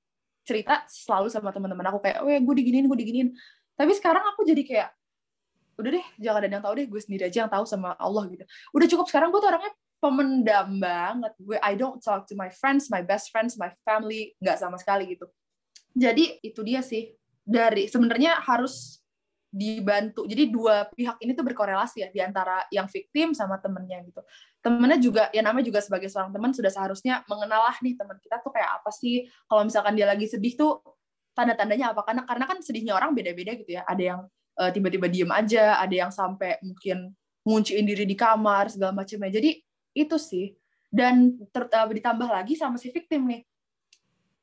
cerita 0.46 0.86
selalu 0.88 1.28
sama 1.34 1.50
teman-teman 1.50 1.90
aku 1.90 2.00
kayak, 2.06 2.22
oh 2.22 2.30
ya 2.30 2.40
gue 2.40 2.56
diginin, 2.56 2.86
gue 2.86 3.00
diginin. 3.02 3.28
Tapi 3.76 3.92
sekarang 3.98 4.24
aku 4.32 4.46
jadi 4.46 4.62
kayak, 4.62 4.90
udah 5.76 5.92
deh, 6.00 6.06
jangan 6.22 6.40
ada 6.46 6.54
yang 6.54 6.64
tahu 6.64 6.74
deh, 6.80 6.88
gue 6.88 7.02
sendiri 7.02 7.24
aja 7.28 7.38
yang 7.44 7.52
tahu 7.52 7.66
sama 7.68 7.98
Allah 7.98 8.24
gitu. 8.32 8.46
Udah 8.72 8.88
cukup 8.88 9.06
sekarang 9.12 9.34
gue 9.34 9.42
tuh 9.42 9.50
orangnya 9.50 9.74
pemendam 10.00 10.70
banget. 10.80 11.34
Gue 11.42 11.58
I 11.60 11.74
don't 11.76 12.00
talk 12.00 12.30
to 12.30 12.38
my 12.38 12.48
friends, 12.54 12.88
my 12.88 13.04
best 13.04 13.34
friends, 13.34 13.58
my 13.58 13.74
family, 13.84 14.38
nggak 14.40 14.62
sama 14.62 14.78
sekali 14.78 15.18
gitu 15.18 15.28
jadi 15.96 16.44
itu 16.44 16.60
dia 16.62 16.84
sih 16.84 17.16
dari 17.48 17.88
sebenarnya 17.88 18.44
harus 18.44 19.00
dibantu. 19.56 20.28
Jadi 20.28 20.52
dua 20.52 20.84
pihak 20.92 21.16
ini 21.24 21.32
tuh 21.32 21.48
berkorelasi 21.48 22.04
ya 22.04 22.10
di 22.12 22.20
antara 22.20 22.68
yang 22.68 22.92
victim 22.92 23.32
sama 23.32 23.56
temennya 23.64 24.04
gitu. 24.04 24.20
Temennya 24.60 25.00
juga 25.00 25.24
ya 25.32 25.40
namanya 25.40 25.72
juga 25.72 25.80
sebagai 25.80 26.12
seorang 26.12 26.36
teman 26.36 26.52
sudah 26.52 26.68
seharusnya 26.68 27.24
mengenal 27.32 27.64
lah 27.64 27.76
nih 27.80 27.96
teman 27.96 28.20
kita 28.20 28.44
tuh 28.44 28.52
kayak 28.52 28.84
apa 28.84 28.92
sih. 28.92 29.32
Kalau 29.48 29.64
misalkan 29.64 29.96
dia 29.96 30.12
lagi 30.12 30.28
sedih 30.28 30.60
tuh 30.60 30.84
tanda-tandanya 31.32 31.96
apa? 31.96 32.04
Karena 32.04 32.28
karena 32.28 32.46
kan 32.52 32.58
sedihnya 32.60 33.00
orang 33.00 33.16
beda-beda 33.16 33.56
gitu 33.56 33.80
ya. 33.80 33.88
Ada 33.88 34.04
yang 34.04 34.20
uh, 34.60 34.70
tiba-tiba 34.76 35.08
diem 35.08 35.32
aja, 35.32 35.80
ada 35.80 35.96
yang 35.96 36.12
sampai 36.12 36.60
mungkin 36.60 37.16
ngunciin 37.48 37.88
diri 37.88 38.04
di 38.04 38.20
kamar 38.20 38.68
segala 38.76 38.92
macamnya. 38.92 39.32
Jadi 39.32 39.56
itu 39.96 40.18
sih. 40.20 40.52
Dan 40.92 41.40
ter, 41.56 41.72
uh, 41.72 41.88
ditambah 41.88 42.28
lagi 42.28 42.60
sama 42.60 42.76
si 42.76 42.92
victim 42.92 43.24
nih 43.32 43.48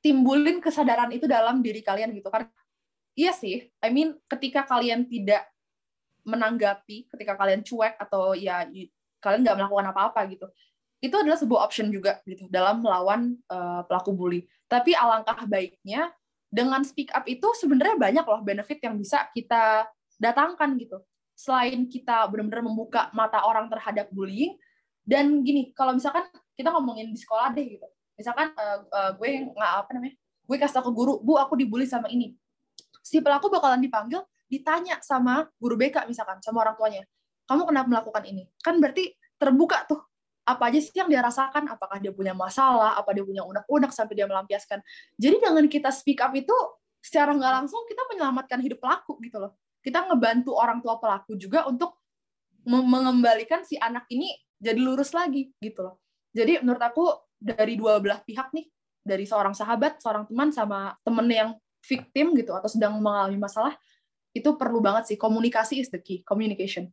timbulin 0.02 0.58
kesadaran 0.58 1.14
itu 1.14 1.30
dalam 1.30 1.62
diri 1.62 1.78
kalian 1.80 2.10
gitu 2.10 2.26
karena 2.26 2.50
iya 3.18 3.32
sih. 3.34 3.68
I 3.82 3.88
mean 3.92 4.16
ketika 4.28 4.64
kalian 4.64 5.08
tidak 5.08 5.48
menanggapi 6.22 7.10
ketika 7.10 7.34
kalian 7.34 7.66
cuek 7.66 7.98
atau 7.98 8.32
ya 8.38 8.62
kalian 9.18 9.42
nggak 9.42 9.58
melakukan 9.58 9.90
apa-apa 9.90 10.20
gitu 10.30 10.46
itu 11.02 11.14
adalah 11.18 11.34
sebuah 11.34 11.60
option 11.66 11.90
juga 11.90 12.22
gitu 12.22 12.46
dalam 12.46 12.78
melawan 12.78 13.34
uh, 13.50 13.82
pelaku 13.90 14.14
bully. 14.14 14.46
Tapi 14.70 14.94
alangkah 14.94 15.34
baiknya 15.50 16.14
dengan 16.46 16.86
speak 16.86 17.10
up 17.10 17.26
itu 17.26 17.42
sebenarnya 17.58 17.98
banyak 17.98 18.22
loh 18.22 18.40
benefit 18.46 18.78
yang 18.78 18.94
bisa 18.94 19.26
kita 19.34 19.90
datangkan 20.22 20.78
gitu. 20.78 21.02
Selain 21.34 21.90
kita 21.90 22.22
benar-benar 22.30 22.62
membuka 22.62 23.10
mata 23.10 23.42
orang 23.42 23.66
terhadap 23.66 24.14
bullying 24.14 24.54
dan 25.02 25.42
gini 25.42 25.74
kalau 25.74 25.98
misalkan 25.98 26.22
kita 26.54 26.70
ngomongin 26.70 27.10
di 27.10 27.18
sekolah 27.18 27.50
deh 27.50 27.66
gitu. 27.66 27.88
Misalkan 28.14 28.54
uh, 28.54 28.86
uh, 28.86 29.10
gue 29.18 29.50
nggak 29.58 29.72
apa 29.82 29.90
namanya 29.98 30.14
gue 30.46 30.56
kasih 30.62 30.74
tau 30.78 30.86
ke 30.86 30.92
guru 30.94 31.18
bu 31.18 31.34
aku 31.34 31.58
dibully 31.58 31.82
sama 31.82 32.06
ini 32.14 32.38
si 33.02 33.18
pelaku 33.20 33.50
bakalan 33.50 33.82
dipanggil 33.82 34.22
ditanya 34.46 35.02
sama 35.02 35.44
guru 35.58 35.74
BK 35.74 36.06
misalkan 36.06 36.38
sama 36.40 36.62
orang 36.62 36.78
tuanya 36.78 37.02
kamu 37.52 37.68
kenapa 37.68 37.88
melakukan 37.90 38.24
ini? 38.24 38.48
Kan 38.62 38.78
berarti 38.78 39.12
terbuka 39.36 39.84
tuh 39.84 40.00
apa 40.42 40.72
aja 40.72 40.80
sih 40.80 40.94
yang 40.96 41.10
dia 41.10 41.22
rasakan? 41.22 41.68
Apakah 41.70 41.98
dia 42.00 42.14
punya 42.14 42.34
masalah 42.34 42.98
apa 42.98 43.10
dia 43.14 43.26
punya 43.26 43.42
unek-unek 43.44 43.90
sampai 43.90 44.14
dia 44.16 44.26
melampiaskan. 44.26 44.80
Jadi 45.18 45.36
dengan 45.42 45.66
kita 45.66 45.90
speak 45.90 46.22
up 46.22 46.32
itu 46.34 46.54
secara 47.02 47.34
nggak 47.34 47.52
langsung 47.62 47.82
kita 47.84 48.08
menyelamatkan 48.08 48.58
hidup 48.62 48.78
pelaku 48.82 49.18
gitu 49.20 49.42
loh. 49.42 49.58
Kita 49.82 50.06
ngebantu 50.06 50.54
orang 50.54 50.78
tua 50.78 50.96
pelaku 51.02 51.34
juga 51.34 51.66
untuk 51.66 51.98
mengembalikan 52.62 53.66
si 53.66 53.74
anak 53.74 54.06
ini 54.08 54.30
jadi 54.62 54.78
lurus 54.78 55.10
lagi 55.10 55.50
gitu 55.58 55.82
loh. 55.82 56.00
Jadi 56.30 56.62
menurut 56.62 56.80
aku 56.80 57.04
dari 57.42 57.74
dua 57.74 57.98
belah 57.98 58.22
pihak 58.22 58.54
nih, 58.54 58.70
dari 59.02 59.26
seorang 59.26 59.52
sahabat, 59.52 59.98
seorang 59.98 60.30
teman 60.30 60.54
sama 60.54 60.94
temen 61.02 61.26
yang 61.26 61.50
victim 61.82 62.32
gitu 62.38 62.54
atau 62.54 62.70
sedang 62.70 62.98
mengalami 63.02 63.38
masalah, 63.38 63.74
itu 64.32 64.48
perlu 64.56 64.80
banget 64.80 65.14
sih 65.14 65.16
komunikasi 65.20 65.82
is 65.82 65.90
the 65.92 66.00
key, 66.00 66.24
communication. 66.24 66.88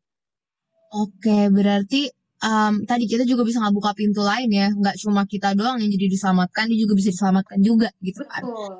Oke, 0.89 1.47
berarti 1.53 2.09
um, 2.41 2.83
tadi 2.83 3.05
kita 3.05 3.23
juga 3.23 3.45
bisa 3.45 3.61
ngebuka 3.61 3.93
pintu 3.93 4.25
lain 4.25 4.49
ya, 4.49 4.67
nggak 4.73 4.97
cuma 4.99 5.23
kita 5.29 5.53
doang 5.53 5.77
yang 5.79 5.89
jadi 5.93 6.09
diselamatkan, 6.09 6.65
dia 6.67 6.79
juga 6.81 6.93
bisa 6.97 7.09
diselamatkan 7.13 7.59
juga 7.61 7.89
gitu 8.01 8.25
kan. 8.25 8.43
Betul. 8.43 8.73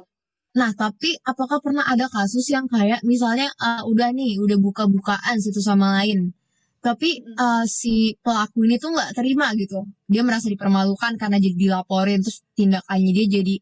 Nah, 0.50 0.74
tapi 0.74 1.14
apakah 1.22 1.62
pernah 1.62 1.86
ada 1.86 2.10
kasus 2.10 2.50
yang 2.50 2.66
kayak 2.66 3.06
misalnya 3.06 3.54
uh, 3.62 3.86
udah 3.86 4.10
nih, 4.10 4.42
udah 4.42 4.58
buka-bukaan 4.58 5.38
satu 5.38 5.62
sama 5.62 6.02
lain, 6.02 6.34
tapi 6.80 7.20
uh, 7.36 7.68
si 7.68 8.16
pelaku 8.24 8.64
ini 8.64 8.80
tuh 8.80 8.96
nggak 8.96 9.12
terima 9.12 9.52
gitu 9.60 9.84
dia 10.08 10.24
merasa 10.24 10.48
dipermalukan 10.48 11.20
karena 11.20 11.36
jadi 11.36 11.56
dilaporin 11.56 12.24
terus 12.24 12.48
tindakannya 12.56 13.12
dia 13.12 13.26
jadi 13.40 13.56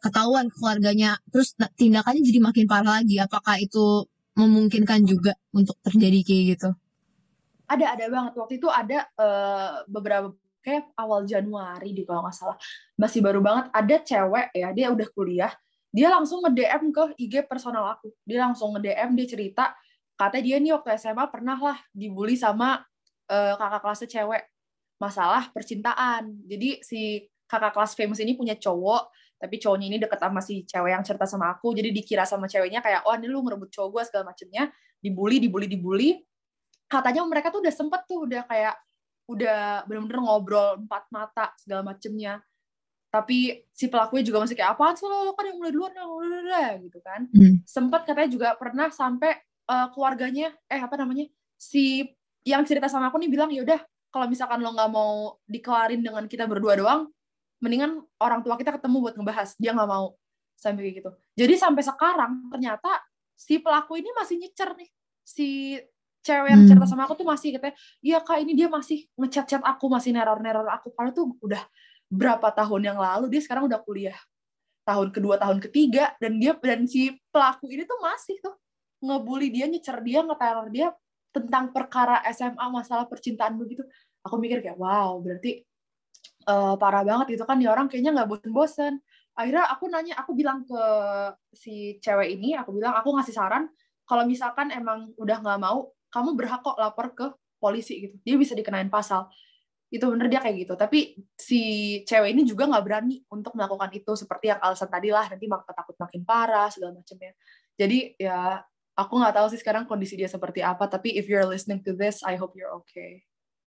ketahuan 0.00 0.48
keluarganya. 0.48 1.20
Terus 1.28 1.54
tindakannya 1.76 2.24
jadi 2.24 2.40
makin 2.40 2.64
parah 2.66 3.00
lagi. 3.00 3.20
Apakah 3.20 3.60
itu 3.60 4.08
memungkinkan 4.34 5.04
juga 5.04 5.36
untuk 5.52 5.76
terjadi 5.84 6.24
kayak 6.24 6.44
gitu? 6.56 6.70
Ada 7.70 7.94
ada 7.94 8.04
banget. 8.08 8.32
Waktu 8.34 8.54
itu 8.58 8.68
ada 8.72 9.06
uh, 9.20 9.84
beberapa 9.86 10.34
kayak 10.60 10.92
awal 10.96 11.24
Januari 11.24 11.92
di 11.92 12.02
kalau 12.08 12.24
nggak 12.24 12.34
salah. 12.34 12.58
Masih 12.96 13.20
baru 13.20 13.44
banget. 13.44 13.68
Ada 13.70 13.96
cewek 14.02 14.46
ya 14.56 14.68
dia 14.72 14.86
udah 14.90 15.08
kuliah. 15.12 15.52
Dia 15.90 16.08
langsung 16.10 16.42
nge 16.42 16.52
DM 16.54 16.84
ke 16.90 17.04
IG 17.20 17.34
personal 17.46 17.84
aku. 17.98 18.10
Dia 18.24 18.48
langsung 18.48 18.74
nge 18.74 18.80
DM 18.90 19.10
dia 19.14 19.26
cerita. 19.28 19.64
Katanya 20.16 20.44
dia 20.44 20.56
nih 20.60 20.72
waktu 20.76 20.88
SMA 21.00 21.24
pernah 21.32 21.56
lah 21.56 21.78
dibully 21.94 22.36
sama 22.36 22.84
uh, 23.28 23.54
kakak 23.56 23.80
kelasnya 23.84 24.08
cewek. 24.08 24.42
Masalah 25.00 25.48
percintaan. 25.52 26.44
Jadi 26.44 26.84
si 26.84 27.24
kakak 27.50 27.72
kelas 27.74 27.92
famous 27.98 28.20
ini 28.22 28.38
punya 28.38 28.54
cowok 28.54 29.10
tapi 29.40 29.56
cowoknya 29.56 29.86
ini 29.88 29.96
deket 29.96 30.20
sama 30.20 30.44
si 30.44 30.68
cewek 30.68 30.92
yang 30.92 31.00
cerita 31.00 31.24
sama 31.24 31.48
aku. 31.56 31.72
Jadi 31.72 31.96
dikira 31.96 32.28
sama 32.28 32.44
ceweknya 32.44 32.84
kayak 32.84 33.08
oh 33.08 33.16
ini 33.16 33.24
lu 33.24 33.40
ngerebut 33.40 33.72
cowok 33.72 33.88
gue 33.88 34.02
segala 34.12 34.24
macemnya. 34.28 34.68
Dibully 35.00 35.40
dibully 35.40 35.64
dibully. 35.64 36.10
Katanya 36.84 37.24
mereka 37.24 37.48
tuh 37.48 37.64
udah 37.64 37.72
sempet 37.72 38.04
tuh 38.04 38.28
udah 38.28 38.44
kayak 38.44 38.76
udah 39.32 39.88
bener-bener 39.88 40.20
ngobrol 40.20 40.84
empat 40.84 41.08
mata 41.08 41.56
segala 41.56 41.88
macemnya. 41.88 42.44
Tapi 43.08 43.64
si 43.72 43.88
pelakunya 43.88 44.22
juga 44.22 44.44
masih 44.44 44.54
kayak 44.54 44.76
apaan 44.76 44.94
sih 44.94 45.08
lo, 45.08 45.24
lo 45.24 45.32
kan 45.32 45.48
yang 45.48 45.56
mulai 45.56 45.72
duluan 45.72 45.90
gitu 46.84 47.00
kan. 47.00 47.26
Hmm. 47.32 47.58
sempet 47.66 48.06
katanya 48.06 48.30
juga 48.30 48.48
pernah 48.54 48.86
sampai 48.92 49.34
uh, 49.66 49.88
keluarganya 49.90 50.54
eh 50.70 50.78
apa 50.78 50.94
namanya 50.94 51.26
si 51.56 52.06
yang 52.46 52.62
cerita 52.68 52.86
sama 52.86 53.10
aku 53.10 53.18
nih 53.18 53.30
bilang 53.32 53.50
yaudah 53.50 53.82
kalau 54.14 54.26
misalkan 54.30 54.62
lo 54.62 54.70
nggak 54.74 54.90
mau 54.92 55.38
dikelarin 55.46 56.02
dengan 56.02 56.26
kita 56.30 56.46
berdua 56.46 56.78
doang 56.78 57.10
mendingan 57.60 58.00
orang 58.18 58.40
tua 58.40 58.56
kita 58.56 58.76
ketemu 58.80 58.96
buat 59.04 59.14
ngebahas. 59.16 59.54
Dia 59.60 59.76
nggak 59.76 59.90
mau. 59.90 60.16
Sampai 60.56 60.88
kayak 60.88 60.94
gitu. 61.04 61.10
Jadi 61.36 61.54
sampai 61.56 61.82
sekarang 61.84 62.32
ternyata 62.52 63.00
si 63.36 63.60
pelaku 63.60 64.00
ini 64.00 64.10
masih 64.16 64.36
nyecer 64.40 64.76
nih. 64.76 64.90
Si 65.24 65.76
cewek 66.20 66.50
yang 66.52 66.62
cerita 66.68 66.84
hmm. 66.84 66.92
sama 66.92 67.08
aku 67.08 67.16
tuh 67.16 67.24
masih 67.24 67.56
katanya 67.56 67.72
iya 68.04 68.20
kak 68.20 68.44
ini 68.44 68.52
dia 68.52 68.68
masih 68.68 69.08
ngechat-chat 69.16 69.64
aku 69.64 69.88
masih 69.88 70.12
neror-neror 70.12 70.68
aku. 70.68 70.92
Karena 70.92 71.12
tuh 71.12 71.36
udah 71.40 71.62
berapa 72.10 72.48
tahun 72.50 72.92
yang 72.92 72.98
lalu 72.98 73.30
dia 73.32 73.40
sekarang 73.44 73.68
udah 73.68 73.80
kuliah. 73.80 74.18
Tahun 74.84 75.08
kedua 75.12 75.36
tahun 75.38 75.62
ketiga 75.62 76.16
dan 76.18 76.40
dia 76.40 76.56
dan 76.58 76.88
si 76.88 77.14
pelaku 77.30 77.70
ini 77.70 77.84
tuh 77.84 78.00
masih 78.00 78.36
tuh 78.42 78.56
ngebully 79.00 79.48
dia, 79.48 79.64
nyecer 79.64 79.96
dia, 80.04 80.20
ngeteror 80.20 80.68
dia 80.68 80.92
tentang 81.30 81.70
perkara 81.70 82.20
SMA 82.34 82.66
masalah 82.68 83.06
percintaan 83.08 83.56
begitu. 83.56 83.86
Aku 84.20 84.36
mikir 84.36 84.60
kayak 84.60 84.76
wow, 84.76 85.16
berarti 85.24 85.64
uh, 86.46 86.74
parah 86.76 87.02
banget 87.04 87.36
gitu 87.36 87.44
kan 87.44 87.56
nih 87.60 87.68
orang 87.68 87.90
kayaknya 87.90 88.12
nggak 88.16 88.28
bosen-bosen. 88.28 89.00
Akhirnya 89.36 89.64
aku 89.72 89.84
nanya, 89.88 90.14
aku 90.20 90.36
bilang 90.36 90.64
ke 90.68 90.82
si 91.54 91.96
cewek 92.04 92.36
ini, 92.36 92.56
aku 92.56 92.76
bilang 92.76 92.92
aku 92.96 93.14
ngasih 93.16 93.34
saran 93.34 93.68
kalau 94.04 94.26
misalkan 94.26 94.68
emang 94.74 95.14
udah 95.16 95.38
nggak 95.40 95.60
mau 95.60 95.94
kamu 96.10 96.34
berhak 96.34 96.60
kok 96.66 96.76
lapor 96.76 97.06
ke 97.14 97.26
polisi 97.62 98.08
gitu. 98.08 98.16
Dia 98.26 98.36
bisa 98.36 98.52
dikenain 98.58 98.90
pasal. 98.90 99.30
Itu 99.90 100.06
bener 100.10 100.30
dia 100.30 100.42
kayak 100.42 100.56
gitu. 100.66 100.74
Tapi 100.74 101.18
si 101.34 101.60
cewek 102.06 102.34
ini 102.34 102.42
juga 102.46 102.66
nggak 102.66 102.84
berani 102.84 103.22
untuk 103.30 103.54
melakukan 103.54 103.90
itu 103.94 104.12
seperti 104.18 104.50
yang 104.54 104.60
alasan 104.62 104.90
tadi 104.90 105.08
lah 105.14 105.26
nanti 105.30 105.46
mak 105.46 105.66
takut 105.70 105.94
makin 105.98 106.22
parah 106.26 106.68
segala 106.68 106.98
macamnya. 106.98 107.32
Jadi 107.78 108.18
ya 108.18 108.60
aku 108.98 109.12
nggak 109.16 109.34
tahu 109.40 109.46
sih 109.54 109.60
sekarang 109.60 109.88
kondisi 109.88 110.18
dia 110.18 110.28
seperti 110.28 110.60
apa 110.60 110.84
tapi 110.84 111.16
if 111.16 111.24
you're 111.24 111.46
listening 111.48 111.80
to 111.80 111.96
this 111.96 112.20
I 112.20 112.36
hope 112.36 112.52
you're 112.52 112.72
okay 112.84 113.24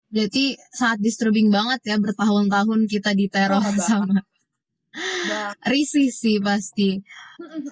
berarti 0.08 0.56
sangat 0.72 0.98
disturbing 1.04 1.48
banget 1.52 1.80
ya 1.84 1.96
bertahun-tahun 2.00 2.88
kita 2.88 3.12
diteror 3.12 3.60
oh, 3.60 3.76
sama 3.76 4.24
risih 5.68 6.08
sih 6.08 6.40
pasti 6.40 7.04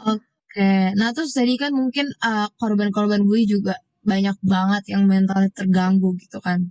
oke 0.04 0.20
okay. 0.52 0.92
nah 0.94 1.16
terus 1.16 1.32
tadi 1.32 1.56
kan 1.56 1.72
mungkin 1.72 2.12
uh, 2.20 2.48
korban-korban 2.60 3.24
bully 3.24 3.48
juga 3.48 3.80
banyak 4.06 4.36
banget 4.44 4.94
yang 4.94 5.08
mentalnya 5.08 5.50
terganggu 5.50 6.14
gitu 6.20 6.38
kan 6.38 6.70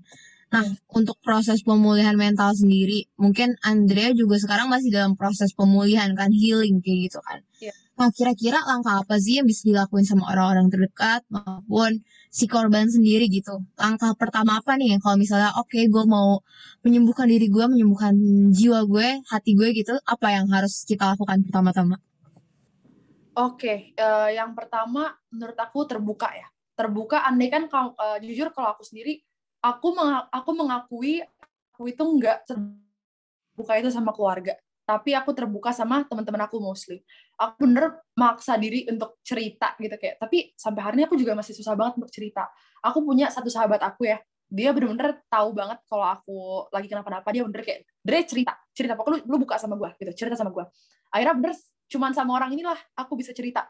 Nah, 0.55 0.63
untuk 0.87 1.19
proses 1.19 1.59
pemulihan 1.67 2.15
mental 2.15 2.55
sendiri, 2.55 3.11
mungkin 3.19 3.59
Andrea 3.59 4.15
juga 4.15 4.39
sekarang 4.39 4.71
masih 4.71 4.87
dalam 4.87 5.19
proses 5.19 5.51
pemulihan 5.51 6.15
kan, 6.15 6.31
healing 6.31 6.79
kayak 6.79 7.11
gitu 7.11 7.19
kan. 7.19 7.43
Yeah. 7.59 7.75
Nah, 7.95 8.11
kira-kira 8.11 8.59
langkah 8.67 8.99
apa 8.99 9.15
sih 9.23 9.39
yang 9.39 9.47
bisa 9.47 9.63
dilakuin 9.63 10.03
sama 10.03 10.27
orang-orang 10.27 10.67
terdekat 10.67 11.23
maupun 11.31 12.03
si 12.27 12.43
korban 12.43 12.91
sendiri 12.91 13.31
gitu? 13.31 13.63
Langkah 13.79 14.11
pertama 14.19 14.59
apa 14.59 14.75
nih 14.75 14.99
kalau 14.99 15.15
misalnya 15.15 15.55
oke 15.55 15.71
okay, 15.71 15.87
gue 15.87 16.03
mau 16.03 16.43
menyembuhkan 16.83 17.23
diri 17.31 17.47
gue, 17.47 17.63
menyembuhkan 17.71 18.11
jiwa 18.51 18.83
gue, 18.83 19.23
hati 19.31 19.55
gue 19.55 19.71
gitu, 19.71 19.95
apa 20.03 20.27
yang 20.27 20.51
harus 20.51 20.83
kita 20.83 21.15
lakukan 21.15 21.39
pertama-tama? 21.47 21.95
Oke, 23.35 23.63
okay, 23.63 23.77
uh, 23.95 24.27
eh, 24.27 24.39
yang 24.43 24.51
pertama 24.51 25.15
menurut 25.31 25.55
aku 25.55 25.87
terbuka 25.87 26.35
ya. 26.35 26.47
Terbuka 26.75 27.23
andai 27.23 27.47
kan 27.47 27.71
uh, 27.71 28.19
jujur 28.19 28.51
kalau 28.51 28.75
aku 28.75 28.83
sendiri 28.83 29.23
aku 29.63 29.95
aku 30.35 30.49
mengakui 30.51 31.23
aku 31.71 31.87
itu 31.87 32.03
nggak 32.03 32.43
terbuka 32.43 33.73
itu 33.79 33.87
sama 33.87 34.11
keluarga 34.11 34.59
tapi 34.85 35.17
aku 35.17 35.33
terbuka 35.33 35.73
sama 35.73 36.05
teman-teman 36.05 36.45
aku 36.45 36.61
mostly. 36.61 37.01
Aku 37.35 37.65
bener 37.65 37.99
maksa 38.13 38.55
diri 38.55 38.85
untuk 38.85 39.17
cerita 39.25 39.73
gitu 39.81 39.97
kayak 39.97 40.21
tapi 40.21 40.53
sampai 40.53 40.81
hari 40.85 40.95
ini 41.01 41.03
aku 41.09 41.17
juga 41.17 41.33
masih 41.33 41.57
susah 41.57 41.73
banget 41.73 41.97
untuk 41.99 42.13
cerita. 42.13 42.45
Aku 42.85 43.01
punya 43.01 43.33
satu 43.33 43.49
sahabat 43.49 43.81
aku 43.81 44.05
ya 44.05 44.21
dia 44.45 44.69
bener-bener 44.69 45.25
tahu 45.25 45.57
banget 45.57 45.81
kalau 45.89 46.05
aku 46.05 46.37
lagi 46.69 46.85
kenapa-napa 46.85 47.25
dia 47.33 47.41
bener 47.41 47.65
kayak 47.65 47.81
Dre 48.05 48.21
cerita 48.29 48.53
cerita 48.77 48.93
pokoknya 48.93 49.25
lu, 49.25 49.35
lu 49.35 49.37
buka 49.41 49.57
sama 49.57 49.73
gue 49.73 49.89
gitu 49.97 50.13
cerita 50.13 50.37
sama 50.37 50.53
gue 50.53 50.61
akhirnya 51.09 51.33
bener 51.33 51.53
cuman 51.89 52.13
sama 52.13 52.37
orang 52.37 52.53
inilah 52.53 52.77
aku 52.93 53.17
bisa 53.17 53.33
cerita. 53.33 53.65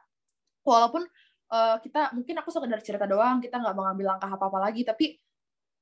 Walaupun 0.67 1.07
uh, 1.51 1.77
kita 1.79 2.11
mungkin 2.11 2.35
aku 2.41 2.49
sekedar 2.51 2.79
cerita 2.83 3.05
doang 3.05 3.39
kita 3.39 3.59
nggak 3.59 3.75
mengambil 3.75 4.15
langkah 4.15 4.29
apa-apa 4.29 4.69
lagi 4.69 4.83
tapi 4.83 5.15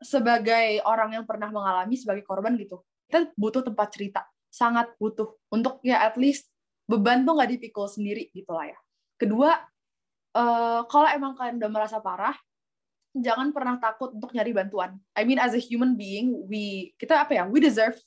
sebagai 0.04 0.84
orang 0.84 1.16
yang 1.16 1.26
pernah 1.26 1.48
mengalami 1.48 1.96
sebagai 1.96 2.28
korban 2.28 2.60
gitu 2.60 2.84
kita 3.08 3.32
butuh 3.40 3.64
tempat 3.64 3.88
cerita 3.94 4.22
sangat 4.54 4.94
butuh 5.02 5.34
untuk 5.50 5.82
ya 5.82 6.06
at 6.06 6.14
least 6.14 6.46
beban 6.86 7.26
tuh 7.26 7.34
nggak 7.34 7.58
dipikul 7.58 7.90
sendiri 7.90 8.30
gitu 8.30 8.54
lah 8.54 8.70
ya. 8.70 8.80
Kedua 9.18 9.50
uh, 10.38 10.86
kalau 10.86 11.10
emang 11.10 11.34
kalian 11.34 11.58
udah 11.58 11.72
merasa 11.74 11.98
parah 11.98 12.38
jangan 13.18 13.50
pernah 13.50 13.82
takut 13.82 14.14
untuk 14.14 14.30
nyari 14.30 14.54
bantuan. 14.54 15.02
I 15.18 15.26
mean 15.26 15.42
as 15.42 15.58
a 15.58 15.62
human 15.62 15.98
being 15.98 16.46
we 16.46 16.94
kita 17.02 17.26
apa 17.26 17.34
ya 17.34 17.44
we 17.50 17.58
deserve 17.58 17.98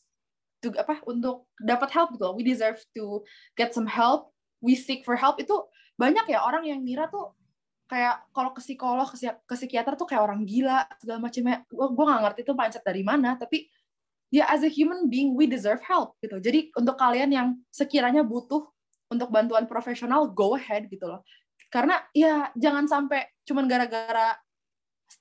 to 0.63 0.71
apa 0.79 1.03
untuk 1.03 1.51
dapat 1.59 1.91
help 1.91 2.15
gitu 2.15 2.31
we 2.39 2.47
deserve 2.47 2.79
to 2.95 3.27
get 3.59 3.75
some 3.75 3.91
help. 3.91 4.31
We 4.63 4.79
seek 4.79 5.03
for 5.03 5.19
help. 5.19 5.43
Itu 5.43 5.67
banyak 5.99 6.31
ya 6.31 6.47
orang 6.47 6.63
yang 6.71 6.87
mira 6.87 7.11
tuh 7.11 7.35
kayak 7.87 8.23
kalau 8.35 8.51
ke 8.51 8.59
psikolog 8.63 9.07
ke, 9.15 9.55
psikiater 9.55 9.95
tuh 9.95 10.11
kayak 10.11 10.23
orang 10.23 10.47
gila 10.47 10.87
segala 10.99 11.19
macamnya. 11.23 11.67
Gue 11.71 11.87
gue 11.91 12.05
nggak 12.07 12.23
ngerti 12.23 12.41
itu 12.47 12.55
mindset 12.55 12.85
dari 12.87 13.03
mana 13.03 13.35
tapi 13.35 13.67
ya 14.31 14.47
as 14.51 14.67
a 14.67 14.71
human 14.71 15.07
being 15.07 15.35
we 15.39 15.47
deserve 15.47 15.83
help 15.85 16.19
gitu. 16.23 16.39
Jadi 16.43 16.75
untuk 16.75 16.99
kalian 16.99 17.31
yang 17.31 17.49
sekiranya 17.71 18.27
butuh 18.27 18.67
untuk 19.11 19.31
bantuan 19.31 19.71
profesional 19.71 20.27
go 20.31 20.59
ahead 20.59 20.91
gitu 20.91 21.07
loh. 21.07 21.23
Karena 21.71 22.03
ya 22.15 22.51
jangan 22.55 22.87
sampai 22.87 23.27
cuman 23.47 23.67
gara-gara 23.67 24.35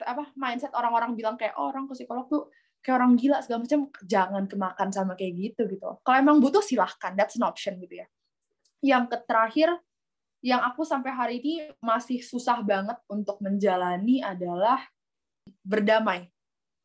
apa 0.02 0.34
mindset 0.34 0.74
orang-orang 0.74 1.14
bilang 1.14 1.38
kayak 1.38 1.54
oh, 1.58 1.70
orang 1.70 1.86
ke 1.86 1.94
psikolog 1.94 2.26
tuh 2.26 2.50
kayak 2.82 3.02
orang 3.02 3.18
gila 3.18 3.42
segala 3.42 3.66
macam 3.66 3.90
jangan 4.06 4.44
kemakan 4.46 4.90
sama 4.94 5.14
kayak 5.18 5.34
gitu 5.38 5.66
gitu. 5.70 6.02
Kalau 6.06 6.18
emang 6.18 6.38
butuh 6.38 6.62
silahkan. 6.62 7.14
That's 7.18 7.38
an 7.38 7.46
option 7.46 7.82
gitu 7.82 8.06
ya. 8.06 8.08
Yang 8.86 9.26
terakhir 9.26 9.70
yang 10.46 10.62
aku 10.62 10.86
sampai 10.86 11.10
hari 11.10 11.42
ini 11.42 11.74
masih 11.82 12.22
susah 12.22 12.62
banget 12.62 13.02
untuk 13.10 13.42
menjalani 13.42 14.22
adalah 14.22 14.78
berdamai. 15.66 16.30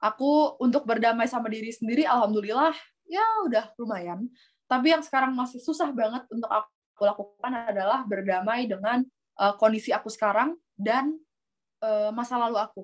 Aku 0.00 0.56
untuk 0.60 0.88
berdamai 0.88 1.28
sama 1.28 1.52
diri 1.52 1.68
sendiri, 1.68 2.08
alhamdulillah 2.08 2.72
ya 3.04 3.24
udah 3.44 3.76
lumayan. 3.76 4.26
Tapi 4.64 4.96
yang 4.96 5.04
sekarang 5.04 5.36
masih 5.36 5.60
susah 5.60 5.92
banget 5.92 6.24
untuk 6.32 6.48
aku 6.48 7.02
lakukan 7.04 7.52
adalah 7.68 8.04
berdamai 8.08 8.64
dengan 8.64 9.04
uh, 9.36 9.52
kondisi 9.60 9.92
aku 9.92 10.08
sekarang 10.08 10.56
dan 10.72 11.16
uh, 11.84 12.08
masa 12.16 12.40
lalu 12.40 12.56
aku. 12.56 12.82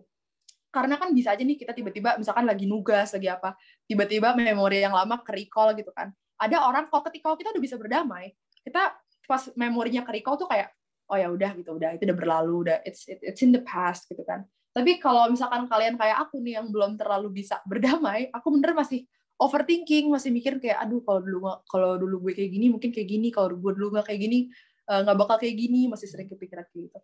Karena 0.68 1.00
kan 1.00 1.08
bisa 1.16 1.32
aja 1.32 1.40
nih 1.40 1.56
kita 1.56 1.72
tiba-tiba 1.72 2.20
misalkan 2.20 2.44
lagi 2.44 2.68
nugas, 2.68 3.16
lagi 3.16 3.32
apa, 3.32 3.56
tiba-tiba 3.88 4.36
memori 4.36 4.84
yang 4.84 4.92
lama 4.92 5.16
ke 5.24 5.32
recall 5.32 5.72
gitu 5.72 5.88
kan. 5.96 6.12
Ada 6.36 6.68
orang 6.68 6.92
kok 6.92 7.00
ketika 7.08 7.32
kita 7.32 7.48
udah 7.56 7.62
bisa 7.64 7.80
berdamai, 7.80 8.36
kita 8.60 8.92
pas 9.24 9.42
memorinya 9.56 10.04
ke 10.04 10.20
recall 10.20 10.36
tuh 10.36 10.52
kayak 10.52 10.68
oh 11.06 11.16
ya 11.18 11.30
udah 11.30 11.50
gitu 11.54 11.78
udah 11.78 11.94
itu 11.94 12.02
udah 12.06 12.18
berlalu 12.18 12.54
udah 12.66 12.76
it's 12.82 13.06
it, 13.06 13.22
it's 13.22 13.42
in 13.42 13.54
the 13.54 13.62
past 13.62 14.06
gitu 14.10 14.22
kan 14.26 14.46
tapi 14.76 15.00
kalau 15.00 15.32
misalkan 15.32 15.64
kalian 15.64 15.96
kayak 15.96 16.28
aku 16.28 16.44
nih 16.44 16.60
yang 16.60 16.68
belum 16.68 17.00
terlalu 17.00 17.40
bisa 17.40 17.64
berdamai 17.64 18.28
aku 18.28 18.52
bener 18.52 18.76
masih 18.76 19.08
overthinking 19.40 20.12
masih 20.12 20.28
mikir 20.28 20.60
kayak 20.60 20.84
aduh 20.84 21.00
kalau 21.00 21.24
dulu 21.24 21.38
kalau 21.64 21.96
dulu 21.96 22.28
gue 22.28 22.32
kayak 22.36 22.52
gini 22.52 22.68
mungkin 22.68 22.92
kayak 22.92 23.08
gini 23.08 23.32
kalau 23.32 23.56
gue 23.56 23.72
dulu 23.72 23.96
nggak 23.96 24.12
kayak 24.12 24.20
gini 24.20 24.52
eh, 24.84 25.00
nggak 25.00 25.16
uh, 25.16 25.20
bakal 25.24 25.36
kayak 25.40 25.56
gini 25.56 25.88
masih 25.88 26.04
sering 26.04 26.28
kepikiran 26.28 26.68
kayak 26.68 26.92
gitu 26.92 26.98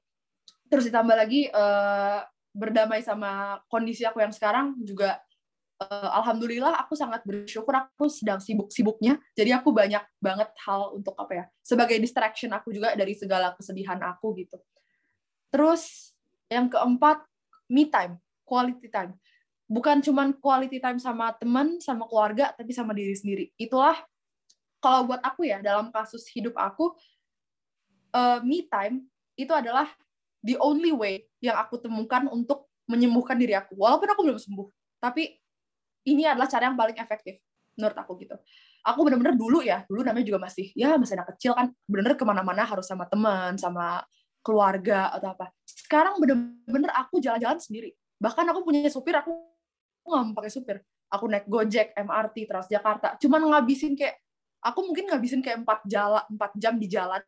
terus 0.68 0.84
ditambah 0.84 1.16
lagi 1.16 1.48
uh, 1.48 2.20
berdamai 2.52 3.00
sama 3.00 3.64
kondisi 3.72 4.04
aku 4.04 4.20
yang 4.20 4.32
sekarang 4.36 4.76
juga 4.84 5.16
uh, 5.88 6.10
alhamdulillah 6.20 6.76
aku 6.84 6.94
sangat 6.94 7.24
bersyukur 7.24 7.72
aku 7.74 8.06
sedang 8.12 8.38
sibuk-sibuknya. 8.38 9.18
Jadi 9.34 9.50
aku 9.56 9.72
banyak 9.72 10.04
banget 10.20 10.52
hal 10.62 10.94
untuk 10.94 11.16
apa 11.18 11.32
ya? 11.32 11.44
Sebagai 11.64 11.98
distraction 11.98 12.52
aku 12.54 12.70
juga 12.70 12.94
dari 12.94 13.16
segala 13.16 13.56
kesedihan 13.56 13.98
aku 14.04 14.36
gitu. 14.38 14.60
Terus 15.48 16.14
yang 16.52 16.68
keempat, 16.68 17.24
me 17.68 17.86
time, 17.90 18.18
quality 18.46 18.88
time. 18.88 19.14
Bukan 19.70 20.04
cuman 20.04 20.36
quality 20.36 20.82
time 20.82 20.98
sama 21.00 21.32
teman, 21.36 21.80
sama 21.80 22.04
keluarga, 22.08 22.52
tapi 22.52 22.74
sama 22.74 22.92
diri 22.92 23.14
sendiri. 23.16 23.44
Itulah 23.56 23.96
kalau 24.82 25.08
buat 25.08 25.22
aku 25.22 25.46
ya 25.46 25.62
dalam 25.62 25.94
kasus 25.94 26.26
hidup 26.34 26.58
aku 26.58 26.92
uh, 28.12 28.42
me 28.42 28.66
time 28.66 29.06
itu 29.38 29.54
adalah 29.54 29.88
the 30.42 30.58
only 30.58 30.90
way 30.90 31.24
yang 31.38 31.54
aku 31.56 31.78
temukan 31.78 32.26
untuk 32.28 32.68
menyembuhkan 32.90 33.38
diri 33.38 33.56
aku. 33.56 33.78
Walaupun 33.78 34.08
aku 34.10 34.20
belum 34.26 34.38
sembuh, 34.42 34.68
tapi 35.00 35.38
ini 36.06 36.26
adalah 36.26 36.50
cara 36.50 36.68
yang 36.68 36.76
paling 36.76 36.98
efektif 36.98 37.38
menurut 37.78 37.96
aku 37.96 38.18
gitu 38.20 38.36
aku 38.82 39.00
bener-bener 39.06 39.34
dulu 39.38 39.62
ya 39.62 39.86
dulu 39.86 40.02
namanya 40.02 40.26
juga 40.26 40.40
masih 40.42 40.74
ya 40.74 40.98
masih 40.98 41.14
anak 41.16 41.34
kecil 41.36 41.54
kan 41.54 41.70
bener-bener 41.86 42.18
ke 42.18 42.24
mana-mana 42.26 42.66
harus 42.66 42.84
sama 42.84 43.06
teman 43.06 43.54
sama 43.56 44.02
keluarga 44.42 45.14
atau 45.14 45.32
apa. 45.32 45.54
Sekarang 45.64 46.18
bener-bener 46.18 46.90
aku 46.92 47.22
jalan-jalan 47.22 47.62
sendiri. 47.62 47.94
Bahkan 48.18 48.44
aku 48.50 48.60
punya 48.66 48.90
supir 48.90 49.14
aku 49.14 49.32
nggak 50.02 50.22
mau 50.28 50.34
pakai 50.36 50.52
supir. 50.52 50.76
Aku 51.12 51.30
naik 51.30 51.46
gojek 51.46 51.94
MRT 51.94 52.50
Transjakarta. 52.50 53.16
Cuman 53.22 53.46
ngabisin 53.48 53.94
kayak 53.94 54.18
aku 54.62 54.82
mungkin 54.82 55.08
ngabisin 55.08 55.40
kayak 55.40 55.62
empat 55.62 55.86
jalan 55.86 56.24
empat 56.26 56.52
jam 56.58 56.74
di 56.76 56.90
jalan. 56.90 57.22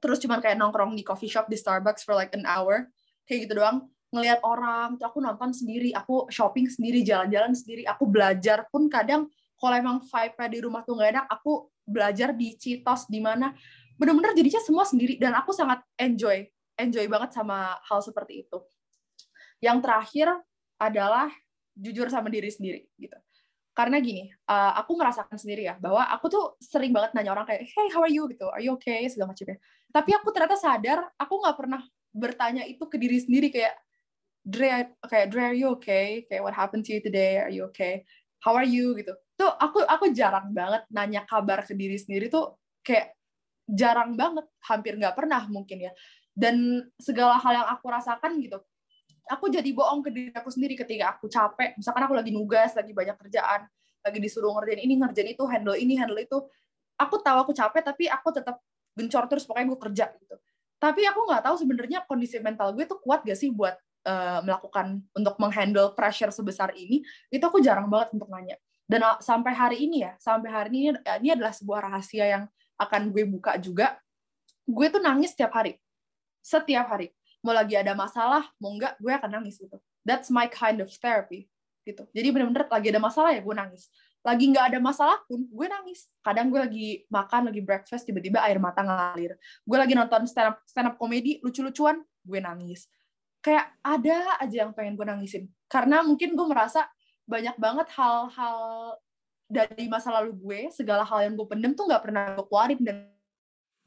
Terus 0.00 0.18
cuman 0.18 0.40
kayak 0.40 0.56
nongkrong 0.56 0.96
di 0.96 1.04
coffee 1.04 1.28
shop 1.28 1.46
di 1.46 1.56
Starbucks 1.56 2.02
for 2.02 2.18
like 2.18 2.32
an 2.34 2.44
hour. 2.48 2.90
Kayak 3.28 3.46
gitu 3.46 3.62
doang. 3.62 3.86
Ngelihat 4.10 4.42
orang 4.42 4.98
tuh 4.98 5.06
aku 5.06 5.22
nonton 5.22 5.54
sendiri. 5.54 5.94
Aku 5.94 6.26
shopping 6.32 6.66
sendiri 6.66 7.04
jalan-jalan 7.06 7.54
sendiri. 7.54 7.86
Aku 7.86 8.08
belajar 8.08 8.66
pun 8.72 8.90
kadang 8.90 9.28
kalau 9.60 9.76
emang 9.76 9.98
vibe 10.00 10.44
di 10.48 10.58
rumah 10.64 10.80
tuh 10.82 10.96
nggak 10.96 11.10
enak 11.20 11.26
aku 11.28 11.68
belajar 11.84 12.32
di 12.32 12.56
Citos 12.56 13.04
di 13.12 13.20
mana 13.20 13.52
bener-bener 14.00 14.32
jadinya 14.32 14.64
semua 14.64 14.88
sendiri 14.88 15.20
dan 15.20 15.36
aku 15.36 15.52
sangat 15.52 15.84
enjoy 16.00 16.48
enjoy 16.80 17.04
banget 17.04 17.36
sama 17.36 17.76
hal 17.84 18.00
seperti 18.00 18.48
itu. 18.48 18.58
Yang 19.60 19.84
terakhir 19.84 20.28
adalah 20.80 21.28
jujur 21.76 22.08
sama 22.08 22.32
diri 22.32 22.48
sendiri 22.48 22.88
gitu. 22.96 23.16
Karena 23.76 24.00
gini 24.00 24.32
uh, 24.48 24.72
aku 24.80 24.96
merasakan 24.96 25.36
sendiri 25.36 25.68
ya 25.68 25.76
bahwa 25.76 26.08
aku 26.08 26.26
tuh 26.32 26.44
sering 26.58 26.90
banget 26.90 27.12
nanya 27.12 27.36
orang 27.36 27.44
kayak 27.44 27.68
hey 27.68 27.86
how 27.92 28.00
are 28.00 28.12
you? 28.12 28.24
gitu 28.32 28.48
are 28.48 28.64
you 28.64 28.72
okay? 28.80 29.04
segala 29.12 29.36
macamnya. 29.36 29.60
Tapi 29.92 30.10
aku 30.16 30.28
ternyata 30.32 30.56
sadar 30.56 30.98
aku 31.20 31.34
nggak 31.44 31.56
pernah 31.60 31.80
bertanya 32.10 32.64
itu 32.64 32.82
ke 32.88 32.96
diri 32.96 33.20
sendiri 33.20 33.52
kayak 33.52 33.76
Dre 34.40 34.96
kayak 35.04 35.26
Dre 35.28 35.52
are 35.52 35.58
you 35.58 35.68
okay? 35.76 36.24
Kayak 36.26 36.42
what 36.48 36.56
happened 36.56 36.88
to 36.88 36.96
you 36.96 37.04
today? 37.04 37.44
Are 37.44 37.52
you 37.52 37.68
okay? 37.68 38.08
How 38.40 38.56
are 38.56 38.66
you? 38.66 38.96
gitu. 38.96 39.12
Tuh 39.36 39.52
aku 39.60 39.84
aku 39.84 40.08
jarang 40.16 40.56
banget 40.56 40.88
nanya 40.88 41.28
kabar 41.28 41.60
ke 41.68 41.76
diri 41.76 42.00
sendiri 42.00 42.32
tuh 42.32 42.56
kayak 42.80 43.19
jarang 43.72 44.18
banget 44.18 44.46
hampir 44.66 44.98
nggak 44.98 45.14
pernah 45.14 45.46
mungkin 45.46 45.90
ya. 45.90 45.92
Dan 46.30 46.86
segala 46.96 47.36
hal 47.38 47.64
yang 47.64 47.68
aku 47.68 47.86
rasakan 47.90 48.38
gitu 48.38 48.58
aku 49.30 49.46
jadi 49.46 49.70
bohong 49.70 50.02
ke 50.02 50.10
diri 50.10 50.34
aku 50.34 50.50
sendiri 50.50 50.74
ketika 50.74 51.14
aku 51.14 51.30
capek. 51.30 51.78
Misalkan 51.78 52.02
aku 52.02 52.14
lagi 52.18 52.34
nugas 52.34 52.74
lagi 52.74 52.90
banyak 52.90 53.14
kerjaan 53.14 53.70
lagi 54.00 54.18
disuruh 54.18 54.56
ngerjain 54.56 54.80
ini 54.80 54.96
ngerjain 54.96 55.28
itu 55.30 55.44
handle 55.46 55.78
ini 55.78 55.94
handle 55.94 56.18
itu. 56.18 56.38
Aku 56.98 57.22
tahu 57.22 57.38
aku 57.46 57.52
capek 57.54 57.80
tapi 57.84 58.10
aku 58.10 58.34
tetap 58.34 58.60
gencor 58.98 59.24
terus 59.30 59.46
pokoknya 59.46 59.66
gue 59.70 59.80
kerja 59.88 60.04
gitu. 60.18 60.36
Tapi 60.80 61.04
aku 61.06 61.20
nggak 61.28 61.42
tahu 61.46 61.56
sebenarnya 61.60 61.98
kondisi 62.08 62.40
mental 62.42 62.74
gue 62.74 62.84
tuh 62.88 62.98
kuat 63.00 63.22
gak 63.22 63.36
sih 63.36 63.52
buat 63.52 63.76
uh, 64.08 64.40
melakukan 64.44 65.04
untuk 65.14 65.36
menghandle 65.38 65.92
pressure 65.94 66.32
sebesar 66.32 66.74
ini. 66.74 67.04
Itu 67.28 67.44
aku 67.46 67.62
jarang 67.62 67.86
banget 67.92 68.16
untuk 68.16 68.28
nanya. 68.32 68.56
Dan 68.88 69.04
uh, 69.06 69.20
sampai 69.22 69.52
hari 69.54 69.86
ini 69.86 70.02
ya 70.04 70.16
sampai 70.18 70.48
hari 70.50 70.68
ini 70.72 70.96
ini 71.22 71.28
adalah 71.30 71.52
sebuah 71.54 71.88
rahasia 71.88 72.26
yang 72.26 72.44
akan 72.80 73.12
gue 73.12 73.28
buka 73.28 73.60
juga 73.60 74.00
gue 74.64 74.86
tuh 74.88 75.02
nangis 75.02 75.34
setiap 75.34 75.52
hari. 75.52 75.76
Setiap 76.40 76.86
hari. 76.88 77.12
Mau 77.44 77.52
lagi 77.52 77.76
ada 77.76 77.92
masalah 77.92 78.48
mau 78.56 78.72
enggak 78.72 78.96
gue 78.96 79.12
akan 79.12 79.30
nangis 79.40 79.60
gitu. 79.60 79.76
That's 80.06 80.32
my 80.32 80.48
kind 80.48 80.80
of 80.80 80.88
therapy 80.96 81.50
gitu. 81.84 82.08
Jadi 82.12 82.28
bener-bener 82.32 82.64
lagi 82.68 82.88
ada 82.92 83.00
masalah 83.02 83.30
ya 83.36 83.40
gue 83.44 83.54
nangis. 83.56 83.88
Lagi 84.20 84.52
nggak 84.52 84.76
ada 84.76 84.78
masalah 84.80 85.18
pun 85.24 85.44
gue 85.48 85.66
nangis. 85.66 86.08
Kadang 86.20 86.52
gue 86.52 86.60
lagi 86.60 86.88
makan 87.08 87.52
lagi 87.52 87.60
breakfast 87.64 88.04
tiba-tiba 88.04 88.40
air 88.44 88.60
mata 88.60 88.84
ngalir. 88.84 89.36
Gue 89.64 89.76
lagi 89.80 89.96
nonton 89.96 90.28
stand 90.28 90.56
up 90.56 90.56
stand 90.68 90.92
up 90.92 90.96
komedi 91.00 91.40
lucu-lucuan 91.40 92.00
gue 92.24 92.40
nangis. 92.40 92.88
Kayak 93.40 93.72
ada 93.80 94.36
aja 94.36 94.56
yang 94.68 94.72
pengen 94.76 95.00
gue 95.00 95.06
nangisin. 95.08 95.48
Karena 95.72 96.04
mungkin 96.04 96.36
gue 96.36 96.46
merasa 96.46 96.84
banyak 97.24 97.56
banget 97.56 97.88
hal-hal 97.96 98.58
dari 99.50 99.90
masa 99.90 100.14
lalu 100.14 100.30
gue 100.38 100.60
segala 100.70 101.02
hal 101.02 101.26
yang 101.26 101.34
gue 101.34 101.46
pendem 101.50 101.74
tuh 101.74 101.90
nggak 101.90 102.02
pernah 102.06 102.22
gue 102.38 102.46
keluarin. 102.46 102.80
Dan 102.80 102.96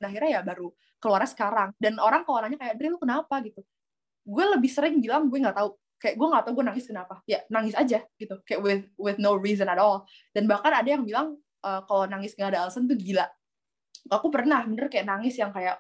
akhirnya 0.03 0.31
ya 0.37 0.41
baru 0.43 0.67
keluar 0.99 1.23
sekarang. 1.23 1.71
Dan 1.79 1.97
orang 2.03 2.27
kalau 2.27 2.43
nanya 2.43 2.59
kayak 2.59 2.75
Dri 2.75 2.91
lu 2.91 2.99
kenapa? 2.99 3.39
gitu. 3.39 3.63
Gue 4.27 4.45
lebih 4.51 4.67
sering 4.67 4.99
bilang 4.99 5.31
gue 5.31 5.39
nggak 5.39 5.55
tahu. 5.55 5.71
Kayak 6.03 6.15
gue 6.19 6.27
nggak 6.27 6.43
tahu 6.43 6.53
gue 6.59 6.65
nangis 6.67 6.85
kenapa. 6.85 7.15
Ya 7.23 7.39
nangis 7.47 7.75
aja 7.79 8.03
gitu. 8.19 8.35
Kayak 8.43 8.59
with 8.59 8.83
with 8.99 9.17
no 9.23 9.39
reason 9.39 9.71
at 9.71 9.79
all. 9.79 10.03
Dan 10.35 10.51
bahkan 10.51 10.75
ada 10.75 10.85
yang 10.85 11.07
bilang 11.07 11.39
uh, 11.63 11.81
kalau 11.87 12.03
nangis 12.11 12.35
nggak 12.35 12.51
ada 12.51 12.67
alasan 12.67 12.85
tuh 12.85 12.99
gila. 12.99 13.23
Aku 14.11 14.27
pernah 14.27 14.67
bener 14.67 14.91
kayak 14.91 15.07
nangis 15.07 15.39
yang 15.39 15.55
kayak 15.55 15.79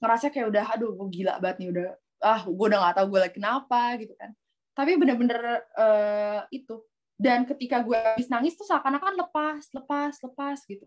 ngerasa 0.00 0.32
kayak 0.32 0.48
udah 0.48 0.64
aduh 0.72 0.96
gue 0.96 1.08
gila 1.20 1.36
banget 1.42 1.56
nih 1.60 1.68
udah 1.74 1.88
ah 2.22 2.40
gue 2.46 2.66
udah 2.70 2.78
nggak 2.80 2.94
tahu 2.96 3.06
gue 3.12 3.20
lagi 3.28 3.34
kenapa 3.36 3.80
gitu 4.00 4.14
kan. 4.16 4.30
Tapi 4.72 4.94
bener-bener 4.94 5.42
uh, 5.74 6.40
itu 6.54 6.80
dan 7.18 7.42
ketika 7.44 7.82
gue 7.82 7.98
habis 7.98 8.30
nangis 8.30 8.54
tuh 8.54 8.64
seakan-akan 8.64 9.18
lepas 9.18 9.66
lepas 9.74 10.14
lepas 10.22 10.58
gitu 10.64 10.86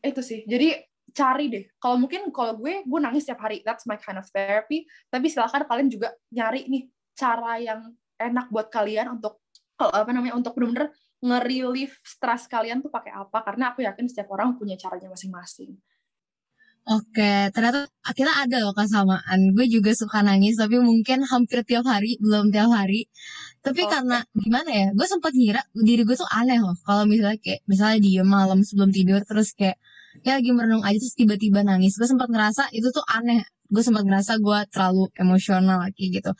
itu 0.00 0.20
sih 0.24 0.42
jadi 0.48 0.80
cari 1.12 1.46
deh 1.52 1.64
kalau 1.76 2.00
mungkin 2.00 2.32
kalau 2.32 2.56
gue 2.56 2.82
gue 2.82 3.00
nangis 3.00 3.28
setiap 3.28 3.44
hari 3.44 3.60
that's 3.62 3.84
my 3.84 4.00
kind 4.00 4.16
of 4.16 4.26
therapy 4.32 4.88
tapi 5.12 5.28
silahkan 5.28 5.62
kalian 5.68 5.92
juga 5.92 6.16
nyari 6.32 6.66
nih 6.66 6.88
cara 7.14 7.60
yang 7.60 7.80
enak 8.16 8.48
buat 8.48 8.72
kalian 8.72 9.20
untuk 9.20 9.44
apa 9.76 10.08
namanya 10.08 10.40
untuk 10.40 10.56
benar-benar 10.56 10.88
nge-relief 11.20 12.00
stres 12.00 12.48
kalian 12.48 12.80
tuh 12.80 12.88
pakai 12.88 13.12
apa 13.12 13.44
karena 13.44 13.72
aku 13.72 13.84
yakin 13.84 14.08
setiap 14.08 14.32
orang 14.32 14.56
punya 14.56 14.76
caranya 14.76 15.12
masing-masing. 15.12 15.76
Oke, 16.86 17.50
ternyata 17.50 17.90
kita 18.14 18.30
ada 18.46 18.62
loh 18.62 18.70
kesamaan. 18.70 19.50
Gue 19.58 19.66
juga 19.66 19.90
suka 19.90 20.22
nangis, 20.22 20.54
tapi 20.54 20.78
mungkin 20.78 21.26
hampir 21.26 21.66
tiap 21.66 21.82
hari, 21.82 22.14
belum 22.22 22.54
tiap 22.54 22.70
hari. 22.70 23.10
Tapi 23.66 23.82
okay. 23.82 23.90
karena 23.90 24.22
gimana 24.30 24.70
ya, 24.70 24.86
gue 24.94 25.06
sempat 25.10 25.34
ngira 25.34 25.62
diri 25.74 26.06
gue 26.06 26.14
tuh 26.14 26.30
aneh 26.30 26.62
loh. 26.62 26.78
Kalau 26.86 27.02
misalnya 27.02 27.42
kayak, 27.42 27.66
misalnya 27.66 27.98
diem 27.98 28.28
malam 28.30 28.62
sebelum 28.62 28.94
tidur, 28.94 29.26
terus 29.26 29.50
kayak, 29.58 29.74
ya 30.22 30.38
lagi 30.38 30.54
merenung 30.54 30.86
aja, 30.86 30.94
terus 31.02 31.18
tiba-tiba 31.18 31.66
nangis. 31.66 31.98
Gue 31.98 32.06
sempat 32.06 32.30
ngerasa 32.30 32.70
itu 32.70 32.94
tuh 32.94 33.02
aneh. 33.10 33.42
Gue 33.66 33.82
sempat 33.82 34.06
ngerasa 34.06 34.38
gue 34.38 34.58
terlalu 34.70 35.10
emosional 35.18 35.82
kayak 35.90 36.22
gitu 36.22 36.30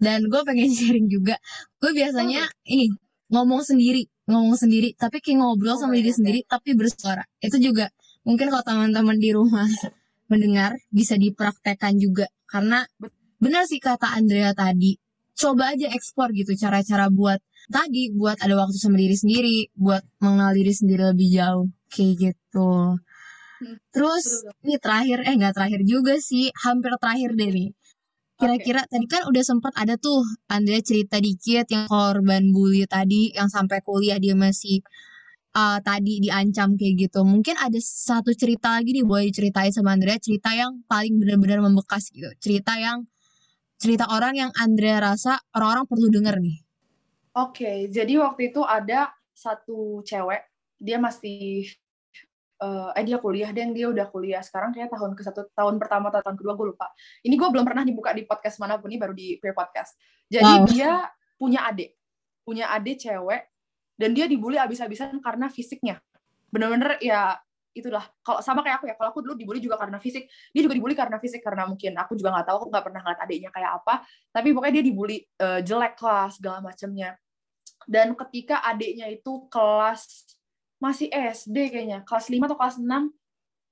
dan 0.00 0.26
gue 0.26 0.40
pengen 0.42 0.72
sharing 0.74 1.06
juga 1.06 1.36
gue 1.78 1.92
biasanya 1.92 2.48
oh. 2.48 2.72
ini 2.72 2.90
ngomong 3.30 3.62
sendiri 3.62 4.08
ngomong 4.26 4.56
sendiri 4.56 4.96
tapi 4.96 5.20
kayak 5.20 5.38
ngobrol 5.38 5.76
sama 5.76 5.94
diri 5.94 6.10
sendiri 6.10 6.40
tapi 6.48 6.74
bersuara 6.74 7.22
itu 7.44 7.60
juga 7.60 7.92
mungkin 8.24 8.48
kalau 8.50 8.64
teman-teman 8.64 9.20
di 9.20 9.30
rumah 9.36 9.68
mendengar 10.32 10.74
bisa 10.90 11.14
dipraktekkan 11.20 12.00
juga 12.00 12.26
karena 12.48 12.82
benar 13.38 13.68
sih 13.68 13.78
kata 13.78 14.16
Andrea 14.18 14.56
tadi 14.56 14.96
coba 15.40 15.72
aja 15.72 15.88
ekspor 15.96 16.28
gitu 16.36 16.52
cara-cara 16.54 17.08
buat 17.08 17.40
tadi 17.72 18.12
buat 18.12 18.36
ada 18.44 18.54
waktu 18.60 18.76
sama 18.76 19.00
diri 19.00 19.16
sendiri 19.16 19.58
buat 19.72 20.04
mengenal 20.20 20.52
diri 20.52 20.72
sendiri 20.76 21.02
lebih 21.16 21.28
jauh 21.32 21.66
kayak 21.88 22.14
gitu 22.20 22.72
hmm, 23.64 23.76
terus 23.90 24.44
ini 24.60 24.76
terakhir 24.76 25.24
eh 25.24 25.34
nggak 25.40 25.54
terakhir 25.56 25.80
juga 25.88 26.14
sih 26.20 26.52
hampir 26.60 26.92
terakhir 27.00 27.32
deh 27.34 27.50
nih 27.50 27.70
Kira-kira 28.40 28.80
okay. 28.88 28.96
tadi 28.96 29.06
kan 29.06 29.22
udah 29.28 29.44
sempat 29.44 29.72
ada 29.76 30.00
tuh 30.00 30.24
Anda 30.48 30.80
cerita 30.80 31.20
dikit 31.20 31.68
yang 31.68 31.84
korban 31.92 32.56
bully 32.56 32.88
tadi 32.88 33.36
yang 33.36 33.52
sampai 33.52 33.84
kuliah 33.84 34.16
dia 34.16 34.32
masih 34.32 34.80
uh, 35.52 35.76
tadi 35.84 36.24
diancam 36.24 36.72
kayak 36.80 37.04
gitu. 37.04 37.20
Mungkin 37.20 37.60
ada 37.60 37.76
satu 37.76 38.32
cerita 38.32 38.80
lagi 38.80 38.96
nih 38.96 39.04
boleh 39.04 39.28
diceritain 39.28 39.76
sama 39.76 39.92
Andrea 39.92 40.16
cerita 40.16 40.56
yang 40.56 40.80
paling 40.88 41.20
benar-benar 41.20 41.60
membekas 41.60 42.08
gitu. 42.08 42.32
Cerita 42.40 42.80
yang 42.80 43.04
cerita 43.80 44.04
orang 44.12 44.36
yang 44.36 44.50
Andrea 44.60 45.00
rasa 45.00 45.40
orang-orang 45.56 45.88
perlu 45.88 46.06
denger 46.12 46.36
nih. 46.36 46.58
Oke, 47.32 47.64
okay, 47.64 47.76
jadi 47.88 48.20
waktu 48.20 48.52
itu 48.52 48.60
ada 48.60 49.08
satu 49.32 50.04
cewek, 50.04 50.44
dia 50.76 51.00
masih 51.00 51.72
uh, 52.60 52.92
eh 52.94 53.04
dia 53.04 53.18
kuliah 53.18 53.50
dan 53.50 53.72
dia 53.72 53.88
udah 53.88 54.06
kuliah 54.12 54.44
sekarang 54.44 54.76
kayak 54.76 54.92
tahun 54.92 55.16
ke 55.16 55.22
satu 55.24 55.48
tahun 55.56 55.80
pertama 55.80 56.12
atau 56.12 56.20
tahun 56.20 56.36
kedua 56.36 56.52
gue 56.54 56.66
lupa 56.76 56.92
ini 57.24 57.34
gue 57.34 57.48
belum 57.48 57.64
pernah 57.64 57.82
dibuka 57.82 58.12
di 58.12 58.28
podcast 58.28 58.60
mana 58.60 58.76
pun 58.76 58.92
ini 58.92 59.00
baru 59.00 59.14
di 59.16 59.40
pre 59.40 59.56
podcast 59.56 59.96
jadi 60.28 60.44
wow. 60.44 60.68
dia 60.68 60.92
punya 61.40 61.60
adik 61.66 61.90
punya 62.44 62.64
adik 62.72 63.00
cewek 63.00 63.42
dan 63.96 64.10
dia 64.12 64.28
dibully 64.28 64.60
abis-abisan 64.60 65.20
karena 65.24 65.48
fisiknya 65.48 66.00
bener-bener 66.52 67.00
ya 67.00 67.36
itulah 67.70 68.02
kalau 68.26 68.42
sama 68.42 68.66
kayak 68.66 68.82
aku 68.82 68.90
ya 68.90 68.94
kalau 68.98 69.14
aku 69.14 69.22
dulu 69.22 69.38
dibully 69.38 69.62
juga 69.62 69.78
karena 69.78 70.02
fisik 70.02 70.26
dia 70.50 70.60
juga 70.66 70.74
dibully 70.74 70.98
karena 70.98 71.16
fisik 71.22 71.38
karena 71.38 71.70
mungkin 71.70 71.94
aku 71.94 72.18
juga 72.18 72.34
nggak 72.34 72.46
tahu 72.50 72.56
aku 72.62 72.68
nggak 72.74 72.84
pernah 72.90 73.00
ngeliat 73.06 73.20
adiknya 73.22 73.50
kayak 73.54 73.70
apa 73.78 73.94
tapi 74.34 74.48
pokoknya 74.50 74.74
dia 74.82 74.84
dibully 74.84 75.16
uh, 75.38 75.60
jelek 75.62 75.94
lah 76.02 76.26
segala 76.34 76.58
macamnya 76.58 77.14
dan 77.88 78.12
ketika 78.18 78.60
adiknya 78.66 79.08
itu 79.08 79.46
kelas 79.48 80.30
masih 80.80 81.12
SD 81.12 81.56
kayaknya, 81.70 82.00
kelas 82.08 82.32
5 82.32 82.40
atau 82.48 82.56
kelas 82.56 82.76
6, 82.80 82.88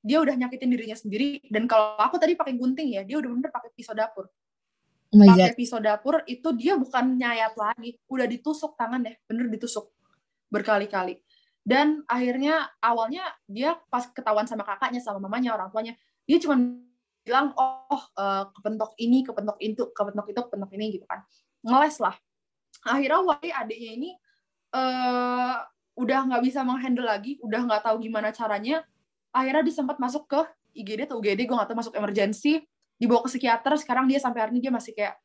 dia 0.05 0.19
udah 0.21 0.35
nyakitin 0.37 0.69
dirinya 0.69 0.97
sendiri. 0.97 1.41
Dan 1.49 1.65
kalau 1.65 1.97
aku 1.97 2.21
tadi 2.21 2.37
pakai 2.37 2.55
gunting 2.55 2.99
ya, 3.01 3.03
dia 3.03 3.17
udah 3.17 3.29
bener 3.33 3.51
pakai 3.51 3.73
pisau 3.73 3.97
dapur. 3.97 4.29
Oh 5.09 5.25
pakai 5.25 5.57
pisau 5.57 5.81
dapur 5.81 6.21
itu 6.29 6.53
dia 6.53 6.77
bukan 6.77 7.17
nyayat 7.17 7.57
lagi, 7.57 7.97
udah 8.13 8.29
ditusuk 8.29 8.77
tangan 8.77 9.09
ya, 9.09 9.17
bener 9.25 9.49
ditusuk 9.49 9.89
berkali-kali. 10.53 11.17
Dan 11.69 12.01
akhirnya 12.09 12.73
awalnya 12.81 13.29
dia 13.45 13.77
pas 13.93 14.09
ketahuan 14.09 14.49
sama 14.49 14.65
kakaknya, 14.65 15.05
sama 15.05 15.21
mamanya, 15.21 15.53
orang 15.53 15.69
tuanya, 15.69 15.93
dia 16.25 16.41
cuma 16.41 16.57
bilang, 17.21 17.53
oh 17.61 18.03
uh, 18.17 18.49
kepentok 18.57 18.97
ini, 18.97 19.21
kepentok 19.21 19.61
itu, 19.61 19.93
kepentok 19.93 20.33
itu, 20.33 20.41
kepentok 20.49 20.71
ini 20.73 20.97
gitu 20.97 21.05
kan. 21.05 21.21
Ngeles 21.61 22.01
lah. 22.01 22.17
Akhirnya 22.89 23.21
Wali 23.21 23.53
adiknya 23.53 23.91
ini 24.01 24.11
uh, 24.73 25.61
udah 25.99 26.19
nggak 26.33 26.43
bisa 26.49 26.65
menghandle 26.65 27.05
lagi, 27.05 27.37
udah 27.45 27.61
nggak 27.69 27.83
tahu 27.85 28.01
gimana 28.01 28.33
caranya, 28.33 28.81
akhirnya 29.29 29.69
dia 29.69 29.75
sempat 29.77 30.01
masuk 30.01 30.25
ke 30.25 30.41
IGD 30.73 31.11
atau 31.11 31.21
UGD, 31.21 31.45
gue 31.45 31.53
nggak 31.53 31.69
tahu 31.69 31.79
masuk 31.85 31.95
emergency, 31.99 32.65
dibawa 32.97 33.27
ke 33.27 33.35
psikiater, 33.35 33.77
sekarang 33.77 34.07
dia 34.07 34.23
sampai 34.23 34.47
hari 34.47 34.51
ini 34.57 34.61
dia 34.65 34.73
masih 34.73 34.95
kayak 34.95 35.19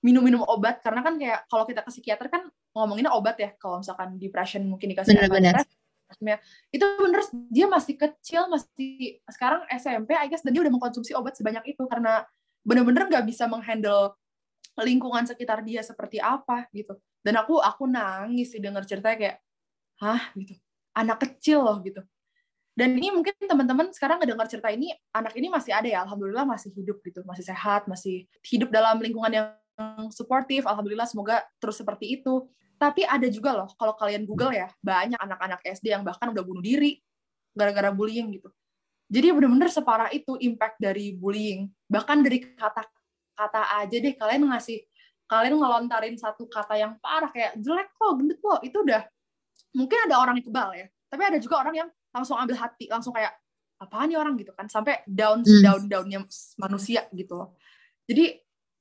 minum-minum 0.00 0.46
obat, 0.46 0.80
karena 0.80 1.04
kan 1.04 1.18
kayak 1.18 1.44
kalau 1.50 1.66
kita 1.66 1.82
ke 1.82 1.90
psikiater 1.92 2.30
kan 2.30 2.46
ngomonginnya 2.72 3.10
obat 3.10 3.36
ya, 3.42 3.50
kalau 3.58 3.82
misalkan 3.82 4.16
depression 4.16 4.62
mungkin 4.64 4.94
dikasih 4.94 5.18
bener, 5.18 5.28
bener. 5.28 5.54
Itu 6.74 6.84
bener 6.98 7.22
dia 7.50 7.66
masih 7.70 7.94
kecil, 7.94 8.50
masih 8.50 9.22
sekarang 9.30 9.62
SMP, 9.70 10.18
I 10.18 10.26
guess, 10.26 10.42
dan 10.42 10.50
dia 10.50 10.62
udah 10.62 10.74
mengkonsumsi 10.74 11.14
obat 11.14 11.38
sebanyak 11.38 11.76
itu, 11.76 11.82
karena 11.86 12.26
bener-bener 12.66 13.08
nggak 13.08 13.24
bisa 13.24 13.46
menghandle 13.46 14.14
lingkungan 14.80 15.24
sekitar 15.26 15.62
dia 15.62 15.80
seperti 15.84 16.18
apa 16.22 16.68
gitu. 16.72 16.96
Dan 17.20 17.36
aku 17.36 17.60
aku 17.60 17.84
nangis 17.84 18.52
sih 18.52 18.60
denger 18.62 18.84
ceritanya 18.88 19.16
kayak 19.16 19.36
hah? 20.00 20.22
gitu. 20.36 20.56
Anak 20.96 21.18
kecil 21.22 21.62
loh 21.62 21.78
gitu. 21.84 22.00
Dan 22.74 22.96
ini 22.96 23.12
mungkin 23.12 23.34
teman-teman 23.44 23.92
sekarang 23.92 24.22
ngedengar 24.22 24.48
cerita 24.48 24.72
ini 24.72 24.94
anak 25.12 25.36
ini 25.36 25.52
masih 25.52 25.74
ada 25.74 25.84
ya 25.84 26.00
alhamdulillah 26.06 26.48
masih 26.48 26.72
hidup 26.72 27.02
gitu 27.04 27.20
masih 27.28 27.44
sehat 27.44 27.84
masih 27.84 28.24
hidup 28.46 28.72
dalam 28.72 28.96
lingkungan 29.02 29.28
yang 29.28 29.46
suportif 30.12 30.64
alhamdulillah 30.64 31.08
semoga 31.08 31.44
terus 31.58 31.80
seperti 31.80 32.20
itu. 32.20 32.46
Tapi 32.80 33.04
ada 33.04 33.28
juga 33.28 33.52
loh 33.52 33.68
kalau 33.76 33.92
kalian 33.92 34.24
google 34.24 34.56
ya 34.56 34.72
banyak 34.80 35.20
anak-anak 35.20 35.60
SD 35.68 35.92
yang 35.92 36.00
bahkan 36.00 36.32
udah 36.32 36.40
bunuh 36.40 36.64
diri 36.64 36.96
gara-gara 37.52 37.92
bullying 37.92 38.32
gitu. 38.40 38.48
Jadi 39.10 39.26
bener-bener 39.36 39.68
separah 39.68 40.08
itu 40.14 40.38
impact 40.40 40.80
dari 40.80 41.12
bullying. 41.12 41.68
Bahkan 41.90 42.24
dari 42.24 42.40
kata-kata 42.56 43.62
aja 43.84 43.96
deh 44.00 44.14
kalian 44.16 44.48
ngasih 44.48 44.80
kalian 45.28 45.60
ngelontarin 45.60 46.16
satu 46.16 46.48
kata 46.48 46.74
yang 46.78 46.96
parah 47.04 47.28
kayak 47.28 47.58
jelek 47.60 47.92
kok 47.92 48.12
gendut 48.16 48.38
kok. 48.40 48.64
Itu 48.64 48.80
udah 48.80 49.04
mungkin 49.76 49.98
ada 50.08 50.16
orang 50.18 50.40
yang 50.40 50.46
kebal 50.48 50.70
ya 50.72 50.86
tapi 51.10 51.22
ada 51.26 51.38
juga 51.42 51.58
orang 51.58 51.74
yang 51.74 51.88
langsung 52.14 52.38
ambil 52.38 52.56
hati 52.56 52.86
langsung 52.86 53.10
kayak 53.10 53.34
apaan 53.82 54.06
nih 54.14 54.18
orang? 54.18 54.38
gitu 54.38 54.54
kan 54.54 54.70
sampai 54.70 55.02
down 55.10 55.42
hmm. 55.42 55.62
down 55.62 55.82
downnya 55.90 56.20
manusia 56.56 57.10
gitu 57.10 57.34
loh. 57.34 57.58
Jadi 58.06 58.38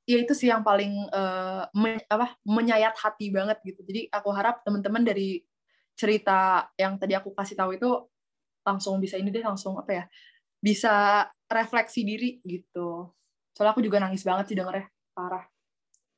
ya 0.10 0.18
itu 0.18 0.34
sih 0.34 0.50
yang 0.50 0.66
paling 0.66 1.06
uh, 1.14 1.70
men, 1.78 2.02
apa 2.10 2.34
menyayat 2.42 2.98
hati 2.98 3.30
banget 3.30 3.62
gitu. 3.62 3.86
Jadi 3.86 4.10
aku 4.10 4.34
harap 4.34 4.66
teman-teman 4.66 5.06
dari 5.06 5.46
cerita 5.94 6.66
yang 6.82 6.98
tadi 6.98 7.14
aku 7.14 7.30
kasih 7.38 7.54
tahu 7.54 7.78
itu 7.78 7.90
langsung 8.66 8.98
bisa 8.98 9.22
ini 9.22 9.30
deh 9.30 9.46
langsung 9.46 9.78
apa 9.78 9.92
ya 9.94 10.04
bisa 10.58 11.26
refleksi 11.46 12.02
diri 12.02 12.42
gitu. 12.42 13.14
Soalnya 13.54 13.78
aku 13.78 13.86
juga 13.86 14.02
nangis 14.02 14.26
banget 14.26 14.50
sih 14.50 14.58
dengernya 14.58 14.90
parah. 15.14 15.46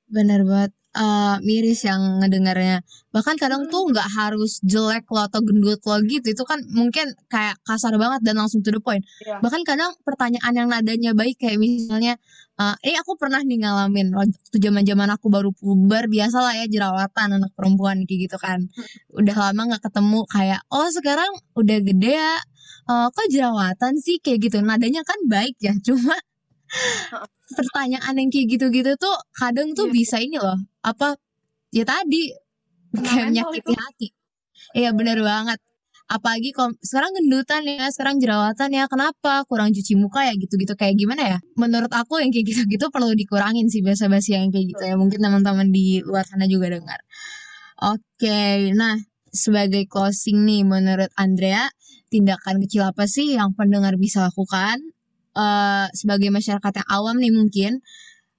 Bener 0.08 0.48
banget 0.48 0.72
uh, 0.96 1.38
miris 1.44 1.88
yang 1.88 2.20
ngedengarnya. 2.24 2.84
Bahkan 3.12 3.36
kadang 3.40 3.68
tuh 3.68 3.92
nggak 3.92 4.08
harus 4.16 4.60
jelek 4.64 5.08
lo 5.12 5.28
atau 5.28 5.40
gendut 5.44 5.80
lo 5.84 5.98
gitu. 6.08 6.28
Itu 6.32 6.44
kan 6.48 6.64
mungkin 6.72 7.12
kayak 7.32 7.60
kasar 7.64 7.96
banget 7.96 8.22
dan 8.24 8.40
langsung 8.40 8.64
to 8.64 8.72
the 8.72 8.82
point. 8.84 9.04
Yeah. 9.24 9.40
bahkan 9.44 9.64
kadang 9.64 9.92
pertanyaan 10.04 10.54
yang 10.56 10.68
nadanya 10.72 11.12
baik 11.16 11.40
kayak 11.40 11.60
misalnya 11.60 12.18
uh, 12.60 12.76
eh 12.84 12.96
aku 13.00 13.16
pernah 13.20 13.40
nih 13.44 13.64
ngalamin 13.64 14.12
waktu 14.16 14.58
zaman 14.60 14.84
zaman 14.84 15.10
aku 15.14 15.28
baru 15.32 15.50
puber 15.56 16.08
biasa 16.12 16.38
lah 16.42 16.54
ya 16.58 16.66
jerawatan 16.68 17.28
anak 17.42 17.52
perempuan 17.56 18.04
kayak 18.08 18.32
gitu 18.32 18.38
kan. 18.40 18.68
Udah 19.20 19.36
lama 19.52 19.76
nggak 19.76 19.84
ketemu 19.88 20.20
kayak 20.32 20.62
oh 20.72 20.88
sekarang 20.92 21.32
udah 21.56 21.78
gede 21.84 22.16
ya 22.16 22.34
uh, 22.92 23.08
kok 23.12 23.28
jerawatan 23.32 23.94
sih? 24.00 24.20
Kayak 24.24 24.52
gitu. 24.52 24.58
Nadanya 24.64 25.02
kan 25.08 25.20
baik 25.28 25.56
ya 25.62 25.74
cuma 25.88 26.16
pertanyaan 27.52 28.16
yang 28.16 28.30
kayak 28.32 28.48
gitu-gitu 28.58 28.96
tuh 28.96 29.16
kadang 29.36 29.76
tuh 29.76 29.92
yeah. 29.92 29.96
bisa 29.96 30.18
ini 30.24 30.38
loh 30.40 30.56
apa 30.82 31.20
ya 31.72 31.84
tadi 31.84 32.32
kayak 32.96 33.26
menyakiti 33.32 33.74
hati. 33.76 34.08
Iya 34.76 34.92
bener 34.96 35.20
banget. 35.24 35.60
Apalagi 36.12 36.52
kalau 36.52 36.76
sekarang 36.84 37.16
gendutan 37.16 37.64
ya 37.64 37.88
sekarang 37.88 38.20
jerawatan 38.20 38.70
ya 38.76 38.84
kenapa 38.92 39.48
kurang 39.48 39.72
cuci 39.72 39.96
muka 39.96 40.28
ya 40.28 40.36
gitu-gitu 40.36 40.76
kayak 40.76 41.00
gimana 41.00 41.24
ya? 41.24 41.40
Menurut 41.56 41.88
aku 41.88 42.20
yang 42.20 42.36
kayak 42.36 42.52
gitu-gitu 42.52 42.92
perlu 42.92 43.16
dikurangin 43.16 43.72
sih 43.72 43.80
bahasa 43.80 44.12
basi 44.12 44.36
yang 44.36 44.52
kayak 44.52 44.76
gitu 44.76 44.84
ya. 44.84 44.96
Mungkin 45.00 45.24
teman-teman 45.24 45.72
di 45.72 46.04
luar 46.04 46.28
sana 46.28 46.52
juga 46.52 46.68
dengar. 46.68 47.00
Oke 47.80 48.76
nah 48.76 49.00
sebagai 49.32 49.88
closing 49.88 50.44
nih 50.44 50.68
menurut 50.68 51.08
Andrea 51.16 51.72
tindakan 52.12 52.60
kecil 52.68 52.92
apa 52.92 53.08
sih 53.08 53.40
yang 53.40 53.56
pendengar 53.56 53.96
bisa 53.96 54.28
lakukan 54.28 54.84
uh, 55.36 55.88
sebagai 55.96 56.30
masyarakat 56.32 56.84
yang 56.84 56.88
awam 56.90 57.16
nih 57.20 57.34
mungkin 57.34 57.72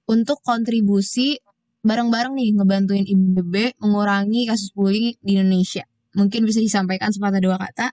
untuk 0.09 0.43
kontribusi 0.43 1.39
bareng-bareng 1.83 2.35
nih 2.39 2.51
ngebantuin 2.55 3.07
IBB 3.07 3.79
mengurangi 3.83 4.47
kasus 4.47 4.71
bullying 4.71 5.19
di 5.19 5.39
Indonesia. 5.39 5.83
Mungkin 6.15 6.47
bisa 6.47 6.63
disampaikan 6.63 7.11
sepatah 7.11 7.43
dua 7.43 7.59
kata. 7.59 7.91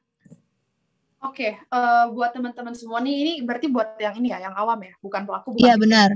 Oke, 1.20 1.52
okay, 1.52 1.52
uh, 1.76 2.08
eh, 2.08 2.16
buat 2.16 2.32
teman-teman 2.32 2.72
semua 2.72 3.04
nih, 3.04 3.16
ini 3.20 3.34
berarti 3.44 3.68
buat 3.68 4.00
yang 4.00 4.16
ini 4.24 4.32
ya, 4.32 4.40
yang 4.40 4.56
awam 4.56 4.80
ya, 4.80 4.96
bukan 5.04 5.28
pelaku. 5.28 5.60
Iya 5.60 5.76
benar. 5.76 6.16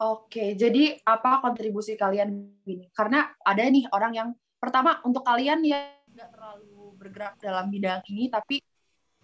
Oke, 0.00 0.40
okay, 0.40 0.48
jadi 0.56 0.96
apa 1.04 1.44
kontribusi 1.44 1.92
kalian 1.92 2.56
ini? 2.64 2.88
Karena 2.96 3.28
ada 3.44 3.62
nih 3.68 3.84
orang 3.92 4.12
yang 4.16 4.28
pertama 4.56 4.96
untuk 5.04 5.28
kalian 5.28 5.60
yang 5.60 5.92
tidak 6.08 6.32
terlalu 6.32 6.96
bergerak 6.96 7.36
dalam 7.36 7.68
bidang 7.68 8.00
ini, 8.08 8.32
tapi 8.32 8.64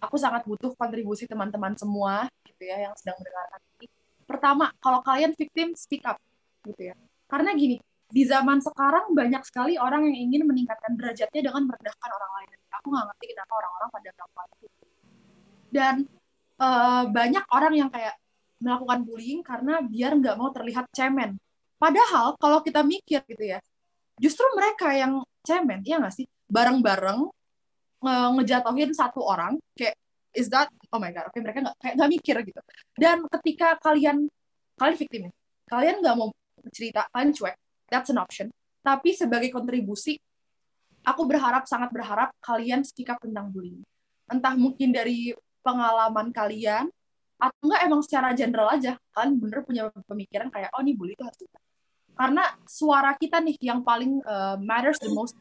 aku 0.01 0.17
sangat 0.17 0.43
butuh 0.49 0.73
kontribusi 0.73 1.29
teman-teman 1.29 1.77
semua 1.77 2.25
gitu 2.43 2.65
ya 2.65 2.89
yang 2.89 2.93
sedang 2.97 3.21
mendengarkan 3.21 3.61
ini. 3.77 3.87
Pertama, 4.25 4.65
kalau 4.81 4.99
kalian 5.05 5.37
victim 5.37 5.77
speak 5.77 6.01
up 6.09 6.17
gitu 6.65 6.91
ya. 6.91 6.95
Karena 7.29 7.53
gini, 7.53 7.77
di 8.11 8.23
zaman 8.27 8.59
sekarang 8.59 9.13
banyak 9.13 9.43
sekali 9.47 9.79
orang 9.79 10.09
yang 10.09 10.27
ingin 10.27 10.43
meningkatkan 10.43 10.97
derajatnya 10.97 11.41
dengan 11.47 11.63
merendahkan 11.69 12.09
orang 12.11 12.31
lain. 12.41 12.49
Aku 12.81 12.87
nggak 12.91 13.05
ngerti 13.13 13.25
kenapa 13.31 13.53
orang-orang 13.55 13.89
pada 13.93 14.09
melakukan 14.11 14.47
itu. 14.51 14.67
Dan 15.71 15.95
uh, 16.59 17.03
banyak 17.07 17.45
orang 17.53 17.73
yang 17.77 17.89
kayak 17.93 18.15
melakukan 18.61 18.99
bullying 19.07 19.41
karena 19.41 19.79
biar 19.81 20.11
nggak 20.19 20.35
mau 20.35 20.49
terlihat 20.51 20.85
cemen. 20.91 21.39
Padahal 21.79 22.37
kalau 22.37 22.61
kita 22.61 22.85
mikir 22.85 23.25
gitu 23.25 23.41
ya, 23.41 23.57
justru 24.21 24.45
mereka 24.53 24.93
yang 24.93 25.25
cemen, 25.41 25.81
ya 25.81 25.97
nggak 25.97 26.13
sih? 26.13 26.29
Bareng-bareng 26.45 27.25
ngejatuhin 28.01 28.91
satu 28.97 29.21
orang 29.21 29.61
kayak 29.77 29.95
is 30.33 30.49
that 30.49 30.67
oh 30.89 30.99
my 30.99 31.13
god 31.13 31.29
oke 31.29 31.35
okay, 31.35 31.41
mereka 31.43 31.61
nggak 31.61 31.77
kayak 31.77 31.93
nggak 31.99 32.11
mikir 32.11 32.35
gitu. 32.43 32.61
Dan 32.97 33.25
ketika 33.39 33.77
kalian 33.79 34.25
kalian 34.75 34.95
victim 34.97 35.21
kalian 35.69 35.95
nggak 36.01 36.15
mau 36.17 36.29
cerita 36.73 37.05
kalian 37.13 37.31
cuek 37.31 37.55
that's 37.87 38.09
an 38.09 38.17
option. 38.17 38.49
Tapi 38.81 39.13
sebagai 39.13 39.53
kontribusi 39.53 40.17
aku 41.05 41.29
berharap 41.29 41.69
sangat 41.69 41.93
berharap 41.93 42.33
kalian 42.41 42.81
sikap 42.81 43.21
tentang 43.21 43.53
bullying. 43.53 43.85
Entah 44.25 44.57
mungkin 44.57 44.89
dari 44.89 45.35
pengalaman 45.61 46.33
kalian 46.33 46.89
atau 47.41 47.61
enggak 47.65 47.81
emang 47.89 48.01
secara 48.05 48.29
general 48.37 48.69
aja 48.69 48.93
kalian 49.17 49.41
bener 49.41 49.65
punya 49.65 49.89
pemikiran 50.05 50.53
kayak 50.53 50.69
oh 50.77 50.81
nih 50.85 50.93
bully 50.93 51.17
itu 51.17 51.25
harus 51.25 51.41
karena 52.13 52.43
suara 52.69 53.17
kita 53.17 53.41
nih 53.41 53.57
yang 53.65 53.81
paling 53.81 54.21
uh, 54.29 54.61
matters 54.61 55.01
the 55.01 55.09
most 55.09 55.33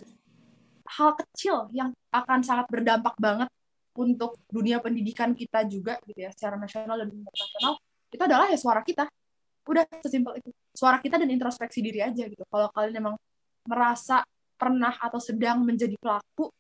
hal 0.99 1.15
kecil 1.15 1.71
yang 1.71 1.95
akan 2.11 2.43
sangat 2.43 2.67
berdampak 2.67 3.15
banget 3.21 3.47
untuk 3.95 4.39
dunia 4.51 4.79
pendidikan 4.83 5.35
kita 5.35 5.67
juga 5.67 5.99
gitu 6.07 6.19
ya 6.25 6.31
secara 6.35 6.57
nasional 6.59 6.99
dan 7.05 7.09
internasional 7.11 7.75
itu 8.11 8.23
adalah 8.23 8.47
ya 8.51 8.59
suara 8.59 8.83
kita. 8.83 9.07
Udah 9.67 9.87
sesimpel 10.03 10.43
itu. 10.43 10.51
Suara 10.75 10.99
kita 10.99 11.19
dan 11.19 11.31
introspeksi 11.31 11.79
diri 11.83 12.03
aja 12.03 12.27
gitu. 12.27 12.43
Kalau 12.51 12.71
kalian 12.75 12.99
emang 12.99 13.15
merasa 13.67 14.27
pernah 14.59 14.95
atau 14.99 15.23
sedang 15.23 15.63
menjadi 15.63 15.95
pelaku 16.01 16.51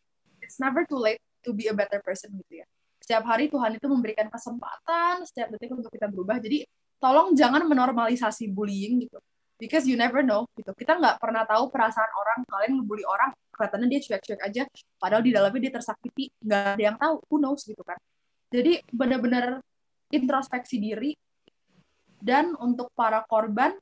it's 0.40 0.56
never 0.56 0.86
too 0.88 0.98
late 0.98 1.20
to 1.44 1.52
be 1.52 1.68
a 1.68 1.74
better 1.74 1.98
person 2.02 2.30
gitu 2.46 2.62
ya. 2.62 2.66
Setiap 3.02 3.26
hari 3.26 3.50
Tuhan 3.50 3.76
itu 3.78 3.86
memberikan 3.90 4.30
kesempatan 4.30 5.26
setiap 5.26 5.50
detik 5.54 5.74
untuk 5.74 5.90
kita 5.90 6.06
berubah. 6.06 6.38
Jadi 6.38 6.62
tolong 7.00 7.32
jangan 7.34 7.64
menormalisasi 7.66 8.52
bullying 8.52 9.08
gitu 9.08 9.18
because 9.60 9.84
you 9.84 9.94
never 9.94 10.24
know 10.24 10.48
gitu. 10.56 10.72
Kita 10.72 10.96
nggak 10.96 11.20
pernah 11.20 11.44
tahu 11.44 11.68
perasaan 11.68 12.10
orang 12.16 12.38
kalian 12.48 12.80
ngebully 12.80 13.04
orang 13.04 13.30
kelihatannya 13.52 13.88
dia 13.92 14.00
cuek-cuek 14.00 14.40
aja 14.40 14.62
padahal 14.96 15.22
di 15.22 15.30
dalamnya 15.36 15.60
dia 15.68 15.72
tersakiti 15.76 16.32
nggak 16.40 16.80
ada 16.80 16.82
yang 16.82 16.96
tahu 16.96 17.20
who 17.28 17.36
knows 17.36 17.62
gitu 17.68 17.84
kan. 17.84 18.00
Jadi 18.50 18.80
benar-benar 18.90 19.60
introspeksi 20.10 20.80
diri 20.80 21.12
dan 22.18 22.56
untuk 22.58 22.90
para 22.96 23.22
korban 23.28 23.76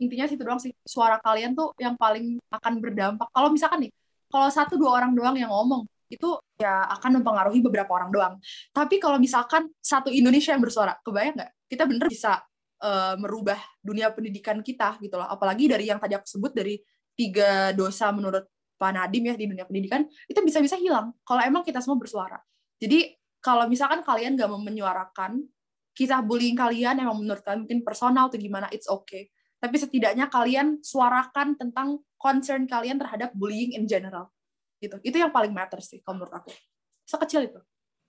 intinya 0.00 0.24
situ 0.24 0.42
doang 0.42 0.62
sih 0.62 0.72
suara 0.82 1.20
kalian 1.20 1.52
tuh 1.52 1.76
yang 1.76 1.94
paling 1.94 2.40
akan 2.48 2.72
berdampak. 2.80 3.28
Kalau 3.30 3.52
misalkan 3.52 3.86
nih 3.86 3.92
kalau 4.32 4.48
satu 4.48 4.80
dua 4.80 4.96
orang 4.96 5.12
doang 5.12 5.36
yang 5.36 5.52
ngomong 5.52 5.84
itu 6.08 6.40
ya 6.56 6.88
akan 6.98 7.20
mempengaruhi 7.20 7.60
beberapa 7.60 7.92
orang 7.92 8.08
doang. 8.08 8.34
Tapi 8.72 8.96
kalau 8.96 9.20
misalkan 9.20 9.68
satu 9.78 10.08
Indonesia 10.08 10.56
yang 10.56 10.64
bersuara 10.64 10.96
kebayang 11.04 11.36
nggak? 11.36 11.50
Kita 11.68 11.84
bener 11.84 12.08
bisa 12.08 12.40
uh, 12.82 13.14
merubah 13.18 13.58
dunia 13.82 14.10
pendidikan 14.14 14.62
kita 14.62 14.98
gitu 15.02 15.18
loh. 15.18 15.26
Apalagi 15.26 15.66
dari 15.70 15.90
yang 15.90 15.98
tadi 15.98 16.14
aku 16.14 16.26
sebut 16.26 16.52
dari 16.54 16.78
tiga 17.18 17.74
dosa 17.74 18.14
menurut 18.14 18.46
Pak 18.78 18.94
Nadim 18.94 19.26
ya 19.26 19.34
di 19.34 19.50
dunia 19.50 19.66
pendidikan 19.66 20.06
itu 20.30 20.38
bisa-bisa 20.38 20.78
hilang 20.78 21.10
kalau 21.26 21.42
emang 21.42 21.66
kita 21.66 21.82
semua 21.82 21.98
bersuara. 21.98 22.38
Jadi 22.78 23.10
kalau 23.42 23.66
misalkan 23.66 24.06
kalian 24.06 24.38
gak 24.38 24.50
mau 24.50 24.62
menyuarakan 24.62 25.42
kisah 25.98 26.22
bullying 26.22 26.54
kalian 26.54 27.02
emang 27.02 27.18
menurut 27.18 27.42
kalian 27.42 27.66
mungkin 27.66 27.82
personal 27.82 28.30
atau 28.30 28.38
gimana, 28.38 28.70
it's 28.70 28.86
okay. 28.86 29.34
Tapi 29.58 29.74
setidaknya 29.74 30.30
kalian 30.30 30.78
suarakan 30.78 31.58
tentang 31.58 31.98
concern 32.14 32.70
kalian 32.70 33.02
terhadap 33.02 33.34
bullying 33.34 33.74
in 33.74 33.90
general. 33.90 34.30
Gitu. 34.78 34.94
Itu 35.02 35.18
yang 35.18 35.34
paling 35.34 35.50
matter 35.50 35.82
sih 35.82 35.98
kalau 36.06 36.22
menurut 36.22 36.38
aku. 36.38 36.54
Sekecil 37.02 37.50
itu. 37.50 37.58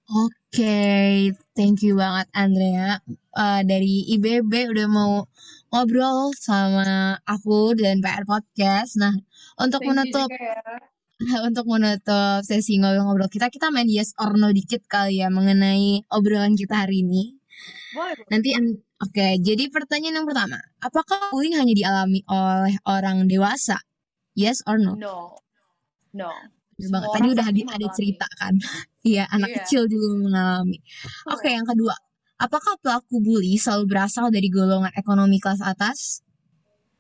Oke, 0.09 0.65
okay, 0.65 1.29
thank 1.53 1.85
you 1.85 1.93
banget 1.93 2.25
Andrea 2.33 2.97
uh, 3.37 3.61
dari 3.61 4.09
IBB 4.17 4.73
udah 4.73 4.89
mau 4.89 5.29
ngobrol 5.69 6.33
sama 6.33 7.13
aku 7.29 7.77
dan 7.77 8.01
PR 8.01 8.25
Podcast. 8.25 8.97
Nah, 8.97 9.13
untuk 9.61 9.85
thank 9.85 9.93
menutup 9.93 10.25
ya. 10.33 10.65
untuk 11.53 11.69
menutup 11.69 12.41
sesi 12.41 12.81
ngobrol-ngobrol 12.81 13.29
kita, 13.29 13.53
kita 13.53 13.69
main 13.69 13.85
yes 13.85 14.17
or 14.17 14.33
no 14.33 14.49
dikit 14.49 14.81
kali 14.89 15.21
ya 15.21 15.29
mengenai 15.29 16.01
obrolan 16.09 16.57
kita 16.57 16.89
hari 16.89 17.05
ini. 17.05 17.37
Boleh. 17.93 18.25
Nanti 18.33 18.57
oke, 18.57 19.13
okay, 19.13 19.37
jadi 19.37 19.69
pertanyaan 19.69 20.25
yang 20.25 20.27
pertama, 20.27 20.57
apakah 20.81 21.29
bullying 21.29 21.53
hanya 21.53 21.77
dialami 21.77 22.25
oleh 22.25 22.81
orang 22.89 23.29
dewasa? 23.29 23.77
Yes 24.33 24.65
or 24.65 24.81
no? 24.81 24.97
No. 24.97 25.37
No 26.17 26.33
banget. 26.87 27.09
Tadi 27.11 27.27
udah 27.35 27.45
ada, 27.51 27.61
ada 27.75 27.87
cerita 27.91 28.27
kan. 28.39 28.55
Iya, 28.99 29.31
anak 29.31 29.47
yeah. 29.47 29.57
kecil 29.63 29.81
juga 29.87 30.07
mengalami. 30.19 30.83
Oke, 31.31 31.47
okay, 31.47 31.51
yang 31.55 31.63
kedua. 31.63 31.95
Apakah 32.35 32.75
pelaku 32.83 33.23
bully 33.23 33.55
selalu 33.55 33.87
berasal 33.87 34.27
dari 34.27 34.51
golongan 34.51 34.91
ekonomi 34.91 35.39
kelas 35.39 35.63
atas? 35.63 36.19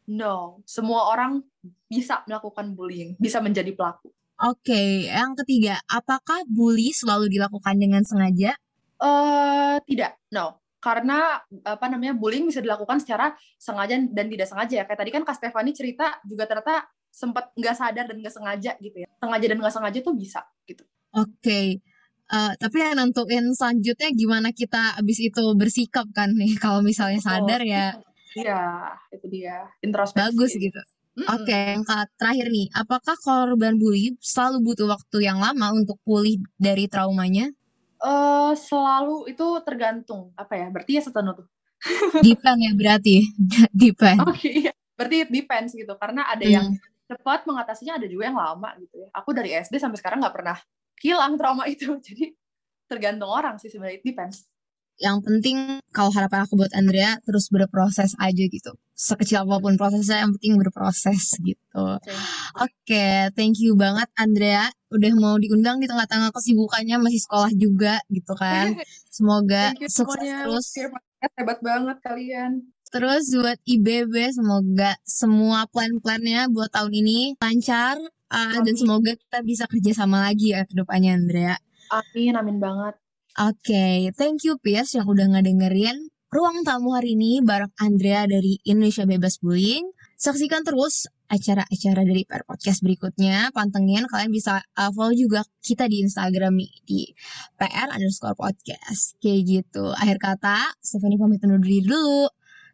No, 0.07 0.63
semua 0.63 1.11
orang 1.11 1.43
bisa 1.91 2.23
melakukan 2.23 2.71
bullying, 2.71 3.19
bisa 3.19 3.43
menjadi 3.43 3.75
pelaku. 3.75 4.15
Oke, 4.39 4.71
okay. 4.71 5.11
yang 5.11 5.35
ketiga, 5.35 5.83
apakah 5.91 6.47
bully 6.47 6.95
selalu 6.95 7.27
dilakukan 7.27 7.75
dengan 7.75 8.07
sengaja? 8.07 8.55
Uh, 8.95 9.75
tidak, 9.83 10.15
no. 10.31 10.63
Karena 10.79 11.43
apa 11.67 11.85
namanya 11.91 12.15
bullying 12.15 12.47
bisa 12.47 12.63
dilakukan 12.63 13.03
secara 13.03 13.35
sengaja 13.59 13.99
dan 13.99 14.25
tidak 14.31 14.47
sengaja 14.47 14.75
ya. 14.79 14.83
Kayak 14.87 14.99
tadi 15.03 15.11
kan 15.11 15.23
Kak 15.27 15.35
Stefani 15.35 15.75
cerita 15.75 16.23
juga 16.23 16.47
ternyata 16.47 16.87
sempat 17.09 17.51
nggak 17.57 17.75
sadar 17.75 18.05
dan 18.07 18.17
nggak 18.21 18.33
sengaja 18.33 18.71
gitu 18.79 19.03
ya 19.03 19.07
sengaja 19.19 19.45
dan 19.49 19.57
nggak 19.59 19.75
sengaja 19.75 19.99
tuh 20.01 20.15
bisa 20.15 20.41
gitu 20.65 20.83
oke 21.13 21.29
okay. 21.41 21.81
Uh, 22.29 22.53
tapi 22.61 22.77
yang 22.77 22.93
nentuin 22.93 23.41
selanjutnya 23.57 24.13
gimana 24.13 24.53
kita 24.53 25.01
abis 25.01 25.17
itu 25.17 25.41
bersikap 25.57 26.05
kan 26.13 26.29
nih 26.29 26.53
kalau 26.63 26.85
misalnya 26.85 27.17
sadar 27.17 27.57
ya 27.65 27.97
Iya, 28.37 28.93
itu 29.09 29.25
dia. 29.25 29.65
Introspeksi. 29.81 30.21
Bagus 30.21 30.51
gitu. 30.53 30.81
Oke, 31.19 31.51
yang 31.51 31.83
terakhir 32.15 32.47
nih, 32.47 32.71
apakah 32.71 33.17
korban 33.19 33.75
bully 33.75 34.15
selalu 34.23 34.71
butuh 34.71 34.87
waktu 34.87 35.27
yang 35.27 35.41
lama 35.41 35.75
untuk 35.75 35.99
pulih 36.07 36.39
dari 36.55 36.87
traumanya? 36.87 37.51
Uh, 37.99 38.55
selalu 38.55 39.27
itu 39.27 39.43
tergantung 39.67 40.31
apa 40.39 40.55
ya? 40.55 40.67
Berarti 40.71 40.91
ya 40.95 41.03
setenu 41.03 41.35
tuh. 41.35 41.47
depend 42.23 42.59
ya 42.59 42.71
berarti, 42.75 43.23
depend. 43.75 44.19
Oke, 44.23 44.35
okay, 44.35 44.51
iya. 44.67 44.73
berarti 44.95 45.15
it 45.27 45.31
depends 45.31 45.71
gitu. 45.75 45.91
Karena 45.99 46.27
ada 46.27 46.43
hmm. 46.43 46.55
yang 46.55 46.67
cepat 47.09 47.49
mengatasinya, 47.49 47.97
ada 47.97 48.05
juga 48.05 48.29
yang 48.29 48.37
lama 48.37 48.69
gitu 48.77 49.01
ya. 49.01 49.09
Aku 49.17 49.33
dari 49.33 49.57
SD 49.57 49.81
sampai 49.81 49.97
sekarang 49.97 50.21
nggak 50.21 50.35
pernah 50.37 50.57
hilang 51.01 51.33
trauma 51.41 51.65
itu. 51.65 51.97
Jadi 52.07 52.37
tergantung 52.85 53.29
orang 53.29 53.57
sih 53.57 53.69
sebenarnya 53.69 54.01
it 54.01 54.05
depends 54.05 54.49
yang 54.99 55.23
penting 55.23 55.79
kalau 55.95 56.11
harapan 56.11 56.43
aku 56.43 56.59
buat 56.59 56.75
Andrea 56.75 57.15
terus 57.23 57.47
berproses 57.47 58.13
aja 58.19 58.43
gitu 58.43 58.75
sekecil 58.99 59.47
apa 59.47 59.63
pun 59.63 59.79
prosesnya 59.79 60.27
yang 60.27 60.35
penting 60.35 60.59
berproses 60.59 61.39
gitu 61.39 61.63
oke 61.71 62.03
okay. 62.03 62.19
okay, 62.59 63.15
thank 63.31 63.55
you 63.63 63.79
banget 63.79 64.11
Andrea 64.19 64.67
udah 64.91 65.11
mau 65.15 65.39
diundang 65.39 65.79
di 65.79 65.87
tengah-tengah 65.87 66.35
kesibukannya 66.35 66.99
masih 66.99 67.23
sekolah 67.23 67.51
juga 67.55 68.03
gitu 68.11 68.35
kan 68.35 68.75
semoga 69.15 69.71
sukses 69.87 70.19
semuanya. 70.19 70.43
terus 70.43 70.67
hebat 71.39 71.59
banget 71.63 71.97
kalian 72.03 72.51
terus 72.89 73.29
buat 73.33 73.59
IBB 73.65 74.13
semoga 74.33 74.97
semua 75.05 75.65
plan-plannya 75.69 76.49
buat 76.49 76.73
tahun 76.73 76.93
ini 76.93 77.37
lancar 77.37 77.97
uh, 78.33 78.57
dan 78.61 78.75
semoga 78.75 79.13
kita 79.15 79.39
bisa 79.45 79.69
kerjasama 79.69 80.25
lagi 80.25 80.53
ya 80.57 80.65
ke 80.65 80.73
depannya 80.73 81.17
Andrea 81.17 81.55
amin 81.89 82.33
amin 82.37 82.57
banget 82.61 82.95
Oke, 83.39 83.71
okay, 83.71 83.97
thank 84.19 84.43
you 84.43 84.59
Piers 84.59 84.91
yang 84.99 85.07
udah 85.07 85.23
ngedengerin 85.31 86.11
ruang 86.29 86.61
tamu 86.61 86.93
hari 86.93 87.17
ini 87.17 87.41
bareng 87.41 87.73
Andrea 87.81 88.29
dari 88.29 88.61
Indonesia 88.67 89.07
Bebas 89.07 89.41
Bullying. 89.41 89.81
Saksikan 90.13 90.61
terus 90.61 91.09
acara-acara 91.25 92.05
dari 92.05 92.21
PR 92.27 92.45
Podcast 92.45 92.85
berikutnya. 92.85 93.49
Pantengin, 93.49 94.05
kalian 94.05 94.29
bisa 94.29 94.61
uh, 94.75 94.91
follow 94.93 95.15
juga 95.17 95.41
kita 95.63 95.89
di 95.89 96.05
Instagram 96.05 96.53
nih, 96.59 96.73
di 96.85 96.99
PR 97.57 97.89
underscore 97.95 98.35
podcast. 98.37 99.17
Kayak 99.17 99.39
gitu. 99.47 99.89
Akhir 99.95 100.21
kata, 100.21 100.69
Stephanie 100.83 101.17
pamit 101.17 101.41
undur 101.41 101.63
diri 101.63 101.81
dulu. 101.81 102.29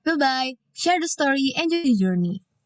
Bye-bye. 0.06 0.56
Share 0.72 1.02
the 1.02 1.10
story, 1.10 1.52
enjoy 1.58 1.84
the 1.84 1.96
journey. 1.96 2.45